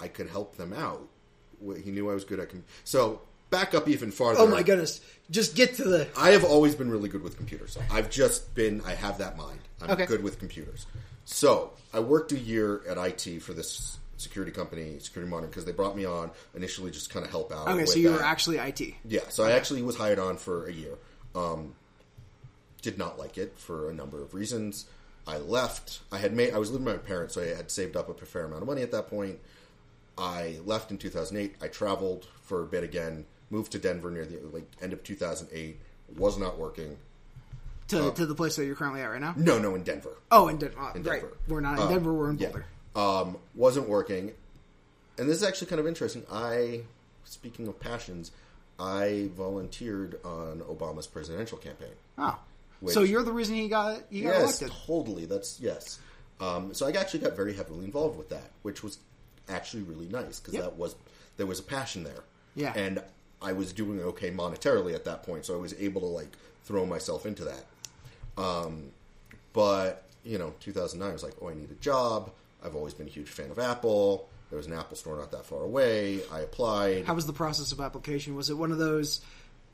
I 0.00 0.08
could 0.08 0.28
help 0.28 0.56
them 0.56 0.72
out. 0.72 1.06
He 1.82 1.90
knew 1.90 2.10
I 2.10 2.14
was 2.14 2.24
good 2.24 2.40
at. 2.40 2.50
Com- 2.50 2.64
so 2.84 3.20
back 3.50 3.74
up 3.74 3.88
even 3.88 4.10
farther. 4.10 4.40
Oh 4.40 4.46
my 4.46 4.62
goodness! 4.62 5.00
Just 5.30 5.54
get 5.54 5.74
to 5.76 5.84
the. 5.84 6.08
I 6.16 6.30
have 6.30 6.44
always 6.44 6.74
been 6.74 6.90
really 6.90 7.08
good 7.08 7.22
with 7.22 7.36
computers. 7.36 7.78
I've 7.90 8.10
just 8.10 8.54
been. 8.54 8.82
I 8.84 8.94
have 8.94 9.18
that 9.18 9.36
mind. 9.36 9.60
I'm 9.80 9.90
Okay. 9.90 10.06
good 10.06 10.22
with 10.22 10.38
computers. 10.38 10.86
So 11.24 11.72
I 11.92 12.00
worked 12.00 12.32
a 12.32 12.38
year 12.38 12.82
at 12.88 12.98
IT 12.98 13.40
for 13.40 13.52
this 13.54 13.98
security 14.16 14.52
company, 14.52 14.98
security 14.98 15.30
monitoring, 15.30 15.50
because 15.50 15.64
they 15.64 15.72
brought 15.72 15.96
me 15.96 16.04
on 16.04 16.30
initially 16.54 16.90
just 16.90 17.10
kind 17.10 17.24
of 17.24 17.30
help 17.30 17.52
out. 17.52 17.68
Okay, 17.68 17.86
so 17.86 17.98
you 17.98 18.10
that. 18.10 18.18
were 18.18 18.24
actually 18.24 18.58
IT. 18.58 18.94
Yeah, 19.04 19.20
so 19.28 19.44
I 19.44 19.52
actually 19.52 19.82
was 19.82 19.96
hired 19.96 20.18
on 20.18 20.36
for 20.36 20.66
a 20.66 20.72
year. 20.72 20.94
Um, 21.34 21.74
did 22.84 22.98
not 22.98 23.18
like 23.18 23.36
it 23.38 23.58
for 23.58 23.90
a 23.90 23.94
number 23.94 24.22
of 24.22 24.34
reasons. 24.34 24.86
I 25.26 25.38
left. 25.38 26.00
I 26.12 26.18
had 26.18 26.34
made. 26.34 26.52
I 26.52 26.58
was 26.58 26.70
living 26.70 26.84
with 26.84 26.96
my 26.96 27.02
parents, 27.02 27.34
so 27.34 27.42
I 27.42 27.46
had 27.46 27.70
saved 27.70 27.96
up 27.96 28.08
a 28.08 28.26
fair 28.26 28.44
amount 28.44 28.62
of 28.62 28.68
money 28.68 28.82
at 28.82 28.92
that 28.92 29.08
point. 29.08 29.38
I 30.18 30.58
left 30.64 30.90
in 30.90 30.98
2008. 30.98 31.56
I 31.62 31.68
traveled 31.68 32.26
for 32.42 32.62
a 32.62 32.66
bit 32.66 32.84
again. 32.84 33.24
Moved 33.50 33.72
to 33.72 33.78
Denver 33.78 34.10
near 34.10 34.26
the 34.26 34.38
like 34.52 34.70
end 34.82 34.92
of 34.92 35.02
2008. 35.02 35.78
Was 36.16 36.38
not 36.38 36.58
working. 36.58 36.98
To, 37.88 38.10
to 38.12 38.24
the 38.26 38.34
place 38.34 38.56
that 38.56 38.64
you're 38.64 38.76
currently 38.76 39.02
at 39.02 39.06
right 39.10 39.20
now. 39.20 39.34
No, 39.36 39.58
no, 39.58 39.74
in 39.74 39.82
Denver. 39.82 40.16
Oh, 40.30 40.48
in 40.48 40.56
Denver. 40.58 40.78
In 40.94 41.02
right. 41.02 41.20
Denver. 41.20 41.36
We're 41.48 41.60
not 41.60 41.78
in 41.78 41.84
Uh, 41.84 41.88
Denver. 41.88 42.12
We're 42.14 42.30
in 42.30 42.38
yeah. 42.38 42.48
Boulder. 42.48 42.66
Um, 42.96 43.36
wasn't 43.54 43.88
working. 43.88 44.32
And 45.18 45.28
this 45.28 45.36
is 45.36 45.42
actually 45.42 45.66
kind 45.68 45.80
of 45.80 45.86
interesting. 45.86 46.24
I, 46.32 46.82
speaking 47.24 47.68
of 47.68 47.78
passions, 47.78 48.30
I 48.78 49.28
volunteered 49.36 50.18
on 50.24 50.60
Obama's 50.60 51.06
presidential 51.06 51.58
campaign. 51.58 51.92
Oh, 52.18 52.38
Which- 52.80 52.94
so 52.94 53.02
you're 53.02 53.22
the 53.22 53.32
reason 53.32 53.54
he 53.54 53.68
got 53.68 54.02
you 54.12 54.24
got 54.24 54.30
yes, 54.40 54.60
elected. 54.60 54.78
totally. 54.86 55.24
That's 55.26 55.58
yes. 55.60 55.98
Um, 56.40 56.74
so 56.74 56.86
I 56.86 56.90
actually 56.92 57.20
got 57.20 57.36
very 57.36 57.54
heavily 57.54 57.84
involved 57.84 58.18
with 58.18 58.28
that, 58.30 58.50
which 58.62 58.82
was 58.82 58.98
actually 59.48 59.82
really 59.84 60.08
nice 60.08 60.40
because 60.40 60.54
Yep. 60.54 60.62
that 60.64 60.76
was 60.76 60.96
there 61.36 61.46
was 61.46 61.58
a 61.60 61.62
passion 61.62 62.04
there. 62.04 62.24
Yeah. 62.56 62.72
and 62.76 63.02
I 63.42 63.52
was 63.52 63.72
doing 63.72 64.00
okay 64.00 64.30
monetarily 64.30 64.94
at 64.94 65.04
that 65.06 65.22
point, 65.24 65.44
so 65.44 65.54
I 65.54 65.58
was 65.58 65.74
able 65.74 66.00
to 66.02 66.06
like 66.06 66.28
throw 66.64 66.86
myself 66.86 67.26
into 67.26 67.44
that. 67.44 67.64
Um, 68.42 68.90
but 69.52 70.04
you 70.24 70.38
know, 70.38 70.54
2009 70.60 71.08
I 71.08 71.12
was 71.12 71.22
like, 71.22 71.34
oh, 71.42 71.48
I 71.48 71.54
need 71.54 71.70
a 71.70 71.74
job. 71.74 72.30
I've 72.64 72.74
always 72.74 72.94
been 72.94 73.06
a 73.06 73.10
huge 73.10 73.28
fan 73.28 73.50
of 73.50 73.58
Apple. 73.58 74.28
There 74.50 74.56
was 74.56 74.66
an 74.66 74.72
Apple 74.72 74.96
store 74.96 75.16
not 75.18 75.30
that 75.32 75.44
far 75.46 75.60
away. 75.62 76.20
I 76.32 76.40
applied. 76.40 77.04
How 77.04 77.14
was 77.14 77.26
the 77.26 77.32
process 77.32 77.72
of 77.72 77.80
application? 77.80 78.34
Was 78.34 78.48
it 78.50 78.54
one 78.54 78.72
of 78.72 78.78
those? 78.78 79.20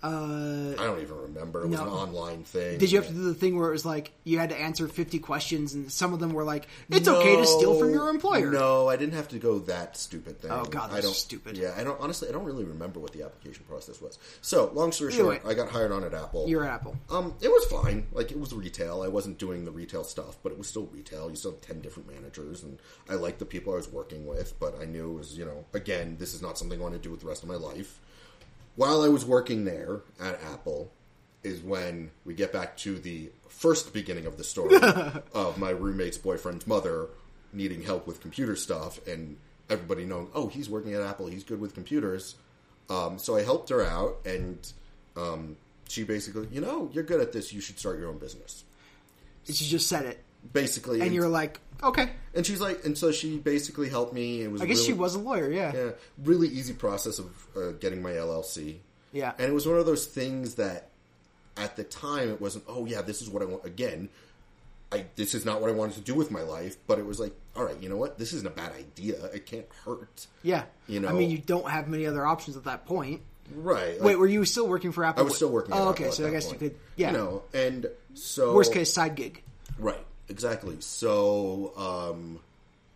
Uh, 0.02 0.72
I 0.78 0.84
don't 0.86 1.00
even 1.02 1.16
remember. 1.16 1.62
It 1.62 1.68
was 1.68 1.78
No. 1.78 1.84
an 1.86 1.92
online 1.92 2.44
thing. 2.44 2.78
did 2.78 2.90
you 2.90 2.98
have 2.98 3.08
to 3.08 3.12
do 3.14 3.22
the 3.24 3.34
thing 3.34 3.58
where 3.58 3.68
it 3.68 3.72
was 3.72 3.84
like 3.84 4.12
you 4.24 4.38
had 4.38 4.48
to 4.50 4.56
answer 4.56 4.88
50 4.88 5.18
questions 5.18 5.74
and 5.74 5.92
some 5.92 6.14
of 6.14 6.20
them 6.20 6.32
were 6.32 6.44
like 6.44 6.66
it's 6.88 7.06
okay 7.08 7.36
to 7.36 7.46
steal 7.46 7.78
from 7.78 7.92
your 7.92 8.08
employer? 8.08 8.50
No, 8.50 8.88
I 8.88 8.96
didn't 8.96 9.14
have 9.14 9.28
to 9.28 9.38
go 9.38 9.58
that 9.60 9.96
stupid 9.96 10.40
thing. 10.40 10.50
Oh, 10.50 10.64
God, 10.64 10.92
I 10.92 11.00
don't, 11.00 11.14
stupid. 11.14 11.56
Yeah, 11.58 11.74
I 11.76 11.84
don't. 11.84 12.00
Honestly, 12.00 12.28
I 12.28 12.32
don't 12.32 12.44
really 12.44 12.64
remember 12.64 12.98
what 12.98 13.12
the 13.12 13.22
application 13.22 13.64
process 13.68 14.00
was. 14.00 14.18
So, 14.40 14.70
long 14.74 14.92
story 14.92 15.12
Either 15.12 15.22
short. 15.22 15.42
I 15.46 15.54
got 15.54 15.68
hired 15.70 15.92
on 15.92 16.02
at 16.04 16.14
Apple. 16.14 16.48
You're 16.48 16.64
at 16.64 16.72
Apple. 16.72 16.96
Um, 17.10 17.34
it 17.40 17.48
was 17.48 17.64
fine. 17.66 18.06
Like 18.12 18.30
it 18.30 18.40
was 18.40 18.54
retail. 18.54 19.02
I 19.02 19.08
wasn't 19.08 19.38
doing 19.38 19.64
the 19.64 19.70
retail 19.70 20.04
stuff, 20.04 20.36
but 20.42 20.50
it 20.52 20.58
was 20.58 20.66
still 20.68 20.86
retail. 20.92 21.28
You 21.30 21.36
still 21.36 21.50
have 21.52 21.60
ten 21.60 21.80
different 21.80 22.10
managers, 22.10 22.62
and 22.62 22.78
I 23.08 23.14
liked 23.14 23.38
the 23.38 23.44
people 23.44 23.72
I 23.74 23.76
was 23.76 23.88
working 23.90 24.26
with. 24.26 24.58
But 24.58 24.80
I 24.80 24.84
knew 24.86 25.10
it 25.10 25.18
was, 25.18 25.36
you 25.36 25.44
know, 25.44 25.64
again, 25.74 26.16
this 26.18 26.32
is 26.34 26.40
not 26.40 26.56
something 26.58 26.78
I 26.78 26.82
want 26.82 26.94
to 26.94 27.00
do 27.00 27.10
with 27.10 27.20
the 27.20 27.26
rest 27.26 27.42
of 27.42 27.48
my 27.48 27.56
life. 27.56 28.00
While 28.80 29.02
I 29.02 29.08
was 29.08 29.26
working 29.26 29.66
there 29.66 30.00
at 30.18 30.42
Apple, 30.42 30.90
is 31.42 31.60
when 31.60 32.10
we 32.24 32.32
get 32.32 32.50
back 32.50 32.78
to 32.78 32.98
the 32.98 33.30
first 33.46 33.92
beginning 33.92 34.24
of 34.24 34.38
the 34.38 34.42
story 34.42 34.76
of 35.34 35.58
my 35.58 35.68
roommate's 35.68 36.16
boyfriend's 36.16 36.66
mother 36.66 37.08
needing 37.52 37.82
help 37.82 38.06
with 38.06 38.22
computer 38.22 38.56
stuff, 38.56 39.06
and 39.06 39.36
everybody 39.68 40.06
knowing, 40.06 40.28
oh, 40.34 40.46
he's 40.48 40.70
working 40.70 40.94
at 40.94 41.02
Apple, 41.02 41.26
he's 41.26 41.44
good 41.44 41.60
with 41.60 41.74
computers. 41.74 42.36
Um, 42.88 43.18
so 43.18 43.36
I 43.36 43.42
helped 43.42 43.68
her 43.68 43.84
out, 43.84 44.16
and 44.24 44.72
um, 45.14 45.58
she 45.86 46.02
basically, 46.02 46.48
you 46.50 46.62
know, 46.62 46.88
you're 46.94 47.04
good 47.04 47.20
at 47.20 47.32
this. 47.32 47.52
You 47.52 47.60
should 47.60 47.78
start 47.78 47.98
your 47.98 48.08
own 48.08 48.16
business. 48.16 48.64
She 49.44 49.66
just 49.66 49.88
said 49.88 50.06
it, 50.06 50.24
Basically, 50.54 51.02
and 51.02 51.12
you're 51.12 51.28
like, 51.28 51.60
okay. 51.82 52.10
and 52.34 52.44
she's 52.46 52.60
like, 52.60 52.84
and 52.84 52.96
so 52.96 53.12
she 53.12 53.38
basically 53.38 53.88
helped 53.88 54.12
me. 54.12 54.42
It 54.42 54.50
was 54.50 54.60
I 54.62 54.66
guess 54.66 54.78
really, 54.78 54.86
she 54.88 54.92
was 54.94 55.14
a 55.14 55.18
lawyer. 55.18 55.50
Yeah. 55.50 55.72
yeah, 55.74 55.90
really 56.22 56.48
easy 56.48 56.72
process 56.72 57.18
of 57.18 57.46
uh, 57.56 57.70
getting 57.80 58.02
my 58.02 58.12
LLC. 58.12 58.76
Yeah. 59.12 59.32
and 59.38 59.48
it 59.48 59.52
was 59.54 59.66
one 59.66 59.76
of 59.78 59.86
those 59.86 60.06
things 60.06 60.54
that 60.56 60.88
at 61.56 61.76
the 61.76 61.84
time 61.84 62.30
it 62.30 62.40
wasn't. 62.40 62.64
Oh 62.68 62.86
yeah, 62.86 63.02
this 63.02 63.20
is 63.22 63.28
what 63.28 63.42
I 63.42 63.46
want. 63.46 63.64
Again, 63.64 64.08
I 64.92 65.04
this 65.16 65.34
is 65.34 65.44
not 65.44 65.60
what 65.60 65.70
I 65.70 65.72
wanted 65.72 65.94
to 65.96 66.00
do 66.00 66.14
with 66.14 66.30
my 66.30 66.42
life. 66.42 66.76
But 66.86 66.98
it 66.98 67.06
was 67.06 67.18
like, 67.20 67.32
all 67.56 67.64
right, 67.64 67.76
you 67.80 67.88
know 67.88 67.96
what? 67.96 68.18
This 68.18 68.32
isn't 68.32 68.46
a 68.46 68.50
bad 68.50 68.72
idea. 68.72 69.24
It 69.26 69.46
can't 69.46 69.66
hurt. 69.84 70.26
Yeah. 70.42 70.64
You 70.86 71.00
know- 71.00 71.08
I 71.08 71.12
mean, 71.12 71.30
you 71.30 71.38
don't 71.38 71.68
have 71.68 71.88
many 71.88 72.06
other 72.06 72.24
options 72.26 72.56
at 72.56 72.64
that 72.64 72.86
point. 72.86 73.22
Right. 73.54 73.94
like- 73.94 74.02
Wait, 74.02 74.16
were 74.16 74.26
you 74.28 74.44
still 74.44 74.68
working 74.68 74.92
for 74.92 75.04
Apple? 75.04 75.22
I 75.22 75.24
was 75.24 75.34
still 75.36 75.50
working. 75.50 75.74
At 75.74 75.78
Oh, 75.80 75.90
Apple 75.90 76.04
okay. 76.06 76.10
So 76.14 76.26
I 76.26 76.30
guess 76.30 76.46
point. 76.46 76.62
you 76.62 76.70
could. 76.70 76.78
Yeah. 76.96 77.10
You 77.10 77.16
know, 77.16 77.42
and 77.52 77.86
so 78.14 78.54
Worst 78.54 78.72
case, 78.72 78.92
side 78.92 79.16
gig. 79.16 79.42
Right, 79.78 80.04
exactly. 80.30 80.76
So, 80.80 81.72
um, 81.76 82.40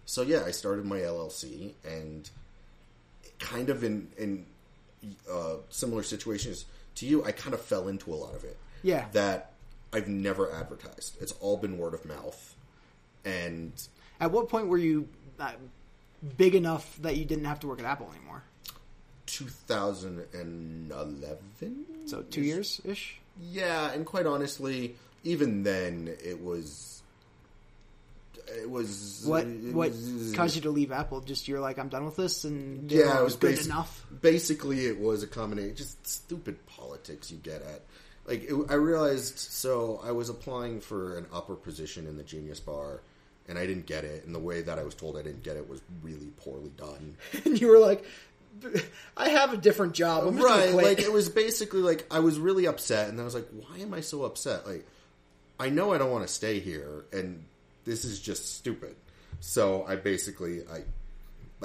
so 0.06 0.22
yeah, 0.22 0.44
I 0.46 0.52
started 0.52 0.86
my 0.86 1.00
LLC, 1.00 1.72
and 1.84 2.28
kind 3.38 3.68
of 3.68 3.84
in 3.84 4.08
in 4.16 4.46
uh, 5.30 5.56
similar 5.68 6.02
situations 6.02 6.64
to 6.96 7.06
you, 7.06 7.22
I 7.24 7.32
kind 7.32 7.52
of 7.52 7.60
fell 7.60 7.88
into 7.88 8.10
a 8.12 8.16
lot 8.16 8.34
of 8.34 8.44
it. 8.44 8.56
Yeah. 8.82 9.06
that 9.12 9.52
I've 9.94 10.08
never 10.08 10.52
advertised. 10.52 11.16
It's 11.20 11.32
all 11.40 11.56
been 11.56 11.78
word 11.78 11.94
of 11.94 12.04
mouth, 12.04 12.54
and 13.24 13.72
At 14.20 14.30
what 14.30 14.48
point 14.48 14.68
were 14.68 14.78
you 14.78 15.08
uh, 15.40 15.52
big 16.36 16.54
enough 16.54 16.96
that 17.00 17.16
you 17.16 17.24
didn't 17.24 17.46
have 17.46 17.58
to 17.60 17.66
work 17.66 17.80
at 17.80 17.86
Apple 17.86 18.10
anymore? 18.14 18.42
2011. 19.26 21.86
So 22.06 22.22
two 22.22 22.42
years 22.42 22.80
ish. 22.84 23.18
Yeah, 23.40 23.90
and 23.92 24.06
quite 24.06 24.26
honestly, 24.26 24.96
even 25.24 25.62
then, 25.62 26.14
it 26.22 26.42
was. 26.42 27.02
It 28.48 28.68
was 28.68 29.22
What 29.26 29.44
it 29.46 29.74
what 29.74 29.90
was- 29.90 30.32
caused 30.34 30.56
you 30.56 30.62
to 30.62 30.70
leave 30.70 30.92
Apple? 30.92 31.20
Just 31.20 31.48
you're 31.48 31.60
like 31.60 31.78
I'm 31.78 31.88
done 31.88 32.04
with 32.04 32.16
this, 32.16 32.44
and 32.44 32.90
Yeah, 32.90 33.18
it 33.20 33.24
was 33.24 33.36
good 33.36 33.56
basi- 33.56 33.66
enough. 33.66 34.04
Basically, 34.20 34.86
it 34.86 34.98
was 35.00 35.22
a 35.22 35.26
combination, 35.26 35.76
just 35.76 36.06
stupid 36.06 36.64
politics 36.66 37.30
you 37.30 37.38
get 37.38 37.62
at. 37.62 37.82
Like, 38.26 38.44
it, 38.44 38.54
I 38.70 38.74
realized, 38.74 39.38
so 39.38 40.00
I 40.02 40.12
was 40.12 40.28
applying 40.30 40.80
for 40.80 41.18
an 41.18 41.26
upper 41.32 41.54
position 41.54 42.06
in 42.06 42.16
the 42.16 42.22
Genius 42.22 42.58
Bar, 42.60 43.00
and 43.48 43.58
I 43.58 43.66
didn't 43.66 43.84
get 43.86 44.04
it. 44.04 44.24
And 44.24 44.34
the 44.34 44.38
way 44.38 44.62
that 44.62 44.78
I 44.78 44.82
was 44.82 44.94
told 44.94 45.18
I 45.18 45.22
didn't 45.22 45.42
get 45.42 45.56
it 45.58 45.68
was 45.68 45.82
really 46.02 46.30
poorly 46.38 46.70
done. 46.76 47.16
And 47.44 47.60
you 47.60 47.68
were 47.68 47.78
like, 47.78 48.04
I 49.16 49.28
have 49.30 49.52
a 49.52 49.56
different 49.56 49.92
job. 49.94 50.26
I'm 50.26 50.36
right? 50.38 50.72
Like, 50.72 51.00
it 51.00 51.12
was 51.12 51.28
basically 51.28 51.80
like 51.80 52.06
I 52.10 52.20
was 52.20 52.38
really 52.38 52.66
upset, 52.66 53.08
and 53.08 53.20
I 53.20 53.24
was 53.24 53.34
like, 53.34 53.48
why 53.50 53.78
am 53.78 53.92
I 53.92 54.00
so 54.00 54.24
upset? 54.24 54.66
Like, 54.66 54.86
I 55.58 55.68
know 55.70 55.92
I 55.92 55.98
don't 55.98 56.10
want 56.10 56.26
to 56.26 56.32
stay 56.32 56.60
here, 56.60 57.04
and 57.12 57.44
this 57.84 58.04
is 58.04 58.20
just 58.20 58.54
stupid. 58.56 58.96
So 59.40 59.84
I 59.86 59.96
basically, 59.96 60.62
I 60.72 60.82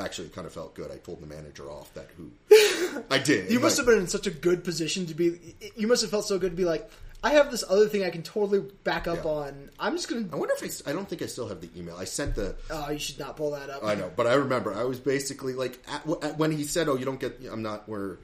actually 0.01 0.29
kind 0.29 0.47
of 0.47 0.53
felt 0.53 0.75
good. 0.75 0.91
I 0.91 0.97
told 0.97 1.21
the 1.21 1.27
manager 1.27 1.69
off 1.69 1.93
that 1.93 2.07
who 2.17 2.31
I 3.11 3.17
did. 3.19 3.51
You 3.51 3.59
must 3.59 3.77
like, 3.77 3.85
have 3.87 3.93
been 3.95 4.01
in 4.03 4.07
such 4.07 4.27
a 4.27 4.31
good 4.31 4.63
position 4.63 5.05
to 5.07 5.13
be. 5.13 5.55
You 5.75 5.87
must 5.87 6.01
have 6.01 6.11
felt 6.11 6.25
so 6.25 6.37
good 6.39 6.51
to 6.51 6.57
be 6.57 6.65
like, 6.65 6.89
I 7.23 7.31
have 7.31 7.51
this 7.51 7.63
other 7.69 7.87
thing 7.87 8.03
I 8.03 8.09
can 8.09 8.23
totally 8.23 8.59
back 8.83 9.07
up 9.07 9.23
Yeah. 9.25 9.29
on. 9.31 9.69
I'm 9.79 9.95
just 9.95 10.07
gonna. 10.09 10.27
I 10.31 10.35
wonder 10.37 10.53
if 10.61 10.87
I 10.87 10.93
don't 10.93 11.07
think 11.07 11.21
I 11.21 11.25
still 11.25 11.47
have 11.49 11.59
the 11.61 11.69
email. 11.77 11.95
I 11.97 12.05
sent 12.05 12.35
the. 12.35 12.55
Oh, 12.69 12.89
you 12.91 12.99
should 12.99 13.19
not 13.19 13.35
pull 13.37 13.51
that 13.51 13.69
up. 13.69 13.83
I 13.83 13.95
know, 13.95 14.11
but 14.15 14.25
I 14.27 14.33
remember 14.35 14.73
I 14.73 14.83
was 14.85 14.99
basically 14.99 15.53
like 15.53 15.79
at, 15.89 16.07
at- 16.23 16.37
when 16.37 16.51
he 16.51 16.63
said, 16.63 16.87
"Oh, 16.87 16.95
you 16.95 17.05
don't 17.05 17.19
get. 17.19 17.39
I'm 17.51 17.61
not. 17.61 17.89
We're 17.89 18.17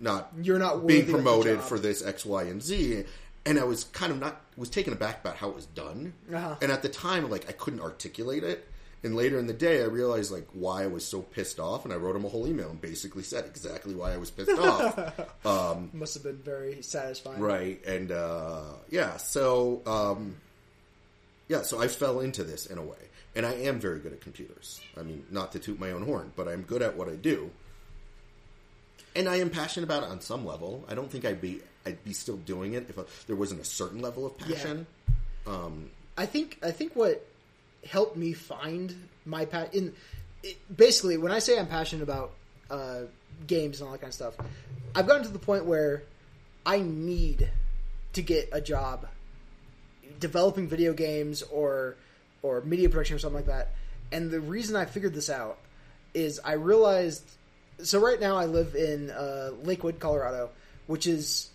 not. 0.00 0.30
You're 0.40 0.58
not 0.58 0.86
being 0.86 1.06
promoted 1.10 1.60
for 1.60 1.78
this 1.78 2.04
X, 2.04 2.24
Y, 2.24 2.42
and 2.44 2.62
Z." 2.62 3.04
And 3.48 3.58
I 3.58 3.64
was 3.64 3.84
kind 3.84 4.12
of 4.12 4.20
not 4.20 4.40
was 4.56 4.68
taken 4.68 4.92
aback 4.92 5.20
about 5.20 5.36
how 5.36 5.48
it 5.48 5.54
was 5.54 5.64
done. 5.66 6.12
Uh-huh. 6.32 6.56
And 6.60 6.70
at 6.70 6.82
the 6.82 6.88
time, 6.90 7.30
like 7.30 7.48
I 7.48 7.52
couldn't 7.52 7.80
articulate 7.80 8.44
it, 8.44 8.68
And 9.04 9.14
later 9.14 9.38
in 9.38 9.46
the 9.46 9.54
day, 9.54 9.80
I 9.82 9.86
realized 9.86 10.32
like 10.32 10.48
why 10.52 10.82
I 10.82 10.86
was 10.88 11.04
so 11.04 11.22
pissed 11.22 11.60
off, 11.60 11.84
and 11.84 11.94
I 11.94 11.96
wrote 11.96 12.16
him 12.16 12.24
a 12.24 12.28
whole 12.28 12.46
email 12.48 12.68
and 12.70 12.80
basically 12.80 13.22
said 13.22 13.44
exactly 13.46 13.94
why 13.94 14.12
I 14.12 14.16
was 14.16 14.30
pissed 14.30 14.50
off. 14.58 15.94
Must 15.94 16.14
have 16.14 16.22
been 16.24 16.42
very 16.42 16.82
satisfying. 16.82 17.40
Right, 17.40 17.84
and 17.86 18.10
uh, 18.10 18.62
yeah, 18.90 19.16
so 19.18 19.82
um, 19.86 20.36
yeah, 21.48 21.62
so 21.62 21.80
I 21.80 21.86
fell 21.88 22.20
into 22.20 22.42
this 22.42 22.66
in 22.66 22.76
a 22.76 22.82
way, 22.82 22.98
and 23.36 23.46
I 23.46 23.52
am 23.52 23.78
very 23.78 24.00
good 24.00 24.12
at 24.12 24.20
computers. 24.20 24.80
I 24.98 25.02
mean, 25.02 25.24
not 25.30 25.52
to 25.52 25.60
toot 25.60 25.78
my 25.78 25.92
own 25.92 26.02
horn, 26.02 26.32
but 26.34 26.48
I'm 26.48 26.62
good 26.62 26.82
at 26.82 26.96
what 26.96 27.08
I 27.08 27.14
do, 27.14 27.50
and 29.14 29.28
I 29.28 29.36
am 29.36 29.48
passionate 29.50 29.84
about 29.84 30.02
it 30.02 30.08
on 30.10 30.20
some 30.20 30.44
level. 30.44 30.84
I 30.88 30.96
don't 30.96 31.10
think 31.10 31.24
I'd 31.24 31.40
be 31.40 31.60
I'd 31.88 32.04
be 32.04 32.12
still 32.12 32.36
doing 32.36 32.74
it 32.74 32.88
if 32.88 33.26
there 33.26 33.36
wasn't 33.36 33.60
a 33.62 33.64
certain 33.64 34.00
level 34.02 34.26
of 34.26 34.36
passion. 34.38 34.86
I 36.16 36.26
think 36.26 36.58
I 36.62 36.70
think 36.70 36.94
what 36.94 37.26
helped 37.88 38.16
me 38.16 38.32
find 38.34 38.94
my 39.24 39.44
pa- 39.46 39.68
in 39.72 39.94
it, 40.42 40.58
basically 40.74 41.16
when 41.16 41.32
I 41.32 41.38
say 41.38 41.58
I'm 41.58 41.66
passionate 41.66 42.02
about 42.02 42.32
uh, 42.70 43.02
games 43.46 43.80
and 43.80 43.86
all 43.86 43.92
that 43.92 44.00
kind 44.00 44.10
of 44.10 44.14
stuff, 44.14 44.34
I've 44.94 45.06
gotten 45.06 45.22
to 45.24 45.30
the 45.30 45.38
point 45.38 45.64
where 45.64 46.02
I 46.66 46.80
need 46.80 47.50
to 48.12 48.22
get 48.22 48.50
a 48.52 48.60
job 48.60 49.06
developing 50.20 50.68
video 50.68 50.92
games 50.92 51.42
or 51.42 51.96
or 52.42 52.60
media 52.62 52.88
production 52.90 53.16
or 53.16 53.18
something 53.18 53.36
like 53.36 53.46
that. 53.46 53.70
And 54.12 54.30
the 54.30 54.40
reason 54.40 54.76
I 54.76 54.84
figured 54.84 55.14
this 55.14 55.30
out 55.30 55.58
is 56.14 56.40
I 56.44 56.52
realized. 56.52 57.24
So 57.82 58.00
right 58.00 58.20
now 58.20 58.36
I 58.36 58.46
live 58.46 58.74
in 58.74 59.10
uh, 59.10 59.52
Lakewood, 59.62 60.00
Colorado, 60.00 60.50
which 60.88 61.06
is 61.06 61.48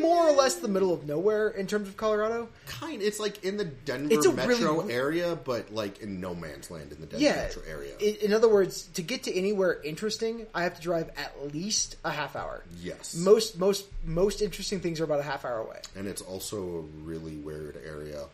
more 0.00 0.28
or 0.28 0.32
less 0.32 0.56
the 0.56 0.68
middle 0.68 0.92
of 0.92 1.06
nowhere 1.06 1.48
in 1.48 1.66
terms 1.66 1.88
of 1.88 1.96
Colorado. 1.96 2.48
Kind, 2.66 3.02
it's 3.02 3.18
like 3.20 3.44
in 3.44 3.56
the 3.56 3.64
Denver 3.64 4.08
It's 4.14 4.26
a 4.26 4.32
metro 4.32 4.80
really- 4.82 4.94
area, 4.94 5.36
but 5.36 5.72
like 5.72 6.00
in 6.00 6.20
no 6.20 6.34
man's 6.34 6.70
land 6.70 6.92
in 6.92 7.00
the 7.00 7.06
Denver 7.06 7.24
yeah. 7.24 7.34
metro 7.36 7.62
area. 7.68 7.92
In, 7.98 8.16
in 8.16 8.32
other 8.32 8.48
words, 8.48 8.84
to 8.94 9.02
get 9.02 9.24
to 9.24 9.34
anywhere 9.36 9.80
interesting, 9.82 10.46
I 10.54 10.62
have 10.64 10.76
to 10.76 10.82
drive 10.82 11.10
at 11.16 11.52
least 11.54 11.96
a 12.04 12.10
half 12.10 12.36
hour. 12.36 12.62
yes, 12.80 13.14
Most 13.16 13.58
most 13.58 13.86
most 14.04 14.42
interesting 14.42 14.80
things 14.80 15.00
are 15.00 15.04
about 15.04 15.20
a 15.20 15.24
half 15.24 15.44
hour 15.44 15.58
away. 15.58 15.80
and 15.96 16.06
it's 16.06 16.22
also 16.22 16.58
a 16.58 16.80
really 17.04 17.36
weird 17.36 17.76
area. 17.86 18.24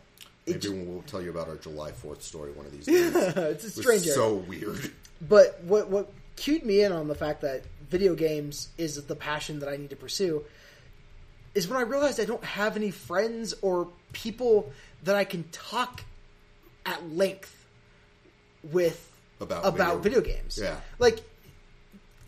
Maybe 0.47 0.69
we'll 0.71 1.03
tell 1.03 1.21
you 1.21 1.29
about 1.29 1.49
our 1.49 1.57
July 1.57 1.93
Fourth 1.93 2.23
story 2.23 2.53
one 2.53 2.65
of 2.65 2.73
these 2.73 2.87
days. 2.87 3.15
it's 3.15 3.37
a 3.37 3.51
It 3.51 3.63
was 3.63 3.75
strange 3.75 4.03
area. 4.05 4.15
so 4.15 4.35
weird. 4.35 4.91
But 5.21 5.61
what 5.65 5.89
what 5.89 6.11
cued 6.37 6.65
me 6.65 6.83
in 6.83 6.93
on 6.93 7.09
the 7.09 7.15
fact 7.15 7.41
that 7.43 7.65
video 7.91 8.15
games 8.15 8.69
is 8.79 9.03
the 9.05 9.17
passion 9.17 9.59
that 9.61 9.69
I 9.69 9.77
need 9.77 9.91
to 9.91 9.97
pursue 9.97 10.45
is 11.55 11.69
when 11.69 11.79
I 11.79 11.83
realized 11.83 12.21
I 12.21 12.25
don't 12.25 12.45
have 12.45 12.77
any 12.77 12.91
friends 12.91 13.55
or 13.63 13.89
people 14.13 14.73
that 15.05 15.17
I 15.17 15.25
can 15.25 15.45
talk 15.53 16.03
at 16.87 17.11
length 17.13 17.55
with 18.63 19.11
About 19.41 19.65
about 19.67 20.03
video- 20.03 20.21
video, 20.23 20.37
games. 20.37 20.59
Yeah. 20.61 20.77
Like 20.99 21.21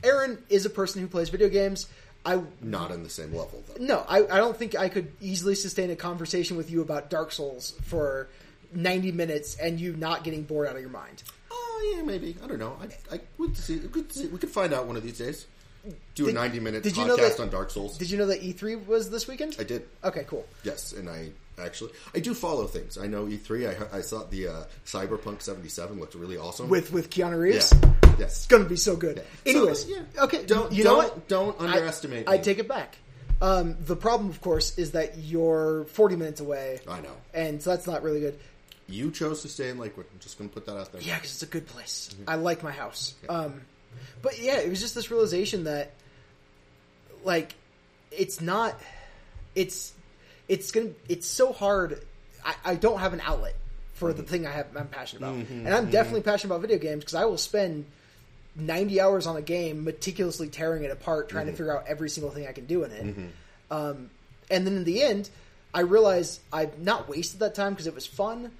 Aaron 0.02 0.38
is 0.48 0.64
a 0.66 0.70
person 0.70 1.00
who 1.02 1.08
plays 1.08 1.28
video 1.28 1.48
games. 1.48 1.86
I 2.24 2.42
Not 2.60 2.90
on 2.92 3.02
the 3.02 3.08
same 3.10 3.34
level 3.34 3.62
though. 3.66 3.82
no, 3.82 4.04
I, 4.08 4.18
I 4.18 4.36
don't 4.38 4.56
think 4.56 4.74
I 4.74 4.88
could 4.90 5.10
easily 5.22 5.54
sustain 5.54 5.90
a 5.90 5.96
conversation 5.96 6.56
with 6.58 6.70
you 6.70 6.82
about 6.82 7.08
Dark 7.08 7.32
Souls 7.32 7.72
for 7.84 8.28
90 8.74 9.12
minutes 9.12 9.56
and 9.56 9.80
you 9.80 9.94
not 9.96 10.22
getting 10.22 10.42
bored 10.42 10.68
out 10.68 10.76
of 10.76 10.82
your 10.82 10.90
mind. 10.90 11.22
Oh 11.50 11.94
yeah, 11.96 12.02
maybe. 12.02 12.36
I 12.44 12.46
don't 12.46 12.58
know. 12.58 12.76
I, 12.80 13.14
I 13.16 13.20
would 13.38 13.56
see, 13.56 13.76
we 13.78 13.88
could 13.88 14.12
see. 14.12 14.26
We 14.26 14.38
could 14.38 14.50
find 14.50 14.74
out 14.74 14.86
one 14.86 14.96
of 14.96 15.02
these 15.02 15.16
days. 15.18 15.46
Do 16.14 16.24
a 16.24 16.26
Did- 16.26 16.34
ninety-minute 16.34 16.82
did 16.82 16.92
podcast 16.94 16.96
you 16.98 17.06
know 17.06 17.16
that- 17.16 17.40
on 17.40 17.48
Dark 17.50 17.70
Souls. 17.70 17.96
Did 17.98 18.10
you 18.10 18.18
know 18.18 18.26
that 18.26 18.42
E3 18.42 18.86
was 18.86 19.10
this 19.10 19.26
weekend? 19.26 19.56
I 19.58 19.64
did. 19.64 19.86
Okay, 20.04 20.24
cool. 20.26 20.46
Yes, 20.64 20.92
and 20.92 21.08
I 21.08 21.30
actually 21.58 21.92
I 22.14 22.20
do 22.20 22.34
follow 22.34 22.66
things. 22.66 22.98
I 22.98 23.06
know 23.06 23.26
E3. 23.26 23.68
I, 23.92 23.98
I 23.98 24.00
saw 24.02 24.24
the 24.24 24.48
uh, 24.48 24.64
Cyberpunk 24.86 25.42
seventy-seven 25.42 25.98
looked 25.98 26.14
really 26.14 26.36
awesome. 26.36 26.68
With 26.68 26.92
with 26.92 27.10
Keanu 27.10 27.38
Reeves? 27.40 27.72
yeah, 27.82 27.92
yes. 28.18 28.30
It's 28.38 28.46
going 28.46 28.62
to 28.62 28.68
be 28.68 28.76
so 28.76 28.96
good. 28.96 29.22
Yeah. 29.44 29.52
Anyways, 29.52 29.82
So, 29.84 29.88
yeah. 29.88 30.24
okay, 30.24 30.44
Don't- 30.44 30.72
you 30.72 30.84
know 30.84 31.00
don't- 31.02 31.14
what? 31.14 31.28
don't 31.28 31.60
underestimate 31.60 32.28
I, 32.28 32.36
me. 32.38 32.42
take 32.42 32.58
it 32.58 32.68
back. 32.68 32.96
Um, 33.42 33.76
the 33.86 33.96
problem, 33.96 34.28
of 34.28 34.42
course, 34.42 34.76
is 34.78 34.90
that 34.92 35.16
you're 35.16 35.84
40 35.86 36.16
minutes 36.16 36.40
away. 36.42 36.80
I 36.86 37.00
know. 37.00 37.16
And 37.32 37.62
so 37.62 37.70
that's 37.70 37.86
not 37.86 38.02
really 38.02 38.20
good. 38.20 38.38
You 38.86 39.10
chose 39.10 39.40
to 39.42 39.48
stay 39.48 39.70
in 39.70 39.78
Lakewood. 39.78 40.04
I'm 40.12 40.18
just 40.18 40.36
going 40.36 40.50
to 40.50 40.54
put 40.54 40.66
that 40.66 40.76
out 40.76 40.92
there. 40.92 41.00
Yeah, 41.00 41.14
because 41.14 41.30
it's 41.32 41.42
a 41.42 41.46
good 41.46 41.64
place. 41.66 42.14
I 42.28 42.34
like 42.34 42.62
my 42.62 42.72
house. 42.72 43.14
Um, 43.30 43.62
but 44.22 44.38
yeah, 44.38 44.58
it 44.58 44.68
was 44.68 44.80
just 44.80 44.94
this 44.94 45.10
realization 45.10 45.64
that, 45.64 45.92
like, 47.24 47.54
it's 48.10 48.40
not. 48.40 48.78
It's 49.54 49.92
it's 50.48 50.70
gonna. 50.70 50.90
It's 51.08 51.26
so 51.26 51.52
hard. 51.52 52.02
I, 52.44 52.54
I 52.64 52.74
don't 52.74 52.98
have 52.98 53.12
an 53.12 53.20
outlet 53.20 53.56
for 53.94 54.12
the 54.12 54.22
mm-hmm. 54.22 54.30
thing 54.30 54.46
I 54.46 54.52
have. 54.52 54.76
I'm 54.76 54.88
passionate 54.88 55.22
about, 55.22 55.36
mm-hmm, 55.36 55.66
and 55.66 55.68
I'm 55.68 55.84
mm-hmm. 55.84 55.92
definitely 55.92 56.22
passionate 56.22 56.54
about 56.54 56.62
video 56.62 56.78
games 56.78 57.00
because 57.00 57.14
I 57.14 57.24
will 57.24 57.38
spend. 57.38 57.86
90 58.56 59.00
hours 59.00 59.28
on 59.28 59.36
a 59.36 59.40
game 59.40 59.84
meticulously 59.84 60.48
tearing 60.48 60.82
it 60.82 60.90
apart 60.90 61.28
trying 61.28 61.46
to 61.46 61.52
figure 61.52 61.74
out 61.74 61.86
every 61.86 62.10
single 62.10 62.32
thing 62.32 62.48
i 62.48 62.52
can 62.52 62.66
do 62.66 62.82
in 62.82 62.90
it 62.90 63.16
um, 63.70 64.10
and 64.50 64.66
then 64.66 64.74
in 64.74 64.82
the 64.82 65.00
end 65.00 65.30
i 65.72 65.80
realize 65.80 66.40
i've 66.52 66.76
not 66.80 67.08
wasted 67.08 67.38
that 67.38 67.54
time 67.54 67.72
because 67.72 67.86
it 67.86 67.94
was 67.94 68.08
fun 68.08 68.50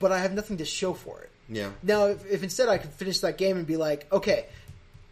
but 0.00 0.10
i 0.10 0.18
have 0.18 0.32
nothing 0.32 0.56
to 0.56 0.64
show 0.64 0.92
for 0.92 1.20
it 1.20 1.30
Yeah. 1.48 1.70
now, 1.82 2.06
if, 2.06 2.26
if 2.26 2.42
instead 2.42 2.68
I 2.68 2.78
could 2.78 2.90
finish 2.90 3.20
that 3.20 3.38
game 3.38 3.56
and 3.56 3.66
be 3.66 3.76
like, 3.76 4.12
okay, 4.12 4.46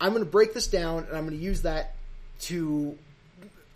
I'm 0.00 0.12
going 0.12 0.24
to 0.24 0.30
break 0.30 0.54
this 0.54 0.66
down 0.66 1.04
and 1.04 1.16
I'm 1.16 1.26
going 1.26 1.38
to 1.38 1.44
use 1.44 1.62
that 1.62 1.94
to 2.42 2.98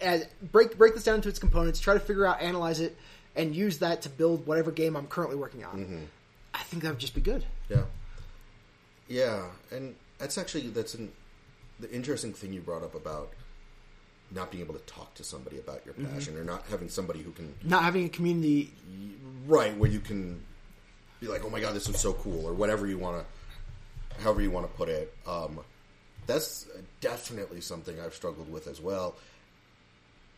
as 0.01 0.27
break 0.53 0.77
break 0.79 0.95
this 0.95 1.05
down 1.05 1.17
into 1.17 1.29
its 1.29 1.39
components, 1.39 1.81
try 1.81 1.95
to 1.95 2.01
figure 2.01 2.27
out, 2.27 2.41
analyze 2.41 2.81
it, 2.81 2.97
and 3.37 3.55
use 3.55 3.79
that 3.79 4.03
to 4.03 4.09
build 4.09 4.47
whatever 4.47 4.71
game 4.71 4.97
I'm 4.97 5.07
currently 5.07 5.37
working 5.37 5.65
on. 5.65 6.09
I 6.55 6.63
think 6.65 6.83
that 6.83 6.91
would 6.91 6.99
just 6.99 7.15
be 7.15 7.21
good. 7.21 7.45
Yeah. 7.69 7.83
Yeah, 9.09 9.47
and 9.71 9.95
that's 10.19 10.37
actually 10.37 10.69
that's 10.69 10.95
an 10.95 11.13
the 11.81 11.91
interesting 11.91 12.33
thing 12.33 12.53
you 12.53 12.61
brought 12.61 12.83
up 12.83 12.95
about 12.95 13.31
not 14.31 14.51
being 14.51 14.63
able 14.63 14.75
to 14.75 14.81
talk 14.81 15.15
to 15.15 15.25
somebody 15.25 15.59
about 15.59 15.81
your 15.87 15.95
passion 15.95 16.37
or 16.37 16.45
not 16.45 16.65
having 16.71 16.89
somebody 16.89 17.23
who 17.23 17.31
can 17.31 17.55
Not 17.65 17.83
having 17.85 18.05
a 18.05 18.09
community, 18.11 18.73
right 19.47 19.75
where 19.77 19.89
you 19.89 20.01
can 20.01 20.43
be 21.21 21.29
like, 21.29 21.45
"Oh 21.45 21.51
my 21.51 21.61
god, 21.61 21.75
this 21.75 21.89
was 21.89 21.99
so 21.99 22.13
cool," 22.13 22.47
or 22.47 22.53
whatever 22.53 22.87
you 22.87 22.99
want 22.99 23.25
to, 23.25 24.23
however 24.23 24.43
you 24.43 24.51
want 24.51 24.71
to 24.71 24.77
put 24.77 24.89
it. 24.91 25.15
Um, 25.27 25.61
that's 26.29 26.67
definitely 27.01 27.61
something 27.61 27.99
I've 27.99 28.15
struggled 28.15 28.53
with 28.53 28.69
as 28.69 28.81
well. 28.81 29.17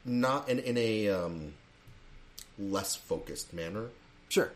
Not 0.06 0.48
in 0.48 0.60
in 0.60 0.78
a 0.78 1.08
um, 1.10 1.52
less 2.58 2.96
focused 2.96 3.52
manner, 3.52 3.88
sure. 4.30 4.52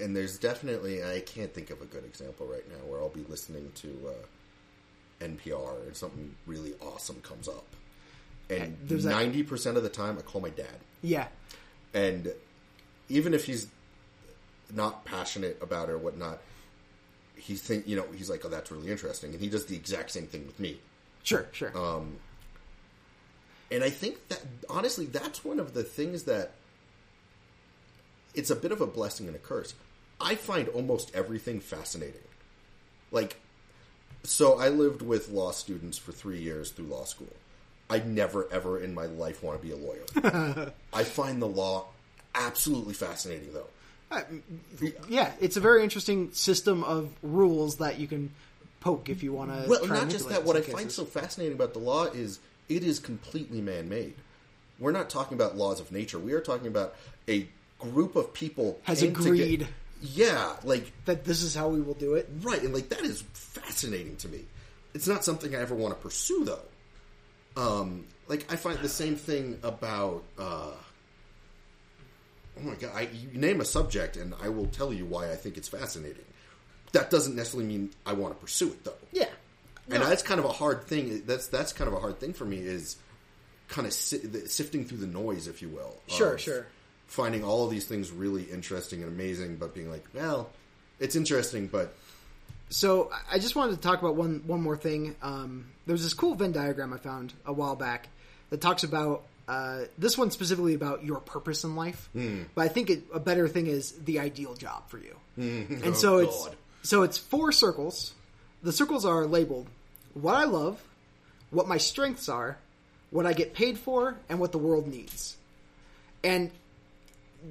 and 0.00 0.14
there's 0.14 0.38
definitely 0.38 1.02
I 1.02 1.20
can't 1.20 1.52
think 1.52 1.70
of 1.70 1.82
a 1.82 1.86
good 1.86 2.04
example 2.04 2.46
right 2.46 2.68
now 2.68 2.86
where 2.86 3.00
I'll 3.00 3.08
be 3.08 3.24
listening 3.28 3.72
to 3.76 3.88
uh, 4.08 5.24
NPR 5.24 5.86
and 5.86 5.96
something 5.96 6.36
really 6.46 6.74
awesome 6.80 7.20
comes 7.22 7.48
up, 7.48 7.66
and 8.48 8.76
ninety 9.04 9.42
percent 9.42 9.76
of 9.76 9.82
the 9.82 9.88
time 9.88 10.18
I 10.18 10.22
call 10.22 10.40
my 10.40 10.50
dad, 10.50 10.78
Yeah, 11.02 11.26
and 11.94 12.32
even 13.08 13.34
if 13.34 13.46
he's 13.46 13.66
not 14.72 15.04
passionate 15.04 15.58
about 15.60 15.88
it 15.88 15.92
or 15.92 15.98
whatnot, 15.98 16.38
he 17.42 17.56
think 17.56 17.88
you 17.88 17.96
know 17.96 18.06
he's 18.16 18.30
like, 18.30 18.44
oh, 18.44 18.48
that's 18.48 18.70
really 18.70 18.90
interesting, 18.90 19.32
and 19.32 19.40
he 19.40 19.48
does 19.48 19.66
the 19.66 19.74
exact 19.76 20.10
same 20.10 20.26
thing 20.26 20.46
with 20.46 20.60
me. 20.60 20.78
sure, 21.24 21.46
sure. 21.52 21.76
Um, 21.76 22.16
and 23.70 23.82
I 23.82 23.90
think 23.90 24.28
that 24.28 24.42
honestly, 24.70 25.06
that's 25.06 25.44
one 25.44 25.58
of 25.58 25.74
the 25.74 25.82
things 25.82 26.24
that 26.24 26.52
it's 28.34 28.50
a 28.50 28.56
bit 28.56 28.70
of 28.70 28.80
a 28.80 28.86
blessing 28.86 29.26
and 29.26 29.34
a 29.34 29.40
curse. 29.40 29.74
I 30.20 30.36
find 30.36 30.68
almost 30.68 31.10
everything 31.14 31.58
fascinating. 31.60 32.20
Like, 33.10 33.36
so 34.22 34.58
I 34.58 34.68
lived 34.68 35.02
with 35.02 35.28
law 35.28 35.50
students 35.50 35.98
for 35.98 36.12
three 36.12 36.38
years 36.38 36.70
through 36.70 36.86
law 36.86 37.04
school. 37.04 37.34
I 37.90 37.98
never, 37.98 38.46
ever 38.52 38.78
in 38.78 38.94
my 38.94 39.06
life 39.06 39.42
want 39.42 39.60
to 39.60 39.66
be 39.66 39.72
a 39.72 39.76
lawyer. 39.76 40.72
I 40.92 41.02
find 41.02 41.42
the 41.42 41.48
law 41.48 41.86
absolutely 42.34 42.94
fascinating, 42.94 43.52
though. 43.52 43.66
Uh, 44.12 44.20
yeah, 45.08 45.32
it's 45.40 45.56
a 45.56 45.60
very 45.60 45.82
interesting 45.82 46.32
system 46.32 46.84
of 46.84 47.10
rules 47.22 47.76
that 47.76 47.98
you 47.98 48.06
can 48.06 48.30
poke 48.80 49.08
if 49.08 49.22
you 49.22 49.32
want 49.32 49.50
to. 49.50 49.68
Well, 49.68 49.86
not 49.86 50.10
just 50.10 50.28
that. 50.28 50.44
What 50.44 50.56
I 50.56 50.60
find 50.60 50.92
so 50.92 51.04
fascinating 51.04 51.54
about 51.54 51.72
the 51.72 51.78
law 51.78 52.04
is 52.04 52.38
it 52.68 52.84
is 52.84 52.98
completely 52.98 53.60
man-made. 53.60 54.14
We're 54.78 54.92
not 54.92 55.08
talking 55.08 55.36
about 55.36 55.56
laws 55.56 55.80
of 55.80 55.92
nature. 55.92 56.18
We 56.18 56.32
are 56.32 56.40
talking 56.40 56.66
about 56.66 56.94
a 57.28 57.48
group 57.78 58.16
of 58.16 58.34
people 58.34 58.78
Has 58.82 59.02
agreed. 59.02 59.66
yeah, 60.02 60.56
like 60.62 60.92
that 61.06 61.24
this 61.24 61.42
is 61.42 61.54
how 61.54 61.68
we 61.68 61.80
will 61.80 61.94
do 61.94 62.14
it. 62.14 62.28
right, 62.40 62.62
and 62.62 62.74
like 62.74 62.90
that 62.90 63.00
is 63.00 63.22
fascinating 63.32 64.16
to 64.16 64.28
me. 64.28 64.40
It's 64.94 65.08
not 65.08 65.24
something 65.24 65.54
I 65.54 65.60
ever 65.60 65.74
want 65.74 65.94
to 65.94 66.00
pursue, 66.00 66.44
though. 66.44 66.60
Um, 67.56 68.04
like 68.28 68.50
I 68.52 68.56
find 68.56 68.78
the 68.80 68.88
same 68.88 69.16
thing 69.16 69.58
about. 69.62 70.22
Uh, 70.38 70.72
oh 72.58 72.62
my 72.62 72.74
god! 72.74 72.90
I, 72.94 73.02
you 73.12 73.38
name 73.38 73.60
a 73.60 73.64
subject, 73.64 74.16
and 74.16 74.34
I 74.42 74.48
will 74.48 74.66
tell 74.66 74.92
you 74.92 75.04
why 75.06 75.30
I 75.30 75.36
think 75.36 75.56
it's 75.56 75.68
fascinating. 75.68 76.24
That 76.92 77.10
doesn't 77.10 77.34
necessarily 77.36 77.68
mean 77.68 77.90
I 78.04 78.12
want 78.12 78.34
to 78.34 78.40
pursue 78.40 78.68
it, 78.68 78.84
though 78.84 78.92
Yeah, 79.12 79.28
and 79.90 80.02
that's 80.02 80.22
kind 80.22 80.38
of 80.38 80.44
a 80.44 80.52
hard 80.52 80.84
thing. 80.84 81.22
That's 81.26 81.46
that's 81.46 81.72
kind 81.72 81.88
of 81.88 81.94
a 81.94 82.00
hard 82.00 82.20
thing 82.20 82.32
for 82.34 82.44
me 82.44 82.58
is 82.58 82.96
kind 83.68 83.86
of 83.86 83.92
si- 83.94 84.18
the- 84.18 84.48
sifting 84.48 84.84
through 84.84 84.98
the 84.98 85.06
noise, 85.06 85.46
if 85.48 85.62
you 85.62 85.68
will. 85.68 85.96
Sure, 86.08 86.36
sure. 86.36 86.66
finding 87.06 87.42
all 87.44 87.64
of 87.64 87.70
these 87.70 87.86
things 87.86 88.10
really 88.10 88.42
interesting 88.44 89.02
and 89.02 89.10
amazing, 89.10 89.56
but 89.56 89.74
being 89.74 89.90
like, 89.90 90.04
well, 90.14 90.50
it's 91.00 91.16
interesting, 91.16 91.66
but 91.68 91.94
So 92.68 93.10
I- 93.10 93.36
I 93.36 93.38
just 93.38 93.56
wanted 93.56 93.76
to 93.76 93.80
talk 93.80 93.98
about 94.00 94.14
one 94.16 94.42
one 94.46 94.60
more 94.62 94.76
thing. 94.76 95.16
Um, 95.22 95.66
there 95.86 95.92
was 95.94 96.02
this 96.02 96.12
cool 96.14 96.34
Venn 96.34 96.52
diagram 96.52 96.92
I 96.92 96.98
found 96.98 97.32
a 97.46 97.52
while 97.52 97.76
back 97.76 98.08
that 98.50 98.60
talks 98.60 98.82
about 98.84 99.22
uh, 99.48 99.80
this 99.98 100.16
one 100.16 100.30
specifically 100.30 100.74
about 100.74 101.04
your 101.04 101.20
purpose 101.20 101.64
in 101.64 101.76
life. 101.76 102.08
Hmm. 102.12 102.42
But 102.54 102.62
I 102.62 102.68
think 102.68 102.90
it, 102.90 103.02
a 103.12 103.20
better 103.20 103.48
thing 103.48 103.66
is 103.66 103.92
the 103.92 104.20
ideal 104.20 104.54
job 104.54 104.88
for 104.88 104.98
you. 104.98 105.16
And 105.36 105.82
Oh, 105.86 105.92
so 105.92 106.18
it's 106.18 106.48
so 106.82 107.02
it's 107.02 107.18
four 107.18 107.52
circles. 107.52 108.14
The 108.62 108.72
circles 108.72 109.04
are 109.04 109.26
labeled 109.26 109.66
what 110.14 110.34
I 110.34 110.44
love, 110.44 110.82
what 111.50 111.66
my 111.66 111.78
strengths 111.78 112.28
are, 112.28 112.58
what 113.10 113.26
I 113.26 113.32
get 113.32 113.54
paid 113.54 113.78
for, 113.78 114.16
and 114.28 114.38
what 114.38 114.52
the 114.52 114.58
world 114.58 114.86
needs. 114.86 115.36
And 116.22 116.50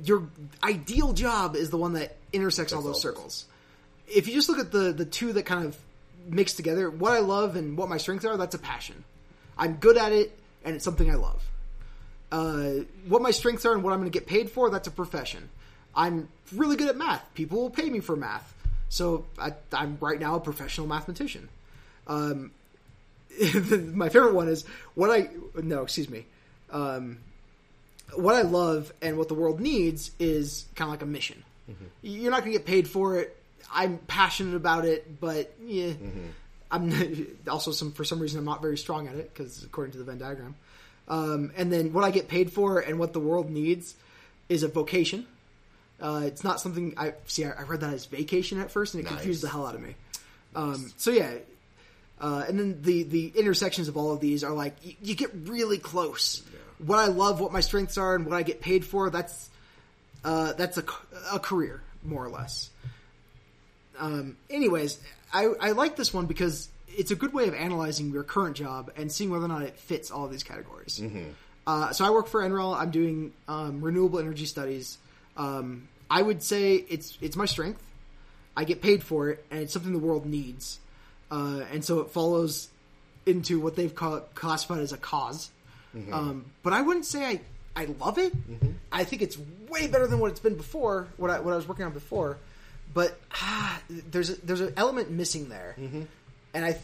your 0.04 0.28
ideal 0.64 1.14
job 1.14 1.56
is 1.56 1.70
the 1.70 1.78
one 1.78 1.94
that 1.94 2.16
intersects 2.32 2.72
all 2.72 2.82
those 2.82 3.02
circles. 3.02 3.46
If 4.08 4.28
you 4.28 4.34
just 4.34 4.48
look 4.48 4.60
at 4.60 4.72
the 4.72 4.94
the 4.94 5.06
two 5.06 5.34
that 5.34 5.46
kind 5.46 5.66
of 5.66 5.78
mix 6.28 6.54
together, 6.54 6.90
what 6.90 7.12
I 7.14 7.20
love 7.20 7.56
and 7.56 7.78
what 7.78 7.90
my 7.90 7.98
strengths 7.98 8.26
are, 8.26 8.38
that's 8.38 8.56
a 8.56 8.60
passion. 8.60 9.04
I'm 9.58 9.76
good 9.76 9.98
at 9.98 10.14
it, 10.14 10.38
and 10.64 10.76
it's 10.76 10.86
something 10.86 11.10
I 11.10 11.16
love. 11.16 11.44
Uh, 12.32 12.86
what 13.08 13.22
my 13.22 13.32
strengths 13.32 13.66
are 13.66 13.74
and 13.74 13.84
what 13.84 13.92
I'm 13.94 14.00
going 14.00 14.12
to 14.12 14.18
get 14.18 14.28
paid 14.28 14.50
for, 14.50 14.70
that's 14.70 14.88
a 14.88 14.92
profession. 14.92 15.50
I'm 15.96 16.30
really 16.56 16.78
good 16.78 16.88
at 16.88 16.98
math. 16.98 17.24
People 17.34 17.62
will 17.62 17.70
pay 17.70 17.90
me 17.90 18.00
for 18.00 18.16
math. 18.16 18.54
So 18.90 19.26
I, 19.38 19.54
I'm 19.74 19.98
right 20.02 20.20
now 20.20 20.36
a 20.36 20.40
professional 20.40 20.88
mathematician. 20.88 21.50
Um, 22.08 22.52
my 23.94 24.10
favorite 24.10 24.34
one 24.34 24.48
is 24.48 24.66
what 24.96 25.10
I 25.10 25.30
no, 25.62 25.84
excuse 25.84 26.10
me. 26.10 26.26
Um, 26.70 27.18
what 28.14 28.36
I 28.36 28.42
love 28.42 28.92
and 29.02 29.18
what 29.18 29.28
the 29.30 29.34
world 29.34 29.60
needs 29.62 30.12
is 30.20 30.66
kind 30.76 30.90
of 30.90 30.94
like 30.94 31.02
a 31.02 31.06
mission. 31.06 31.44
You're 32.02 32.32
not 32.32 32.42
going 32.42 32.52
to 32.52 32.58
get 32.58 32.68
paid 32.68 32.88
for 32.88 33.18
it. 33.18 33.38
I'm 33.72 33.98
passionate 34.00 34.56
about 34.56 34.84
it, 34.84 35.22
but 35.22 35.54
yeah, 35.66 35.94
I'm 36.70 37.38
also 37.48 37.72
some 37.72 37.94
for 37.94 38.04
some 38.04 38.20
reason 38.20 38.40
I'm 38.40 38.46
not 38.46 38.62
very 38.62 38.78
strong 38.78 39.08
at 39.08 39.16
it 39.16 39.34
because 39.34 39.64
according 39.64 39.94
to 39.94 39.98
the 39.98 40.04
Venn 40.04 40.18
diagram. 40.18 40.56
Um, 41.08 41.52
and 41.58 41.72
then 41.72 41.94
what 41.94 42.04
I 42.04 42.12
get 42.12 42.28
paid 42.28 42.52
for 42.52 42.80
and 42.80 43.00
what 43.00 43.14
the 43.14 43.20
world 43.20 43.50
needs 43.50 43.96
is 44.50 44.64
a 44.64 44.68
vocation. 44.68 45.26
Uh, 46.00 46.24
it's 46.26 46.44
not 46.44 46.60
something 46.60 46.94
I 46.98 47.14
see. 47.28 47.46
I, 47.46 47.52
I 47.52 47.64
read 47.64 47.82
that 47.82 47.94
as 47.94 48.06
vacation 48.06 48.60
at 48.60 48.72
first, 48.72 48.96
and 48.96 49.04
it 49.04 49.08
confused 49.08 49.44
the 49.44 49.50
hell 49.50 49.66
out 49.68 49.76
of 49.76 49.82
me. 49.82 49.96
Um, 50.56 50.92
so 50.98 51.12
yeah, 51.12 51.34
uh, 52.20 52.46
and 52.48 52.60
then 52.60 52.82
the 52.82 53.04
the 53.04 53.32
intersections 53.36 53.88
of 53.88 53.98
all 53.98 54.12
of 54.12 54.20
these 54.20 54.44
are 54.44 54.54
like 54.54 54.76
you, 54.84 54.96
you 55.02 55.16
get 55.16 55.32
really 55.46 55.78
close. 55.78 56.42
What 56.80 56.98
I 56.98 57.08
love, 57.08 57.40
what 57.40 57.52
my 57.52 57.60
strengths 57.60 57.98
are, 57.98 58.16
and 58.16 58.26
what 58.26 58.36
I 58.36 58.44
get 58.44 58.62
paid 58.62 58.84
for. 58.84 59.10
That's 59.12 59.50
uh, 60.24 60.54
that's 60.54 60.78
a, 60.78 60.84
a 61.32 61.40
career 61.40 61.82
more 62.04 62.26
or 62.26 62.30
less. 62.30 62.70
Um, 64.00 64.38
anyways, 64.50 65.00
I, 65.32 65.46
I 65.60 65.72
like 65.72 65.96
this 65.96 66.14
one 66.14 66.26
because 66.26 66.70
it's 66.98 67.12
a 67.12 67.16
good 67.16 67.34
way 67.34 67.48
of 67.48 67.54
analyzing 67.54 68.12
your 68.12 68.24
current 68.24 68.56
job 68.56 68.92
and 68.96 69.12
seeing 69.12 69.30
whether 69.30 69.46
or 69.46 69.48
not 69.48 69.62
it 69.64 69.78
fits 69.78 70.12
all 70.12 70.26
of 70.26 70.32
these 70.32 70.44
categories. 70.44 71.00
Uh, 71.68 71.92
so 71.92 72.04
I 72.06 72.10
work 72.10 72.28
for 72.28 72.42
NREL. 72.42 72.76
I'm 72.76 72.92
doing 72.92 73.34
um, 73.48 73.82
renewable 73.82 74.20
energy 74.20 74.46
studies. 74.46 74.98
Um, 75.38 75.88
I 76.10 76.22
would 76.22 76.42
say 76.44 76.76
it's 76.76 77.18
it's 77.22 77.36
my 77.36 77.46
strength. 77.46 77.82
I 78.58 78.64
get 78.66 78.82
paid 78.82 79.04
for 79.04 79.30
it, 79.30 79.46
and 79.50 79.62
it's 79.62 79.74
something 79.74 79.94
the 79.94 80.00
world 80.00 80.26
needs. 80.26 80.80
Uh, 81.30 81.62
and 81.72 81.86
so 81.86 82.00
it 82.02 82.10
follows 82.10 82.68
into 83.26 83.60
what 83.60 83.76
they've 83.76 83.94
classified 83.96 84.80
as 84.80 84.92
a 84.92 84.98
because 84.98 85.50
Um, 86.12 86.46
but 86.64 86.74
I 86.74 86.82
wouldn't 86.82 87.06
say 87.06 87.26
I, 87.26 87.42
I 87.76 87.86
love 88.00 88.18
it. 88.18 88.34
I 88.92 89.04
think 89.06 89.22
it's 89.22 89.38
way 89.70 89.88
better 89.88 90.08
than 90.08 90.20
what 90.20 90.32
it's 90.32 90.40
been 90.40 90.56
before. 90.56 91.08
What 91.18 91.30
I 91.32 91.40
what 91.40 91.54
I 91.54 91.56
was 91.56 91.68
working 91.68 91.86
on 91.86 91.94
before. 91.94 92.38
But 92.94 93.18
ah, 93.32 93.82
there's 93.90 94.32
a, 94.32 94.36
there's 94.46 94.60
an 94.60 94.74
element 94.76 95.10
missing 95.12 95.48
there, 95.48 95.76
and 96.54 96.66
I 96.66 96.72
th- 96.74 96.84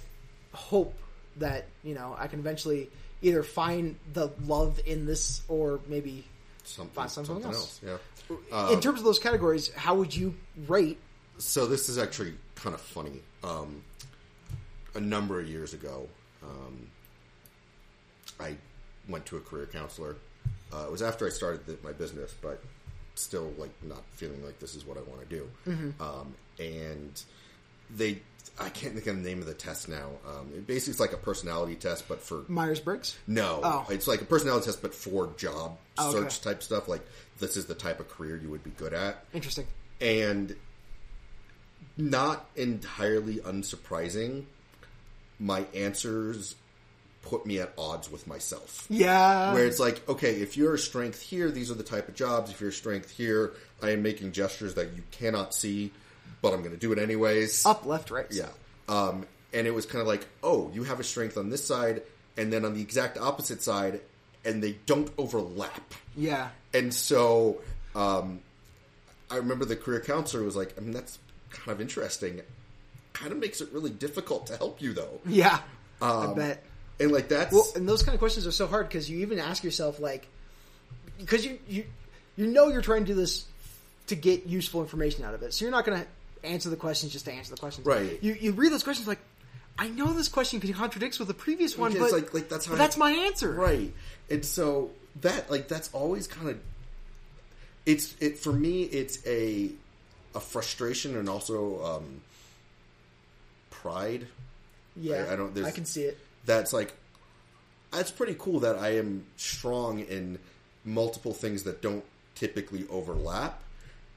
hope 0.54 0.94
that 1.38 1.66
you 1.84 1.94
know 1.94 2.16
I 2.18 2.28
can 2.28 2.40
eventually 2.40 2.90
either 3.22 3.44
find 3.44 3.96
the 4.14 4.30
love 4.46 4.80
in 4.86 5.06
this 5.06 5.42
or 5.48 5.80
maybe 5.88 6.24
something, 6.64 6.94
Find 6.94 7.10
something 7.12 7.34
something 7.42 7.52
else. 7.52 7.82
else. 7.88 8.00
Yeah. 8.52 8.72
in 8.74 8.80
terms 8.82 9.00
of 9.00 9.06
those 9.06 9.20
categories. 9.20 9.72
How 9.74 9.96
would 9.96 10.16
you 10.16 10.36
rate? 10.68 10.98
So 11.40 11.66
this 11.66 11.90
is 11.90 11.98
actually 11.98 12.34
kind 12.56 12.74
of 12.76 12.82
funny. 12.82 13.22
Um, 13.44 13.84
a 14.96 15.00
number 15.00 15.40
of 15.40 15.48
years 15.48 15.74
ago, 15.74 16.08
um, 16.44 16.88
I 18.40 18.56
went 19.08 19.26
to 19.28 19.38
a 19.38 19.40
career 19.42 19.68
counselor. 19.72 20.16
Uh, 20.74 20.84
it 20.88 20.92
was 20.92 21.02
after 21.02 21.26
I 21.26 21.30
started 21.30 21.66
the, 21.66 21.78
my 21.84 21.94
business, 21.94 22.36
but 22.42 22.62
still 23.16 23.52
like 23.58 23.72
not 23.84 24.04
feeling 24.14 24.44
like 24.46 24.60
this 24.60 24.76
is 24.76 24.86
what 24.86 24.98
I 24.98 25.02
want 25.02 25.28
to 25.28 25.36
do. 25.36 25.50
Um, 26.00 26.34
and 26.60 27.22
they, 27.96 28.20
I 28.60 28.70
can't 28.70 28.94
think 28.94 29.08
of 29.08 29.16
the 29.22 29.30
name 29.30 29.40
of 29.40 29.46
the 29.46 29.54
test 29.54 29.88
now. 29.90 30.10
Um, 30.28 30.50
it 30.56 30.66
basically 30.68 30.92
it's 30.92 31.00
like 31.00 31.14
a 31.14 31.18
personality 31.18 31.76
test, 31.76 32.08
but 32.08 32.22
for 32.22 32.44
Myers 32.48 32.80
Briggs. 32.80 33.18
no, 33.28 33.62
Oh. 33.64 33.86
it's 33.90 34.08
like 34.08 34.22
a 34.22 34.26
personality 34.26 34.66
test, 34.66 34.82
but 34.82 34.94
for 34.94 35.28
job 35.38 35.78
Oh, 35.98 36.10
okay. 36.10 36.20
search 36.30 36.42
type 36.42 36.64
stuff. 36.64 36.88
Like 36.88 37.02
this 37.40 37.58
is 37.58 37.66
the 37.66 37.76
type 37.76 38.00
of 38.00 38.10
career 38.10 38.38
you 38.38 38.50
would 38.50 38.64
be 38.64 38.72
good 38.72 38.94
at 38.94 39.24
Interesting. 39.34 39.68
and 40.02 40.56
not 41.98 42.46
entirely 42.56 43.38
unsurprising, 43.38 44.44
my 45.40 45.66
answers 45.74 46.56
put 47.24 47.46
me 47.46 47.60
at 47.60 47.74
odds 47.78 48.10
with 48.12 48.26
myself. 48.28 48.86
Yeah. 48.90 49.54
Where 49.54 49.66
it's 49.66 49.80
like, 49.80 50.08
okay, 50.08 50.36
if 50.42 50.56
you're 50.56 50.76
a 50.76 50.80
strength 50.80 51.22
here, 51.22 51.52
these 51.52 51.70
are 51.72 51.74
the 51.76 51.84
type 51.84 52.08
of 52.08 52.16
jobs. 52.16 52.52
If 52.52 52.62
you're 52.62 52.70
a 52.70 52.74
strength 52.74 53.12
here, 53.12 53.54
I 53.82 53.92
am 53.92 54.02
making 54.02 54.32
gestures 54.32 54.76
that 54.76 54.94
you 54.96 55.04
cannot 55.12 55.54
see, 55.54 55.92
but 56.42 56.54
I'm 56.54 56.60
going 56.60 56.72
to 56.72 56.78
do 56.78 56.92
it 56.92 57.00
anyways. 57.00 57.66
up, 57.66 57.86
left, 57.86 58.12
right. 58.12 58.28
Yeah. 58.32 58.50
Um, 58.88 59.26
and 59.54 59.66
it 59.68 59.74
was 59.74 59.86
kind 59.86 60.02
of 60.02 60.08
like, 60.08 60.26
oh, 60.44 60.70
you 60.74 60.84
have 60.84 61.00
a 61.00 61.04
strength 61.04 61.38
on 61.38 61.50
this 61.50 61.66
side, 61.66 62.04
and 62.38 62.52
then 62.52 62.66
on 62.66 62.74
the 62.74 62.82
exact 62.82 63.18
opposite 63.18 63.62
side, 63.62 64.02
and 64.46 64.62
they 64.64 64.74
don't 64.86 65.10
overlap. 65.18 65.94
Yeah. 66.16 66.50
And 66.74 66.94
so 66.94 67.62
um, 67.96 68.40
I 69.32 69.38
remember 69.38 69.66
the 69.66 69.76
career 69.76 70.00
counselor 70.02 70.44
was 70.44 70.56
like, 70.56 70.74
I 70.78 70.82
mean, 70.82 70.92
that's 70.92 71.18
kind 71.50 71.72
of 71.72 71.82
interesting. 71.82 72.42
Kind 73.14 73.32
of 73.32 73.40
makes 73.40 73.62
it 73.62 73.70
really 73.72 73.90
difficult 73.90 74.48
to 74.48 74.58
help 74.58 74.82
you, 74.82 74.94
though. 74.94 75.20
Yeah. 75.26 75.60
I 76.02 76.26
Um, 76.26 76.36
bet. 76.36 76.64
And 77.00 77.12
like 77.12 77.30
that's 77.30 77.54
Well, 77.54 77.68
and 77.76 77.88
those 77.88 78.04
kind 78.04 78.14
of 78.16 78.20
questions 78.20 78.48
are 78.48 78.52
so 78.52 78.66
hard 78.68 78.88
because 78.88 79.10
you 79.10 79.20
even 79.20 79.38
ask 79.40 79.64
yourself 79.64 80.00
like, 80.00 80.28
because 81.20 81.46
you 81.46 81.60
you 81.68 81.86
you 82.36 82.48
know 82.48 82.68
you're 82.70 82.82
trying 82.82 83.02
to 83.02 83.08
do 83.08 83.14
this 83.14 83.46
to 84.08 84.16
get 84.16 84.46
useful 84.48 84.82
information 84.82 85.24
out 85.24 85.34
of 85.36 85.44
it, 85.44 85.54
so 85.54 85.64
you're 85.66 85.72
not 85.72 85.86
going 85.86 86.02
to 86.02 86.08
answer 86.44 86.70
the 86.70 86.76
questions 86.76 87.12
just 87.12 87.26
to 87.26 87.32
answer 87.32 87.52
the 87.52 87.60
questions. 87.60 87.86
Right. 87.86 88.18
You 88.22 88.34
you 88.34 88.52
read 88.54 88.72
those 88.72 88.84
questions 88.84 89.08
like, 89.08 89.20
I 89.78 89.90
know 89.90 90.14
this 90.14 90.28
question 90.28 90.60
contradicts 90.60 91.20
with 91.20 91.28
the 91.28 91.34
previous 91.34 91.78
one, 91.78 91.94
Because, 91.94 92.12
but 92.12 92.22
like- 92.24 92.34
like, 92.34 92.50
that's 92.50 92.66
how 92.66 92.72
but 92.74 92.82
I- 92.82 92.84
that's 92.86 92.98
my 92.98 93.12
answer. 93.12 93.52
right. 93.52 93.94
And 94.30 94.44
so 94.46 94.92
that 95.22 95.50
like 95.52 95.68
that's 95.68 95.90
always 95.94 96.28
kind 96.28 96.50
of 96.50 96.60
it's 97.86 98.16
it 98.20 98.38
for 98.40 98.52
me. 98.54 98.84
It's 98.84 99.26
a 99.26 99.72
a 100.36 100.40
frustration 100.40 101.16
and 101.18 101.28
also 101.30 101.84
um, 101.84 102.22
pride. 103.70 104.28
Yeah. 104.96 105.26
I- 105.30 105.34
I 105.34 105.36
don't- 105.36 105.58
I 105.64 105.72
can 105.72 105.86
see 105.86 106.04
it. 106.04 106.18
that's 106.46 106.74
like 106.74 106.94
that's 107.92 108.12
pretty 108.12 108.36
cool 108.38 108.60
that 108.60 108.78
I 108.78 108.96
am 108.98 109.26
strong 109.38 110.00
in 110.00 110.40
multiple 110.84 111.34
things 111.34 111.64
that 111.64 111.82
don't 111.82 112.04
typically 112.36 112.86
overlap, 112.90 113.62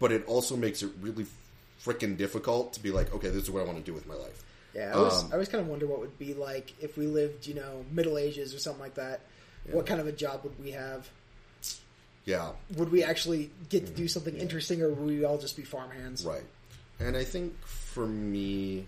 but 0.00 0.10
it 0.12 0.24
also 0.26 0.56
makes 0.56 0.82
it 0.82 0.90
really 1.00 1.24
freaking 1.84 2.16
difficult 2.16 2.72
to 2.74 2.80
be 2.82 2.90
like, 2.90 3.12
okay, 3.14 3.28
this 3.28 3.44
is 3.44 3.50
what 3.50 3.62
I 3.62 3.66
want 3.66 3.78
to 3.78 3.84
do 3.84 3.94
with 3.94 4.06
my 4.06 4.14
life. 4.14 4.44
Yeah, 4.74 4.90
I 4.90 4.92
always, 4.92 5.14
Um, 5.14 5.28
I 5.30 5.32
always 5.34 5.48
kind 5.48 5.62
of 5.62 5.68
wonder 5.68 5.86
what 5.86 6.00
would 6.00 6.18
be 6.18 6.34
like 6.34 6.74
if 6.80 6.96
we 6.96 7.06
lived, 7.06 7.46
you 7.46 7.54
know, 7.54 7.84
Middle 7.90 8.18
Ages 8.18 8.54
or 8.54 8.58
something 8.58 8.80
like 8.80 8.94
that. 8.94 9.20
What 9.70 9.86
kind 9.86 10.00
of 10.00 10.06
a 10.06 10.12
job 10.12 10.42
would 10.44 10.58
we 10.62 10.70
have? 10.72 11.08
Yeah, 12.24 12.52
Would 12.76 12.90
we 12.92 13.02
actually 13.02 13.50
get 13.70 13.86
to 13.86 13.92
do 13.92 14.06
something 14.06 14.36
interesting, 14.36 14.82
or 14.82 14.90
would 14.90 15.06
we 15.06 15.24
all 15.24 15.38
just 15.38 15.56
be 15.56 15.62
farmhands? 15.64 16.24
right. 16.24 16.44
And 16.98 17.16
I 17.16 17.24
think 17.24 17.56
for 17.64 18.06
me, 18.06 18.86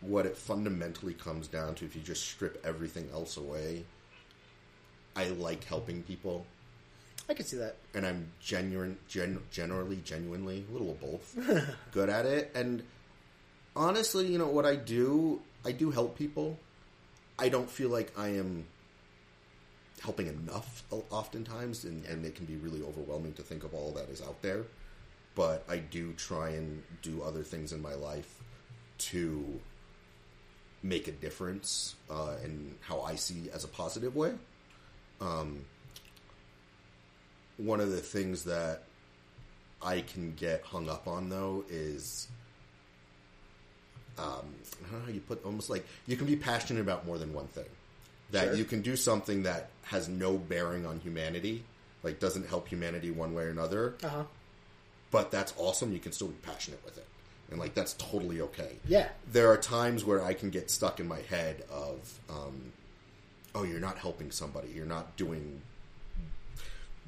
what 0.00 0.26
it 0.26 0.36
fundamentally 0.36 1.14
comes 1.14 1.46
down 1.46 1.76
to, 1.76 1.84
if 1.84 1.94
you 1.94 2.02
just 2.02 2.24
strip 2.26 2.60
everything 2.66 3.08
else 3.12 3.36
away, 3.36 3.84
I 5.14 5.28
like 5.28 5.64
helping 5.64 6.02
people. 6.02 6.44
I 7.28 7.34
can 7.34 7.46
see 7.46 7.56
that. 7.58 7.76
and 7.94 8.04
I'm 8.04 8.32
genuine, 8.40 8.98
gen, 9.08 9.40
generally, 9.50 9.96
genuinely, 10.04 10.64
a 10.68 10.72
little 10.72 10.90
of 10.90 11.00
both, 11.00 11.76
good 11.92 12.08
at 12.08 12.26
it. 12.26 12.50
And 12.54 12.82
honestly, 13.76 14.26
you 14.26 14.38
know 14.38 14.48
what 14.48 14.66
I 14.66 14.76
do? 14.76 15.40
I 15.64 15.72
do 15.72 15.90
help 15.90 16.18
people. 16.18 16.58
I 17.38 17.48
don't 17.48 17.70
feel 17.70 17.88
like 17.88 18.12
I 18.18 18.28
am 18.28 18.66
helping 20.00 20.26
enough 20.26 20.82
oftentimes, 21.10 21.84
and, 21.84 22.04
and 22.06 22.24
it 22.24 22.34
can 22.34 22.44
be 22.44 22.56
really 22.56 22.82
overwhelming 22.82 23.32
to 23.34 23.42
think 23.42 23.64
of 23.64 23.72
all 23.72 23.92
that 23.92 24.08
is 24.08 24.20
out 24.20 24.42
there. 24.42 24.64
But 25.34 25.64
I 25.68 25.78
do 25.78 26.12
try 26.14 26.50
and 26.50 26.82
do 27.00 27.22
other 27.22 27.42
things 27.42 27.72
in 27.72 27.80
my 27.80 27.94
life 27.94 28.42
to 28.98 29.60
make 30.82 31.08
a 31.08 31.12
difference 31.12 31.94
uh, 32.10 32.34
in 32.44 32.74
how 32.80 33.00
I 33.00 33.14
see 33.14 33.48
as 33.54 33.64
a 33.64 33.68
positive 33.68 34.16
way. 34.16 34.34
One 37.58 37.80
of 37.80 37.90
the 37.90 37.98
things 37.98 38.44
that 38.44 38.82
I 39.82 40.00
can 40.00 40.34
get 40.34 40.62
hung 40.62 40.88
up 40.88 41.06
on 41.08 41.28
though 41.28 41.64
is 41.68 42.28
um, 44.18 44.26
I 44.26 44.90
don't 44.90 44.92
know 45.00 45.06
how 45.06 45.12
you 45.12 45.20
put 45.20 45.44
almost 45.44 45.70
like 45.70 45.86
you 46.06 46.16
can 46.16 46.26
be 46.26 46.36
passionate 46.36 46.80
about 46.80 47.06
more 47.06 47.18
than 47.18 47.32
one 47.32 47.46
thing. 47.48 47.64
That 48.30 48.44
Sure. 48.48 48.54
you 48.54 48.64
can 48.64 48.82
do 48.82 48.96
something 48.96 49.42
that 49.44 49.70
has 49.84 50.08
no 50.08 50.36
bearing 50.38 50.86
on 50.86 51.00
humanity, 51.00 51.64
like 52.02 52.18
doesn't 52.20 52.46
help 52.48 52.68
humanity 52.68 53.10
one 53.10 53.34
way 53.34 53.44
or 53.44 53.48
another, 53.50 53.94
Uh 54.02 54.08
huh. 54.08 54.24
but 55.10 55.30
that's 55.30 55.52
awesome. 55.58 55.92
You 55.92 55.98
can 55.98 56.12
still 56.12 56.28
be 56.28 56.36
passionate 56.42 56.82
with 56.84 56.96
it, 56.98 57.06
and 57.50 57.58
like 57.58 57.74
that's 57.74 57.94
totally 57.94 58.40
okay. 58.42 58.76
Yeah. 58.86 59.08
There 59.30 59.48
are 59.50 59.56
times 59.58 60.04
where 60.04 60.22
I 60.24 60.34
can 60.34 60.50
get 60.50 60.70
stuck 60.70 61.00
in 61.00 61.08
my 61.08 61.20
head 61.22 61.64
of, 61.70 62.18
um, 62.30 62.72
oh, 63.54 63.64
you're 63.64 63.80
not 63.80 63.98
helping 63.98 64.30
somebody. 64.30 64.68
You're 64.74 64.86
not 64.86 65.16
doing 65.16 65.60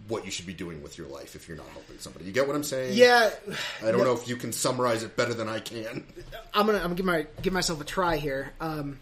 what 0.09 0.25
you 0.25 0.31
should 0.31 0.47
be 0.47 0.53
doing 0.53 0.83
with 0.83 0.99
your 0.99 1.07
life 1.07 1.35
if 1.35 1.49
you're 1.49 1.57
not 1.57 1.69
helping 1.69 1.99
somebody. 1.99 2.27
You 2.27 2.33
get 2.33 2.47
what 2.47 2.57
I'm 2.57 2.65
saying? 2.65 2.95
Yeah. 2.95 3.31
I 3.83 3.91
don't 3.91 4.05
know 4.05 4.13
if 4.13 4.29
you 4.29 4.37
can 4.37 4.53
summarize 4.53 5.03
it 5.03 5.17
better 5.17 5.35
than 5.35 5.49
I 5.49 5.61
can. 5.61 6.05
I'm 6.53 6.67
gonna 6.67 6.79
I'm 6.79 6.85
gonna 6.85 6.95
give 6.95 7.07
my 7.07 7.27
give 7.43 7.53
myself 7.53 7.81
a 7.81 7.85
try 7.85 8.17
here. 8.17 8.53
Um, 8.61 8.99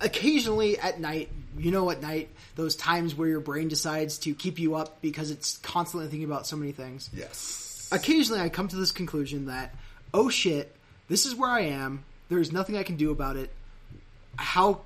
occasionally 0.00 0.78
at 0.78 1.00
night, 1.00 1.30
you 1.56 1.70
know, 1.70 1.90
at 1.90 2.02
night, 2.02 2.28
those 2.56 2.74
times 2.74 3.14
where 3.14 3.28
your 3.28 3.40
brain 3.40 3.68
decides 3.68 4.18
to 4.18 4.34
keep 4.34 4.58
you 4.58 4.74
up 4.74 5.00
because 5.00 5.30
it's 5.30 5.58
constantly 5.58 6.08
thinking 6.08 6.24
about 6.24 6.46
so 6.46 6.56
many 6.56 6.72
things. 6.72 7.08
Yes. 7.14 7.88
Occasionally, 7.92 8.40
I 8.40 8.48
come 8.48 8.68
to 8.68 8.76
this 8.76 8.90
conclusion 8.90 9.46
that, 9.46 9.74
oh 10.12 10.28
shit, 10.28 10.74
this 11.08 11.24
is 11.24 11.34
where 11.34 11.50
I 11.50 11.60
am. 11.60 12.04
There's 12.28 12.52
nothing 12.52 12.76
I 12.76 12.82
can 12.82 12.96
do 12.96 13.10
about 13.10 13.36
it. 13.36 13.50
How 14.36 14.80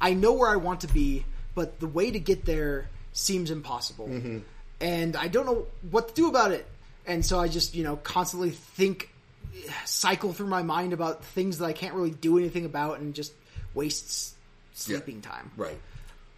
I 0.00 0.14
know 0.14 0.34
where 0.34 0.50
I 0.50 0.56
want 0.56 0.82
to 0.82 0.88
be, 0.88 1.24
but 1.54 1.80
the 1.80 1.88
way 1.88 2.10
to 2.10 2.20
get 2.20 2.44
there 2.44 2.88
seems 3.18 3.50
impossible, 3.50 4.06
mm-hmm. 4.06 4.38
and 4.80 5.16
I 5.16 5.28
don't 5.28 5.46
know 5.46 5.66
what 5.90 6.08
to 6.08 6.14
do 6.14 6.28
about 6.28 6.52
it. 6.52 6.66
And 7.06 7.24
so 7.24 7.40
I 7.40 7.48
just, 7.48 7.74
you 7.74 7.84
know, 7.84 7.96
constantly 7.96 8.50
think, 8.50 9.10
cycle 9.84 10.32
through 10.32 10.48
my 10.48 10.62
mind 10.62 10.92
about 10.92 11.24
things 11.24 11.58
that 11.58 11.64
I 11.64 11.72
can't 11.72 11.94
really 11.94 12.10
do 12.10 12.38
anything 12.38 12.64
about, 12.64 13.00
and 13.00 13.14
just 13.14 13.32
wastes 13.74 14.34
sleeping 14.74 15.20
time. 15.20 15.50
Right. 15.56 15.78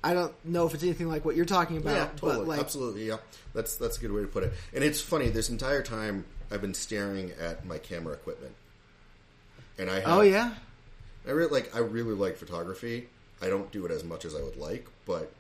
I 0.03 0.15
don't 0.15 0.33
know 0.47 0.67
if 0.67 0.73
it's 0.73 0.83
anything 0.83 1.09
like 1.09 1.27
what 1.27 1.37
you're 1.37 1.45
talking 1.45 1.77
about, 1.77 1.95
Yeah, 1.95 2.07
totally. 2.17 2.37
but 2.39 2.49
like, 2.49 2.61
Absolutely, 2.61 3.07
yeah. 3.07 3.19
That's 3.53 3.77
that's 3.77 3.99
a 3.99 4.01
good 4.01 4.13
way 4.13 4.23
to 4.23 4.29
put 4.29 4.45
it. 4.45 4.53
And 4.73 4.83
it's 4.83 5.01
funny, 5.01 5.29
this 5.29 5.51
entire 5.51 5.83
time 5.83 6.25
I've 6.51 6.63
been 6.63 6.75
staring 6.75 7.33
at 7.39 7.67
my 7.67 7.77
camera 7.79 8.15
equipment. 8.15 8.55
And 9.79 9.91
I 9.91 9.99
oh, 9.99 10.01
have, 10.01 10.19
oh 10.19 10.21
yeah, 10.23 10.55
I 11.27 11.31
really 11.33 11.51
like 11.51 11.75
I 11.75 11.81
really 11.81 12.15
like 12.15 12.37
photography. 12.37 13.09
I 13.43 13.49
don't 13.49 13.71
do 13.71 13.85
it 13.85 13.91
as 13.91 14.05
much 14.05 14.25
as 14.25 14.35
I 14.35 14.43
would 14.43 14.57
like, 14.57 14.87
but 15.05 15.33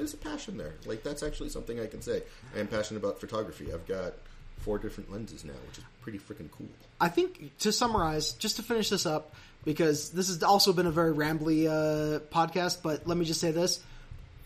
there's 0.00 0.14
a 0.14 0.16
passion 0.16 0.56
there. 0.56 0.74
Like 0.86 1.02
that's 1.02 1.22
actually 1.22 1.50
something 1.50 1.78
I 1.78 1.86
can 1.86 2.00
say. 2.02 2.22
I 2.56 2.60
am 2.60 2.66
passionate 2.66 3.00
about 3.04 3.20
photography. 3.20 3.72
I've 3.72 3.86
got 3.86 4.14
four 4.60 4.78
different 4.78 5.12
lenses 5.12 5.44
now, 5.44 5.52
which 5.68 5.78
is 5.78 5.84
pretty 6.02 6.18
freaking 6.18 6.50
cool. 6.50 6.68
I 7.00 7.08
think 7.08 7.56
to 7.60 7.70
summarize, 7.72 8.32
just 8.32 8.56
to 8.56 8.62
finish 8.62 8.88
this 8.88 9.04
up, 9.06 9.34
because 9.64 10.10
this 10.10 10.28
has 10.28 10.42
also 10.42 10.72
been 10.72 10.86
a 10.86 10.90
very 10.90 11.12
rambly 11.14 11.66
uh, 11.66 12.20
podcast, 12.34 12.78
but 12.82 13.06
let 13.06 13.18
me 13.18 13.26
just 13.26 13.40
say 13.40 13.50
this: 13.50 13.80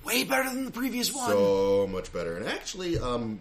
way 0.05 0.24
better 0.24 0.50
than 0.50 0.64
the 0.64 0.70
previous 0.72 1.14
one. 1.14 1.30
So 1.30 1.86
much 1.90 2.12
better. 2.12 2.36
And 2.36 2.48
actually, 2.48 2.98
um, 2.98 3.40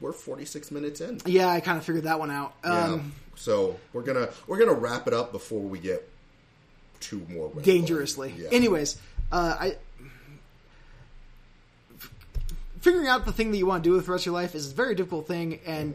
we're 0.00 0.12
46 0.12 0.70
minutes 0.72 1.00
in. 1.00 1.20
yeah, 1.24 1.48
I 1.48 1.60
kind 1.60 1.78
of 1.78 1.84
figured 1.84 2.04
that 2.04 2.18
one 2.18 2.30
out. 2.32 2.54
Yeah. 2.64 2.84
Um, 2.84 3.12
So 3.36 3.78
we're 3.92 4.02
gonna 4.02 4.28
we're 4.48 4.58
gonna 4.58 4.74
wrap 4.74 5.06
it 5.06 5.14
up 5.14 5.30
before 5.30 5.60
we 5.60 5.78
get 5.78 6.08
too 7.00 7.24
more 7.28 7.50
dangerously. 7.62 8.34
Yeah. 8.36 8.48
Anyways, 8.50 8.96
uh, 9.30 9.56
I 9.58 9.76
figuring 12.84 13.08
out 13.08 13.24
the 13.24 13.32
thing 13.32 13.50
that 13.50 13.56
you 13.58 13.66
want 13.66 13.82
to 13.82 13.88
do 13.90 13.94
with 13.96 14.06
the 14.06 14.12
rest 14.12 14.22
of 14.22 14.26
your 14.26 14.34
life 14.34 14.54
is 14.54 14.70
a 14.70 14.74
very 14.74 14.94
difficult 14.94 15.26
thing, 15.26 15.58
and 15.66 15.94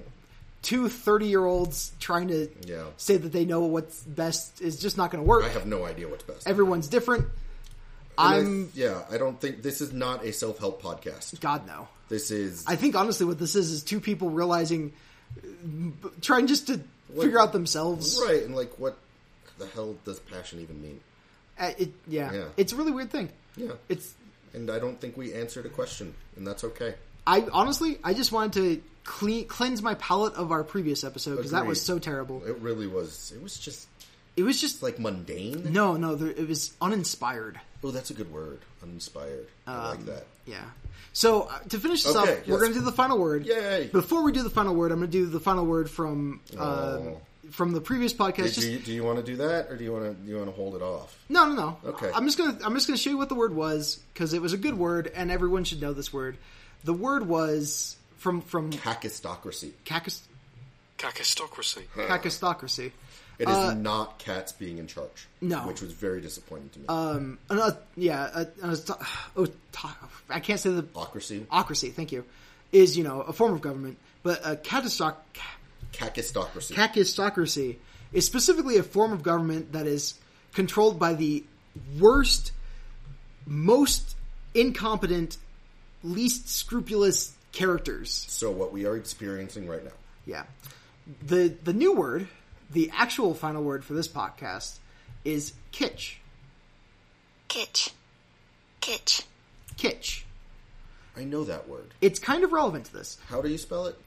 two 0.64 0.90
30 0.90 1.28
year 1.28 1.46
olds 1.46 1.92
trying 2.00 2.28
to 2.30 2.50
Yeah. 2.66 2.86
say 2.98 3.16
that 3.18 3.32
they 3.32 3.46
know 3.46 3.62
what's 3.62 4.02
best 4.02 4.60
is 4.62 4.78
just 4.80 4.98
not 4.98 5.12
going 5.12 5.24
to 5.24 5.28
work. 5.28 5.46
I 5.46 5.50
have 5.50 5.66
no 5.68 5.86
idea 5.86 6.08
what's 6.10 6.24
best. 6.24 6.48
Everyone's 6.48 6.88
different. 6.88 7.26
And 8.18 8.34
I- 8.34 8.38
I'm 8.40 8.72
yeah. 8.74 9.04
I 9.10 9.18
don't 9.18 9.40
think 9.40 9.62
this 9.62 9.80
is 9.80 9.94
not 9.94 10.26
a 10.26 10.34
self 10.34 10.58
help 10.60 10.82
podcast. 10.82 11.40
God 11.40 11.66
no. 11.68 11.88
This 12.10 12.32
is 12.32 12.66
I 12.68 12.76
think 12.76 12.96
honestly, 12.96 13.26
what 13.26 13.40
this 13.40 13.56
is 13.56 13.72
is 13.72 13.84
two 13.84 14.02
people 14.02 14.32
realizing, 14.32 14.92
trying 16.22 16.48
just 16.48 16.68
to 16.68 16.82
figure 17.20 17.40
out 17.40 17.54
themselves. 17.54 18.20
right. 18.26 18.44
And 18.44 18.56
like, 18.56 18.78
what 18.80 18.98
the 19.58 19.68
hell 19.68 19.96
does 20.06 20.20
passion 20.20 20.60
even 20.60 20.82
mean? 20.82 21.00
Uh, 21.58 21.72
it, 21.78 21.92
yeah. 22.08 22.32
Yeah. 22.34 22.46
it's 22.58 22.74
a 22.74 22.76
really 22.76 22.92
weird 22.92 23.12
thing. 23.12 23.30
Yeah. 23.58 23.72
It's 23.90 24.14
and 24.54 24.70
I 24.70 24.80
don't 24.80 25.00
think 25.00 25.18
we 25.18 25.34
answered 25.34 25.66
a 25.66 25.70
question, 25.70 26.14
and 26.36 26.46
that's 26.48 26.64
okay. 26.64 26.96
I 27.28 27.46
honestly, 27.52 28.00
I 28.04 28.14
just 28.14 28.32
wanted 28.32 28.54
to 28.54 28.82
clean 29.04 29.46
cleanse 29.48 29.82
my 29.82 29.94
palate 29.96 30.34
of 30.36 30.52
our 30.52 30.64
previous 30.64 31.04
episode 31.04 31.38
because 31.38 31.52
that 31.52 31.66
was 31.66 31.82
so 31.82 32.00
terrible. 32.00 32.44
It 32.46 32.58
really 32.60 32.88
was. 32.88 33.32
It 33.36 33.42
was 33.44 33.58
just 33.60 33.88
It 34.36 34.44
was 34.44 34.60
just 34.60 34.82
like 34.84 35.00
mundane. 35.00 35.72
no, 35.74 35.96
no. 35.98 36.16
There, 36.16 36.30
it 36.30 36.48
was 36.48 36.74
uninspired. 36.82 37.60
Oh, 37.84 37.92
that's 37.92 38.10
a 38.10 38.14
good 38.14 38.32
word. 38.32 38.60
Uninspired. 38.84 39.48
I 39.68 39.74
Um, 39.74 39.84
like 39.98 40.06
that. 40.08 40.26
Yeah. 40.46 40.64
So 41.14 41.44
uh, 41.44 41.60
to 41.70 41.80
finish 41.80 42.04
this 42.04 42.16
Okay, 42.16 42.34
up, 42.40 42.48
we're 42.48 42.60
going 42.60 42.74
to 42.74 42.80
do 42.80 42.86
the 42.86 42.92
final 42.92 43.18
word. 43.18 43.46
Yay. 43.46 43.88
Before 43.92 44.24
we 44.24 44.32
do 44.32 44.44
the 44.44 44.50
final 44.50 44.76
word, 44.76 44.92
I'm 44.92 45.00
going 45.00 45.10
to 45.12 45.18
do 45.18 45.26
the 45.28 45.40
final 45.40 45.66
word 45.66 45.90
from 45.90 46.42
um, 46.58 46.60
Oh. 46.62 47.22
From 47.52 47.72
the 47.72 47.82
previous 47.82 48.14
podcast. 48.14 48.36
Do, 48.36 48.44
Just 48.44 48.62
do 48.62 48.72
you, 48.72 48.80
do 48.80 48.94
you 48.94 49.04
want 49.04 49.18
to 49.18 49.24
do 49.24 49.38
that, 49.38 49.70
or 49.70 49.76
do 49.78 49.84
you 49.84 49.92
want 49.92 50.06
to 50.06 50.14
do 50.14 50.30
you 50.30 50.38
want 50.38 50.50
to 50.50 50.56
hold 50.56 50.76
it 50.76 50.82
off? 50.82 51.18
No, 51.30 51.48
no, 51.48 51.56
no. 51.56 51.78
Okay. 51.92 52.12
I'm 52.14 52.26
just 52.26 52.38
gonna 52.38 52.58
I'm 52.64 52.74
just 52.74 52.88
gonna 52.88 52.98
show 52.98 53.10
you 53.10 53.18
what 53.18 53.30
the 53.30 53.36
word 53.36 53.54
was 53.56 54.00
because 54.14 54.34
it 54.34 54.42
was 54.42 54.54
a 54.54 54.58
good 54.58 54.78
word 54.78 55.12
and 55.16 55.32
everyone 55.32 55.64
should 55.64 55.82
know 55.82 55.94
this 55.94 56.12
word. 56.14 56.38
The 56.84 56.94
word 56.94 57.28
was 57.28 57.96
from 58.18 58.42
from 58.42 58.72
Kakistocracy. 58.72 59.72
cacus, 59.86 60.22
Kakistocracy. 60.98 61.84
cacistocracy. 61.96 62.92
It 63.40 63.48
is 63.48 63.56
Uh, 63.56 63.74
not 63.74 64.20
cats 64.20 64.52
being 64.52 64.80
in 64.80 64.88
charge. 64.88 65.28
No. 65.40 65.60
which 65.60 65.82
was 65.82 65.94
very 65.94 66.20
disappointing 66.20 66.70
to 66.72 66.80
me. 66.80 66.86
Um, 66.90 67.38
an, 67.50 67.60
uh, 67.60 67.72
yeah, 67.96 68.24
uh, 68.24 68.46
an, 68.62 68.76
oh, 69.38 69.48
ta- 69.72 69.96
I 70.30 70.42
can't 70.42 70.60
say 70.60 70.72
the 70.72 70.84
Ocracy, 70.84 71.46
ocracy. 71.46 71.94
Thank 71.94 72.12
you. 72.12 72.26
Is 72.74 72.98
you 72.98 73.04
know 73.06 73.22
a 73.22 73.32
form 73.32 73.54
of 73.54 73.62
government, 73.62 73.98
but 74.24 74.42
a 74.46 74.58
catistoc 74.58 75.16
kakistocracy. 75.94 76.74
Kakistocracy 76.74 77.78
is 78.14 78.26
specifically 78.26 78.78
a 78.78 78.84
form 78.84 79.12
of 79.12 79.24
government 79.24 79.74
that 79.74 79.88
is 79.88 80.16
controlled 80.54 81.00
by 81.00 81.14
the 81.14 81.44
worst, 82.00 82.52
most 83.46 84.16
incompetent, 84.54 85.38
least 86.04 86.50
scrupulous 86.50 87.34
characters. 87.52 88.12
so 88.12 88.52
what 88.52 88.72
we 88.72 88.86
are 88.86 88.96
experiencing 88.96 89.68
right 89.68 89.84
now. 89.84 89.92
Yeah. 90.26 90.44
The 91.26 91.54
the 91.64 91.74
new 91.74 91.94
word, 91.96 92.28
the 92.72 92.92
actual 92.96 93.34
final 93.34 93.64
word 93.64 93.84
for 93.84 93.94
this 93.94 94.08
podcast 94.08 94.78
is 95.26 95.54
kitsch. 95.72 96.16
Kitsch. 97.48 97.90
Kitsch. 98.82 99.24
Kitsch. 99.78 100.24
I 101.18 101.24
know 101.24 101.44
that 101.44 101.68
word. 101.68 101.94
It's 102.02 102.20
kind 102.20 102.44
of 102.44 102.54
relevant 102.54 102.86
to 102.86 102.94
this. 102.94 103.18
How 103.28 103.42
do 103.42 103.50
you 103.50 103.58
spell 103.58 103.88
it? 103.88 104.00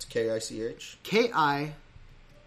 It's 0.00 0.06
K 0.06 0.30
I 0.30 0.38
C 0.38 0.62
H. 0.62 0.96
K 1.02 1.30
I 1.34 1.74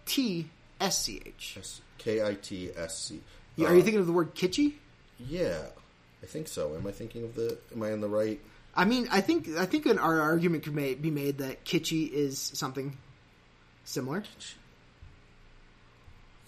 T 0.06 0.48
S 0.80 0.98
C 0.98 1.22
H. 1.24 1.56
K 1.98 2.20
I 2.26 2.34
T 2.34 2.70
S 2.76 2.98
C. 2.98 3.20
Are 3.60 3.68
Uh, 3.68 3.72
you 3.74 3.82
thinking 3.82 4.00
of 4.00 4.06
the 4.08 4.12
word 4.12 4.34
kitschy? 4.34 4.72
Yeah, 5.20 5.62
I 6.20 6.26
think 6.26 6.48
so. 6.48 6.74
Am 6.74 6.84
I 6.84 6.90
thinking 6.90 7.22
of 7.22 7.36
the? 7.36 7.56
Am 7.72 7.80
I 7.84 7.92
on 7.92 8.00
the 8.00 8.08
right? 8.08 8.40
I 8.74 8.84
mean, 8.84 9.06
I 9.12 9.20
think 9.20 9.48
I 9.50 9.66
think 9.66 9.86
an 9.86 10.00
our 10.00 10.20
argument 10.20 10.64
could 10.64 10.74
ma- 10.74 10.94
be 11.00 11.12
made 11.12 11.38
that 11.38 11.64
kitschy 11.64 12.10
is 12.10 12.40
something 12.40 12.96
similar. 13.84 14.24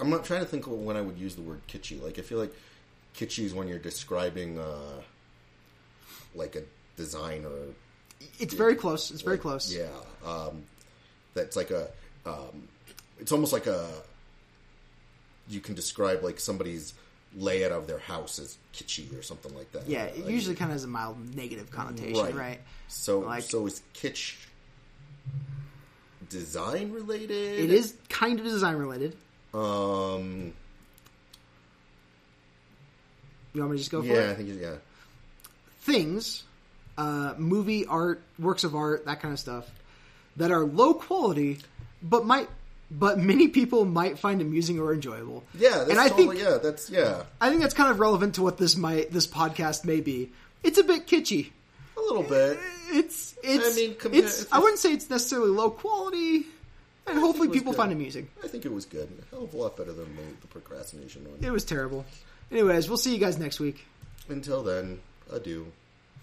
I'm 0.01 0.11
not 0.11 0.25
trying 0.25 0.41
to 0.41 0.47
think 0.47 0.67
of 0.67 0.73
when 0.73 0.97
I 0.97 1.03
would 1.03 1.17
use 1.19 1.37
the 1.37 1.43
word 1.43 1.61
kitschy. 1.69 2.03
Like 2.03 2.19
I 2.19 2.23
feel 2.23 2.39
like 2.41 2.53
kitschy 3.17 3.45
is 3.45 3.55
when 3.55 3.69
you're 3.69 3.79
describing 3.79 4.59
uh, 4.59 5.03
like 6.35 6.57
a 6.57 6.63
design 6.97 7.45
or 7.45 7.75
It's 8.41 8.55
very 8.55 8.75
close. 8.75 9.13
It's 9.13 9.23
very 9.23 9.37
like- 9.37 9.43
close. 9.43 9.73
Yeah, 9.73 9.87
um, 10.25 10.65
that's 11.37 11.55
like 11.55 11.71
a. 11.71 11.89
Um, 12.25 12.67
it's 13.21 13.31
almost 13.31 13.53
like 13.53 13.67
a. 13.69 13.89
You 15.49 15.61
can 15.61 15.77
describe 15.77 16.25
like 16.25 16.41
somebody's 16.41 16.93
layout 17.37 17.71
of 17.71 17.87
their 17.87 17.99
house 18.01 18.39
as 18.41 18.57
kitschy 18.75 19.17
or 19.17 19.23
something 19.23 19.55
like 19.55 19.71
that. 19.73 19.87
Yeah, 19.89 20.05
it 20.05 20.25
Like- 20.25 20.31
usually 20.33 20.57
kind 20.57 20.71
of 20.73 20.75
has 20.75 20.83
a 20.85 20.89
mild 20.89 21.37
negative 21.37 21.71
connotation, 21.71 22.35
right? 22.37 22.61
So, 22.89 23.21
Like- 23.21 23.45
so 23.45 23.67
is 23.67 23.83
kitsch 23.95 24.35
design 26.29 26.93
related? 26.93 27.31
It 27.61 27.71
is 27.71 27.95
kind 28.09 28.41
of 28.41 28.45
design 28.47 28.77
related. 28.77 29.17
Um. 29.55 30.53
You 33.53 33.61
want 33.63 33.73
me 33.73 33.77
to 33.79 33.83
just 33.83 33.91
go 33.91 34.03
for 34.03 34.09
Yeah, 34.09 34.15
I 34.15 34.19
it? 34.33 34.37
think 34.37 34.49
it- 34.51 34.61
yeah. 34.61 34.77
Things, 35.81 36.43
uh, 36.99 37.35
movie, 37.39 37.87
art, 37.87 38.23
works 38.39 38.65
of 38.65 38.75
art, 38.75 39.05
that 39.07 39.21
kind 39.21 39.33
of 39.33 39.39
stuff, 39.41 39.67
that 40.37 40.51
are 40.51 40.65
low 40.65 40.95
quality, 40.95 41.59
but 42.03 42.25
might, 42.25 42.49
but 42.91 43.19
many 43.19 43.49
people 43.49 43.85
might 43.85 44.19
find 44.19 44.41
amusing 44.41 44.79
or 44.79 44.93
enjoyable. 44.93 45.45
Yeah, 45.55 45.79
that's 45.79 45.91
and 45.91 45.99
I 45.99 46.09
totally, 46.09 46.37
think 46.37 46.49
yeah, 46.49 46.59
that's 46.63 46.91
yeah. 46.91 47.23
I 47.41 47.49
think 47.49 47.63
that's 47.63 47.75
kind 47.75 47.91
of 47.91 48.01
relevant 48.01 48.37
to 48.37 48.43
what 48.43 48.59
this 48.59 48.77
might 48.77 49.11
this 49.11 49.27
podcast 49.27 49.85
may 49.85 50.01
be. 50.01 50.31
It's 50.63 50.79
a 50.79 50.85
bit 50.85 51.07
kitschy. 51.07 51.51
A 51.97 52.01
little 52.01 52.23
bit. 52.23 52.59
It's 52.91 53.35
it's 53.43 53.73
I 53.73 53.81
mean, 53.81 53.97
it's 54.13 54.47
I 54.53 54.59
wouldn't 54.59 54.79
say 54.79 54.93
it's 54.93 55.09
necessarily 55.11 55.51
low 55.51 55.71
quality, 55.71 56.45
and 57.07 57.19
hopefully 57.19 57.49
people 57.49 57.73
good. 57.73 57.79
find 57.79 57.93
it 57.93 57.97
amusing. 57.97 58.29
I 58.45 58.49
think 58.49 58.65
it 58.65 58.73
was 58.73 58.85
good. 58.85 59.09
A 59.33 59.35
hell 59.35 59.45
of 59.45 59.55
a 59.55 59.57
lot 59.57 59.77
better 59.77 59.93
than 59.93 60.15
the, 60.15 60.23
the 60.43 60.47
procrastination 60.49 61.25
one. 61.29 61.43
It 61.43 61.51
was 61.51 61.65
terrible. 61.65 62.05
Anyways, 62.53 62.89
we'll 62.89 62.99
see 62.99 63.13
you 63.13 63.19
guys 63.19 63.39
next 63.39 63.59
week. 63.59 63.87
Until 64.29 64.63
then, 64.63 65.01
adieu. 65.33 65.73